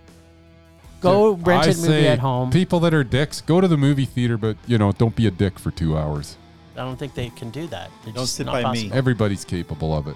Go 1.02 1.32
rent 1.34 1.68
I 1.68 1.72
a 1.72 1.76
movie 1.78 2.08
at 2.08 2.20
home. 2.20 2.52
People 2.52 2.82
that 2.82 2.94
are 2.94 3.04
dicks, 3.06 3.40
go 3.42 3.62
to 3.62 3.68
the 3.68 3.78
movie 3.78 4.06
theater, 4.06 4.38
but 4.38 4.58
you 4.68 4.78
know, 4.78 4.92
don't 4.92 5.16
be 5.16 5.28
a 5.28 5.32
dick 5.32 5.58
for 5.58 5.72
two 5.72 5.98
hours. 5.98 6.36
I 6.76 6.80
don't 6.84 6.98
think 6.98 7.14
they 7.14 7.30
can 7.30 7.50
do 7.52 7.68
that. 7.68 7.90
It's 8.06 8.14
Don't 8.16 8.26
sit 8.28 8.46
not 8.46 8.64
by 8.64 8.74
me. 8.74 8.90
Everybody's 8.92 9.46
capable 9.46 9.96
of 9.96 10.08
it. 10.08 10.16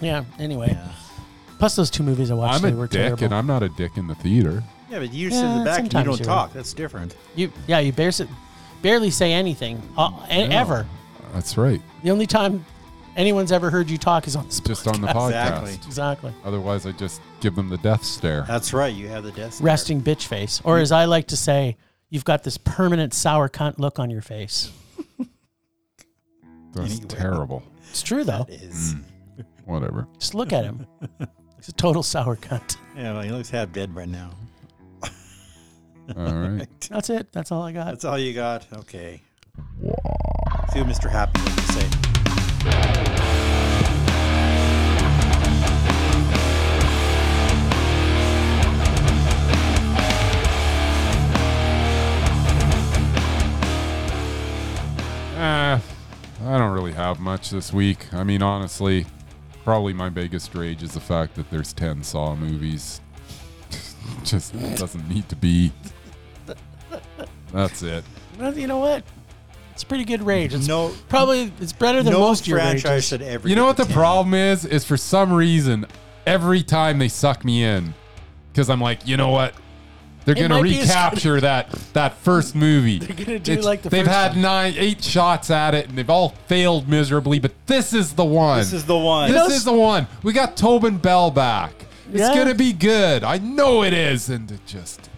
Yeah. 0.00 0.24
Anyway, 0.38 0.68
Yeah. 0.70 0.88
plus 1.58 1.76
those 1.76 1.90
two 1.90 2.02
movies 2.02 2.30
I 2.30 2.34
watched, 2.34 2.56
I'm 2.56 2.62
they 2.62 2.72
a 2.74 2.76
were 2.76 2.86
dick, 2.86 3.00
terrible. 3.00 3.24
and 3.24 3.34
I'm 3.34 3.46
not 3.46 3.62
a 3.62 3.68
dick 3.70 3.96
in 3.96 4.06
the 4.06 4.14
theater. 4.14 4.62
Yeah, 4.90 4.98
but 5.00 5.12
you 5.12 5.30
sit 5.30 5.44
in 5.44 5.58
the 5.58 5.64
back 5.64 5.78
and 5.80 5.86
you 5.86 5.90
sometimes 5.92 6.06
don't 6.06 6.18
you're 6.18 6.26
talk. 6.26 6.52
That's 6.52 6.72
different. 6.74 7.16
you, 7.34 7.50
yeah, 7.66 7.78
you 7.80 7.92
barely 7.92 8.28
barely 8.82 9.10
say 9.10 9.32
anything 9.32 9.80
uh, 9.96 10.10
e- 10.30 10.40
Yeah. 10.40 10.60
ever. 10.60 10.86
That's 11.32 11.56
right. 11.56 11.80
The 12.02 12.10
only 12.10 12.26
time 12.26 12.64
anyone's 13.16 13.52
ever 13.52 13.70
heard 13.70 13.88
you 13.90 13.98
talk 13.98 14.26
is 14.26 14.36
on 14.36 14.46
this 14.46 14.60
Just 14.60 14.86
on 14.86 15.00
the 15.00 15.08
podcast. 15.08 15.28
Exactly. 15.28 15.74
Exactly. 15.86 16.34
Otherwise, 16.44 16.86
I 16.86 16.92
just 16.92 17.20
give 17.40 17.54
them 17.54 17.68
the 17.68 17.78
death 17.78 18.04
stare. 18.04 18.42
That's 18.46 18.72
right. 18.72 18.94
You 18.94 19.08
have 19.08 19.24
the 19.24 19.32
death 19.32 19.58
there. 19.58 19.64
Resting 19.66 20.00
bitch 20.02 20.26
face, 20.26 20.60
or 20.64 20.78
as 20.78 20.92
I 20.92 21.04
like 21.06 21.28
to 21.28 21.36
say, 21.36 21.76
you've 22.10 22.24
got 22.24 22.44
this 22.44 22.56
permanent 22.58 23.14
sour 23.14 23.48
cunt 23.48 23.78
look 23.78 23.98
on 23.98 24.10
your 24.10 24.22
face. 24.22 24.70
That's 26.74 26.90
Anyway. 26.94 27.06
terrible. 27.08 27.62
It's 27.90 28.02
true 28.02 28.24
though. 28.24 28.46
Is. 28.48 28.94
Mm. 28.94 29.04
Whatever. 29.64 30.08
Just 30.18 30.34
look 30.34 30.52
at 30.52 30.64
him. 30.64 30.86
He's 31.56 31.68
a 31.68 31.72
total 31.72 32.02
sour 32.02 32.36
cunt. 32.36 32.76
Yeah, 32.96 33.12
well, 33.12 33.22
he 33.22 33.30
looks 33.30 33.48
half 33.50 33.72
dead 33.72 33.94
right 33.94 34.08
now. 34.08 34.30
All 36.16 36.34
right. 36.34 36.66
That's 36.90 37.08
it. 37.10 37.32
That's 37.32 37.50
all 37.52 37.62
I 37.62 37.72
got. 37.72 37.86
That's 37.86 38.04
all 38.04 38.18
you 38.18 38.34
got? 38.34 38.66
Okay. 38.72 39.22
See 40.72 40.80
what 40.80 40.88
Mr. 40.88 41.08
Happy 41.10 41.40
has 41.40 41.56
to 41.56 41.72
say. 41.72 42.13
Eh, 42.66 43.04
much 57.18 57.50
this 57.50 57.72
week. 57.72 58.12
I 58.14 58.22
mean, 58.22 58.42
honestly, 58.42 59.06
probably 59.64 59.92
my 59.92 60.08
biggest 60.08 60.54
rage 60.54 60.82
is 60.82 60.92
the 60.92 61.00
fact 61.00 61.34
that 61.34 61.50
there's 61.50 61.72
10 61.72 62.02
Saw 62.02 62.34
movies. 62.34 63.00
Just 64.24 64.52
doesn't 64.76 65.08
need 65.08 65.28
to 65.28 65.36
be. 65.36 65.72
That's 67.52 67.82
it. 67.82 68.04
You 68.38 68.66
know 68.66 68.78
what? 68.78 69.04
It's 69.74 69.82
a 69.82 69.86
pretty 69.86 70.04
good 70.04 70.22
rage. 70.22 70.54
It's 70.54 70.66
No, 70.68 70.92
probably 71.08 71.52
it's 71.60 71.72
better 71.72 72.02
than 72.02 72.12
no 72.12 72.20
most 72.20 72.42
of 72.42 72.46
your 72.46 72.58
franchise 72.58 72.84
rages. 72.90 73.04
should 73.08 73.22
ever. 73.22 73.48
You 73.48 73.56
know 73.56 73.66
what 73.66 73.76
the 73.76 73.84
10. 73.84 73.92
problem 73.92 74.32
is? 74.34 74.64
Is 74.64 74.84
for 74.84 74.96
some 74.96 75.32
reason, 75.32 75.86
every 76.26 76.62
time 76.62 76.98
they 76.98 77.08
suck 77.08 77.44
me 77.44 77.64
in, 77.64 77.92
because 78.52 78.70
I'm 78.70 78.80
like, 78.80 79.06
you 79.06 79.16
know 79.16 79.30
what? 79.30 79.54
They're 80.24 80.34
It 80.36 80.40
gonna 80.40 80.54
might 80.54 80.62
be 80.62 80.78
as 80.78 80.86
recapture 80.88 81.38
that 81.42 81.70
that 81.92 82.16
first 82.18 82.54
movie. 82.54 82.98
They're 83.00 83.26
gonna 83.26 83.38
do 83.38 83.56
like 83.60 83.82
the 83.82 83.90
they've 83.90 84.06
first 84.06 84.16
had 84.16 84.32
one. 84.32 84.40
nine, 84.42 84.74
eight 84.78 85.04
shots 85.04 85.50
at 85.50 85.74
it, 85.74 85.88
and 85.88 85.98
they've 85.98 86.08
all 86.08 86.30
failed 86.46 86.88
miserably. 86.88 87.38
But 87.40 87.52
this 87.66 87.92
is 87.92 88.14
the 88.14 88.24
one. 88.24 88.60
This 88.60 88.72
is 88.72 88.86
the 88.86 88.96
one. 88.96 89.30
This 89.30 89.52
is 89.54 89.64
the 89.64 89.72
one. 89.74 90.06
We 90.22 90.32
got 90.32 90.56
Tobin 90.56 90.96
Bell 90.96 91.30
back. 91.30 91.72
It's 92.10 92.20
Yeah. 92.20 92.34
gonna 92.34 92.54
be 92.54 92.72
good. 92.72 93.22
I 93.22 93.36
know 93.38 93.82
it 93.82 93.92
is, 93.92 94.30
and 94.30 94.50
it 94.50 94.64
just 94.66 95.10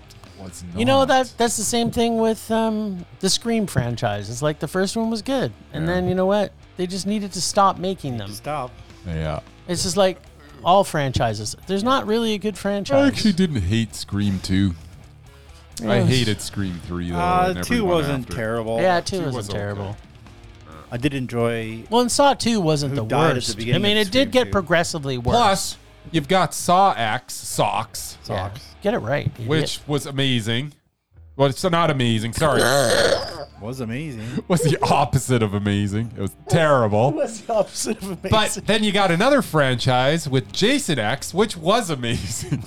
was 0.46 0.64
not. 0.64 0.78
You 0.78 0.84
know 0.84 1.04
that 1.04 1.32
that's 1.36 1.56
the 1.56 1.62
same 1.64 1.90
thing 1.90 2.18
with 2.18 2.50
um, 2.50 3.04
the 3.20 3.28
Scream 3.30 3.66
franchise. 3.66 4.28
It's 4.30 4.42
like 4.42 4.58
the 4.58 4.68
first 4.68 4.96
one 4.96 5.10
was 5.10 5.22
good, 5.22 5.52
and 5.72 5.86
Yeah. 5.86 5.94
then 5.94 6.08
you 6.08 6.14
know 6.14 6.26
what? 6.26 6.52
They 6.76 6.86
just 6.86 7.06
needed 7.06 7.32
to 7.32 7.40
stop 7.40 7.78
making 7.78 8.16
them. 8.18 8.30
Stop. 8.32 8.70
Yeah. 9.06 9.40
It's 9.68 9.82
just 9.82 9.96
like 9.96 10.20
all 10.64 10.84
franchises. 10.84 11.54
There's 11.66 11.84
not 11.84 12.06
really 12.06 12.34
a 12.34 12.38
good 12.38 12.56
franchise. 12.58 13.04
I 13.04 13.06
actually 13.08 13.32
didn't 13.34 13.62
hate 13.62 13.94
Scream 13.94 14.40
two. 14.40 14.74
I 15.82 15.98
Yeah. 15.98 16.04
hated 16.04 16.40
Scream 16.40 16.80
three 16.86 17.10
though. 17.10 17.16
Uh, 17.18 17.52
and 17.56 17.64
two 17.64 17.74
everyone 17.74 17.94
wasn't 17.96 18.24
after. 18.24 18.36
terrible. 18.36 18.80
yeah, 18.80 19.00
two 19.00 19.16
Two 19.18 19.24
wasn't 19.24 19.36
was 19.36 19.48
okay. 19.50 19.58
terrible. 19.58 19.96
I 20.90 20.96
did 20.98 21.14
enjoy. 21.14 21.82
Well, 21.90 22.00
and 22.02 22.12
Saw 22.12 22.34
two 22.34 22.60
wasn't 22.60 22.90
Who 22.90 23.00
the 23.00 23.04
died 23.06 23.24
at 23.24 23.28
the 23.28 23.34
worst. 23.36 23.50
I 23.50 23.54
beginning 23.56 23.82
mean, 23.82 23.96
of 23.98 24.02
it 24.06 24.10
did 24.12 24.28
Scream 24.28 24.30
get 24.30 24.44
2. 24.44 24.50
progressively 24.52 25.18
worse. 25.18 25.34
Plus, 25.34 25.76
you've 26.12 26.28
got 26.28 26.54
Saw 26.54 26.92
X 26.92 27.34
Socks, 27.34 28.16
Yeah. 28.22 28.26
Socks. 28.48 28.60
Get 28.86 28.94
it 28.94 28.98
right. 28.98 29.26
idiot. 29.34 29.48
which 29.48 29.80
was 29.88 30.06
amazing. 30.06 30.72
Well, 31.34 31.48
it's 31.48 31.64
not 31.64 31.90
amazing. 31.90 32.32
Sorry, 32.34 32.62
Was 33.60 33.80
amazing. 33.80 34.44
was 34.48 34.60
the 34.62 34.78
opposite 34.82 35.42
of 35.42 35.54
amazing. 35.54 36.12
It 36.16 36.20
was 36.20 36.36
terrible. 36.48 37.10
was 37.12 37.40
the 37.40 37.52
opposite 37.52 37.96
of 37.98 38.04
amazing. 38.04 38.30
But 38.30 38.60
then 38.66 38.84
you 38.84 38.92
got 38.92 39.10
another 39.10 39.42
franchise 39.42 40.28
with 40.28 40.52
Jason 40.52 40.98
X, 40.98 41.34
which 41.34 41.56
was 41.56 41.90
amazing 41.90 42.62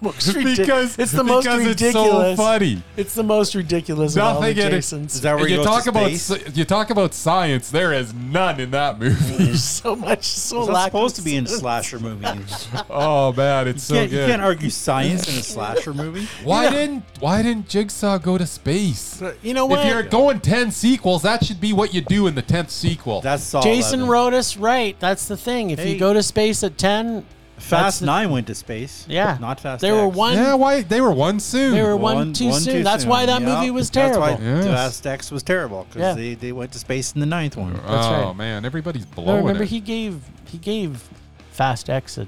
Most 0.00 0.28
ridic- 0.36 0.56
because 0.58 0.98
it's 0.98 1.12
the 1.12 1.24
most 1.24 1.44
because 1.44 1.66
ridiculous. 1.66 2.28
It's 2.32 2.36
so 2.36 2.36
funny. 2.36 2.82
It's 2.96 3.14
the 3.14 3.22
most 3.22 3.54
ridiculous 3.54 4.16
of 4.16 4.22
all 4.22 4.34
the 4.40 4.48
Nothing 4.48 4.58
in 4.58 4.66
it. 4.68 4.70
Jasons. 4.76 5.14
Is 5.14 5.20
that 5.22 5.36
where 5.36 5.44
you 5.48 5.52
he 5.52 5.56
goes 5.56 5.66
talk 5.66 5.84
to 5.84 5.90
about 5.90 6.06
space? 6.10 6.22
sci- 6.44 6.50
you 6.54 6.64
talk 6.64 6.90
about 6.90 7.14
science. 7.14 7.70
There 7.70 7.92
is 7.92 8.12
none 8.12 8.60
in 8.60 8.70
that 8.72 8.98
movie. 8.98 9.36
There's 9.44 9.64
so 9.82 9.96
much, 9.96 10.24
so 10.24 10.60
It's 10.62 10.70
lack 10.70 10.86
supposed 10.86 11.16
to 11.16 11.22
be 11.22 11.36
in 11.36 11.46
slasher 11.46 11.98
movies. 11.98 12.68
oh 12.90 13.32
man, 13.32 13.68
it's 13.68 13.84
so 13.84 13.94
can't, 13.94 14.10
you 14.12 14.18
can't 14.18 14.42
argue 14.42 14.68
science 14.70 15.28
in 15.32 15.38
a 15.38 15.42
slasher 15.42 15.94
movie. 15.94 16.26
why 16.42 16.70
didn't 16.70 17.02
Why 17.20 17.42
didn't 17.42 17.68
Jigsaw 17.68 18.18
go 18.18 18.36
to 18.36 18.46
space? 18.46 19.22
You 19.42 19.54
know 19.54 19.66
what? 19.66 19.86
If 19.86 19.92
you're 19.92 20.02
going 20.02 20.40
ten 20.40 20.70
sequels, 20.70 21.22
that 21.22 21.44
should 21.44 21.60
be 21.60 21.72
what 21.72 21.94
you 21.94 22.00
do 22.00 22.26
in 22.26 22.34
the 22.34 22.42
tenth 22.42 22.70
sequel. 22.70 23.20
That's 23.22 23.54
all. 23.54 23.62
Jason 23.62 24.00
11. 24.00 24.10
wrote 24.12 24.34
us 24.34 24.56
right. 24.56 24.98
That's 25.00 25.26
the 25.28 25.36
thing. 25.36 25.70
If 25.70 25.78
Hey. 25.78 25.92
you 25.92 25.98
go 25.98 26.12
to 26.12 26.22
space 26.22 26.62
at 26.64 26.76
ten, 26.76 27.14
that's 27.14 27.26
Fast 27.58 28.00
the- 28.00 28.06
Nine 28.06 28.30
went 28.30 28.46
to 28.48 28.54
space. 28.54 29.06
Yeah. 29.08 29.38
not 29.40 29.60
Fast. 29.60 29.80
There 29.80 29.94
were 29.94 30.08
one. 30.08 30.34
yeah, 30.34 30.54
why 30.54 30.82
they 30.82 31.00
were 31.00 31.12
one 31.12 31.38
soon. 31.40 31.72
They 31.74 31.82
were 31.82 31.96
one, 31.96 32.32
too 32.32 32.52
soon. 32.52 32.82
That's 32.82 33.04
why 33.06 33.26
that 33.26 33.40
Yeah. 33.40 33.54
movie 33.56 33.70
was 33.70 33.90
terrible. 33.90 34.20
That's 34.20 34.40
terrible. 34.40 34.60
why 34.64 34.70
Yes. 34.70 34.74
Fast 34.76 35.06
X 35.06 35.30
was 35.30 35.42
terrible 35.42 35.86
because 35.88 36.00
Yeah. 36.02 36.12
they, 36.14 36.34
they 36.34 36.52
went 36.52 36.72
to 36.72 36.78
space 36.78 37.12
in 37.12 37.20
the 37.20 37.26
ninth 37.26 37.56
one. 37.56 37.80
oh 37.86 37.90
That's 37.92 38.08
right. 38.08 38.36
man, 38.36 38.64
everybody's 38.64 39.06
blowing. 39.06 39.26
No, 39.26 39.32
blowing 39.34 39.44
remember 39.46 39.62
it. 39.64 39.70
he 39.70 39.80
gave 39.80 40.20
he 40.46 40.58
gave 40.58 41.08
Fast 41.52 41.88
X 41.88 42.18
a, 42.18 42.26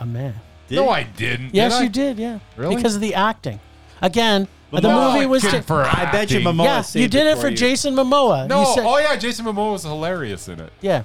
a 0.00 0.06
man. 0.06 0.34
no, 0.70 0.90
I 0.90 1.02
didn't. 1.04 1.54
Yes, 1.54 1.72
did 1.72 1.78
I? 1.80 1.82
you 1.84 1.88
did. 1.88 2.18
Yeah, 2.18 2.38
Really? 2.56 2.76
because 2.76 2.94
of 2.94 3.00
the 3.00 3.14
acting. 3.14 3.60
Again, 4.02 4.46
the 4.70 4.82
movie 4.82 5.26
was. 5.26 5.42
Good 5.42 5.64
for 5.64 5.82
I 5.82 6.10
bet 6.12 6.30
you 6.30 6.38
acting. 6.38 6.44
Momoa 6.44 6.64
yeah, 6.64 6.80
saved 6.82 7.02
you 7.02 7.08
did 7.08 7.26
it 7.26 7.38
for 7.38 7.48
you. 7.48 7.56
Jason 7.56 7.94
Momoa. 7.94 8.46
No, 8.46 8.64
said- 8.74 8.84
oh 8.86 8.98
yeah, 8.98 9.16
Jason 9.16 9.46
Momoa 9.46 9.72
was 9.72 9.82
hilarious 9.84 10.46
in 10.48 10.60
it. 10.60 10.72
yeah. 10.82 11.02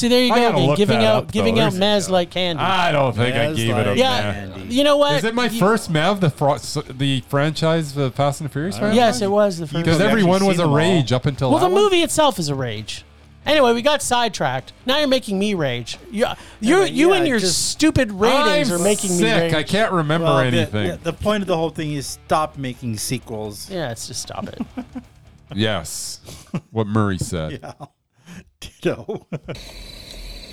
See, 0.00 0.08
there 0.08 0.24
you 0.24 0.32
I 0.32 0.36
go 0.36 0.42
gotta 0.42 0.56
again, 0.56 0.66
look 0.68 0.76
giving 0.78 0.98
that 1.00 1.06
out 1.06 1.16
up, 1.24 1.32
giving 1.32 1.54
though. 1.56 1.60
out 1.62 1.72
There's- 1.74 2.06
mez 2.06 2.10
like 2.10 2.30
candy. 2.30 2.62
I 2.62 2.90
don't 2.90 3.14
think 3.14 3.34
I 3.36 3.48
Yes, 3.48 3.56
gave 3.56 3.76
it 3.76 3.86
a 3.86 3.90
like- 3.90 3.98
yeah, 3.98 4.22
Mandy. 4.48 4.74
you 4.74 4.82
know 4.84 4.96
what? 4.96 5.16
Is 5.16 5.24
it 5.24 5.34
my 5.34 5.46
You- 5.46 5.58
first 5.60 5.92
Mev, 5.92 6.20
the 6.20 6.30
fro- 6.30 6.58
the 6.92 7.20
franchise, 7.28 7.92
the 7.92 8.10
Fast 8.10 8.40
and 8.40 8.48
the 8.48 8.52
Furious 8.52 8.78
franchise? 8.78 8.96
Yes, 8.96 9.20
it 9.20 9.30
was 9.30 9.58
the 9.58 9.66
first. 9.66 9.74
Because 9.84 9.98
Have 9.98 10.06
you 10.06 10.10
everyone 10.10 10.36
actually 10.36 10.48
was 10.48 10.56
seen 10.56 10.60
a 10.60 10.64
them 10.64 10.70
all? 10.70 10.76
rage 10.76 11.12
up 11.12 11.26
until 11.26 11.50
Well, 11.50 11.58
the 11.58 11.68
that 11.68 11.74
one. 11.74 11.82
movie 11.84 12.02
itself 12.02 12.38
is 12.38 12.48
a 12.48 12.54
rage. 12.54 13.04
Anyway, 13.46 13.72
we 13.72 13.82
got 13.82 14.02
sidetracked. 14.02 14.72
Now 14.86 14.98
you're 14.98 15.08
making 15.08 15.38
me 15.38 15.54
rage. 15.54 15.98
You, 16.10 16.26
you, 16.60 16.76
but 16.78 16.92
you 16.92 17.10
yeah, 17.10 17.16
and 17.18 17.26
your 17.28 17.38
just- 17.38 17.70
stupid 17.70 18.12
ratings 18.12 18.70
I'm 18.70 18.80
are 18.80 18.82
making 18.84 19.10
sick. 19.10 19.22
me 19.22 19.32
rage. 19.32 19.54
I 19.54 19.62
can't 19.62 19.92
remember 19.92 20.26
Well, 20.26 20.36
the- 20.38 20.46
anything. 20.46 20.88
The, 20.92 20.96
the 21.04 21.12
point 21.12 21.42
of 21.42 21.46
the 21.46 21.56
whole 21.56 21.70
thing 21.70 21.92
is 21.92 22.06
stop 22.06 22.56
making 22.56 22.96
sequels. 22.98 23.68
Yeah, 23.70 23.90
it's 23.90 24.06
just 24.08 24.22
stop 24.22 24.48
it. 24.48 24.60
Yes, 25.54 26.20
what 26.70 26.86
Murray 26.86 27.18
said. 27.18 27.60
Yeah. 27.62 27.72
Ditto. 28.60 29.26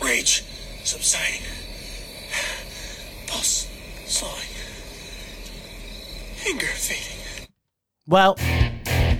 Rage 0.07 0.45
subsiding. 0.85 1.41
Pulse 3.27 3.67
slowing. 4.05 4.33
Anger 6.47 6.65
fading. 6.67 7.47
well, 8.07 8.37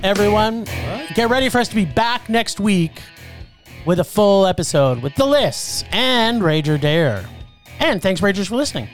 everyone, 0.01 0.63
get 1.13 1.29
ready 1.29 1.49
for 1.49 1.57
us 1.57 1.67
to 1.67 1.75
be 1.75 1.83
back 1.83 2.29
next 2.29 2.61
week 2.61 3.01
with 3.85 3.99
a 3.99 4.03
full 4.05 4.47
episode 4.47 5.01
with 5.03 5.13
the 5.15 5.25
lists 5.25 5.83
and 5.91 6.41
Rage 6.41 6.69
or 6.69 6.77
Dare. 6.77 7.25
And 7.79 8.01
thanks, 8.01 8.21
Ragers, 8.21 8.47
for 8.47 8.55
listening. 8.55 8.87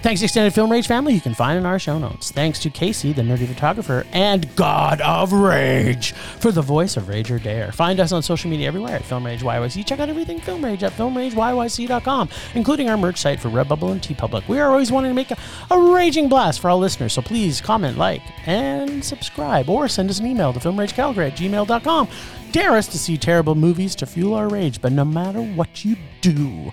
Thanks 0.00 0.22
Extended 0.22 0.54
Film 0.54 0.70
Rage 0.70 0.86
family, 0.86 1.12
you 1.12 1.20
can 1.20 1.34
find 1.34 1.58
in 1.58 1.66
our 1.66 1.80
show 1.80 1.98
notes. 1.98 2.30
Thanks 2.30 2.60
to 2.60 2.70
Casey, 2.70 3.12
the 3.12 3.22
nerdy 3.22 3.48
photographer, 3.48 4.06
and 4.12 4.54
God 4.54 5.00
of 5.00 5.32
Rage 5.32 6.12
for 6.12 6.52
the 6.52 6.62
voice 6.62 6.96
of 6.96 7.08
Rage 7.08 7.32
or 7.32 7.40
Dare. 7.40 7.72
Find 7.72 7.98
us 7.98 8.12
on 8.12 8.22
social 8.22 8.48
media 8.48 8.68
everywhere 8.68 8.94
at 8.94 9.04
Film 9.04 9.26
Rage 9.26 9.40
YYC. 9.42 9.84
Check 9.84 9.98
out 9.98 10.08
everything 10.08 10.38
Film 10.40 10.64
Rage 10.64 10.84
at 10.84 10.92
filmrageyyc.com, 10.92 12.28
including 12.54 12.88
our 12.88 12.96
merch 12.96 13.18
site 13.18 13.40
for 13.40 13.48
Redbubble 13.48 13.90
and 13.90 14.00
TeePublic. 14.00 14.46
We 14.46 14.60
are 14.60 14.70
always 14.70 14.92
wanting 14.92 15.10
to 15.10 15.16
make 15.16 15.32
a, 15.32 15.36
a 15.68 15.92
raging 15.92 16.28
blast 16.28 16.60
for 16.60 16.70
all 16.70 16.78
listeners, 16.78 17.12
so 17.12 17.20
please 17.20 17.60
comment, 17.60 17.98
like, 17.98 18.22
and 18.46 19.04
subscribe, 19.04 19.68
or 19.68 19.88
send 19.88 20.10
us 20.10 20.20
an 20.20 20.26
email 20.26 20.52
to 20.52 20.60
filmragecalgary 20.60 21.32
at 21.32 21.36
gmail.com. 21.36 22.08
Dare 22.52 22.76
us 22.76 22.86
to 22.86 22.98
see 22.98 23.18
terrible 23.18 23.56
movies 23.56 23.96
to 23.96 24.06
fuel 24.06 24.34
our 24.34 24.48
rage, 24.48 24.80
but 24.80 24.92
no 24.92 25.04
matter 25.04 25.42
what 25.42 25.84
you 25.84 25.96
do, 26.20 26.72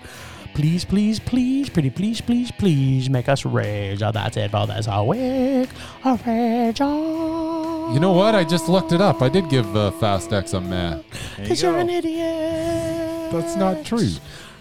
Please, 0.56 0.86
please, 0.86 1.20
please, 1.20 1.70
pretty 1.70 1.89
please, 1.89 2.22
please, 2.22 2.49
please 2.49 3.10
make 3.10 3.28
us 3.28 3.45
rage. 3.45 4.01
Oh, 4.01 4.12
that's 4.12 4.38
it 4.38 4.51
for 4.51 4.66
That's 4.66 4.88
week. 5.03 5.68
A 6.06 6.18
rage 6.26 6.80
on. 6.80 7.93
You 7.93 7.99
know 7.99 8.14
what? 8.14 8.36
I 8.36 8.45
just 8.45 8.70
looked 8.70 8.93
it 8.93 9.01
up. 9.01 9.22
I 9.22 9.28
did 9.28 9.49
give 9.49 9.76
uh, 9.76 9.91
Fast 9.91 10.32
X 10.32 10.53
a 10.53 10.62
meh. 10.62 11.01
Because 11.36 11.62
you 11.62 11.70
are 11.70 11.78
an 11.78 11.89
idiot. 11.89 13.34
That's 13.34 13.58
not 13.58 13.84
true. 13.84 14.12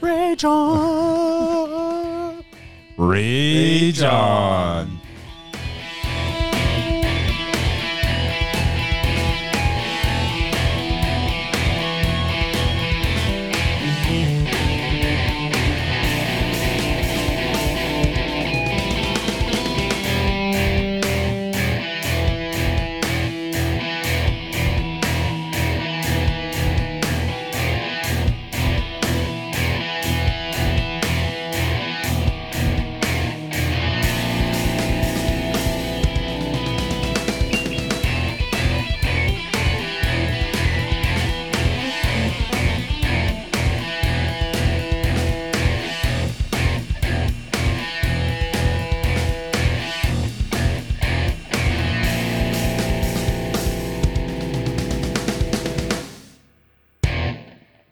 Rage 0.00 0.44
on. 0.44 2.44
Rage 2.96 4.02
on. 4.02 5.00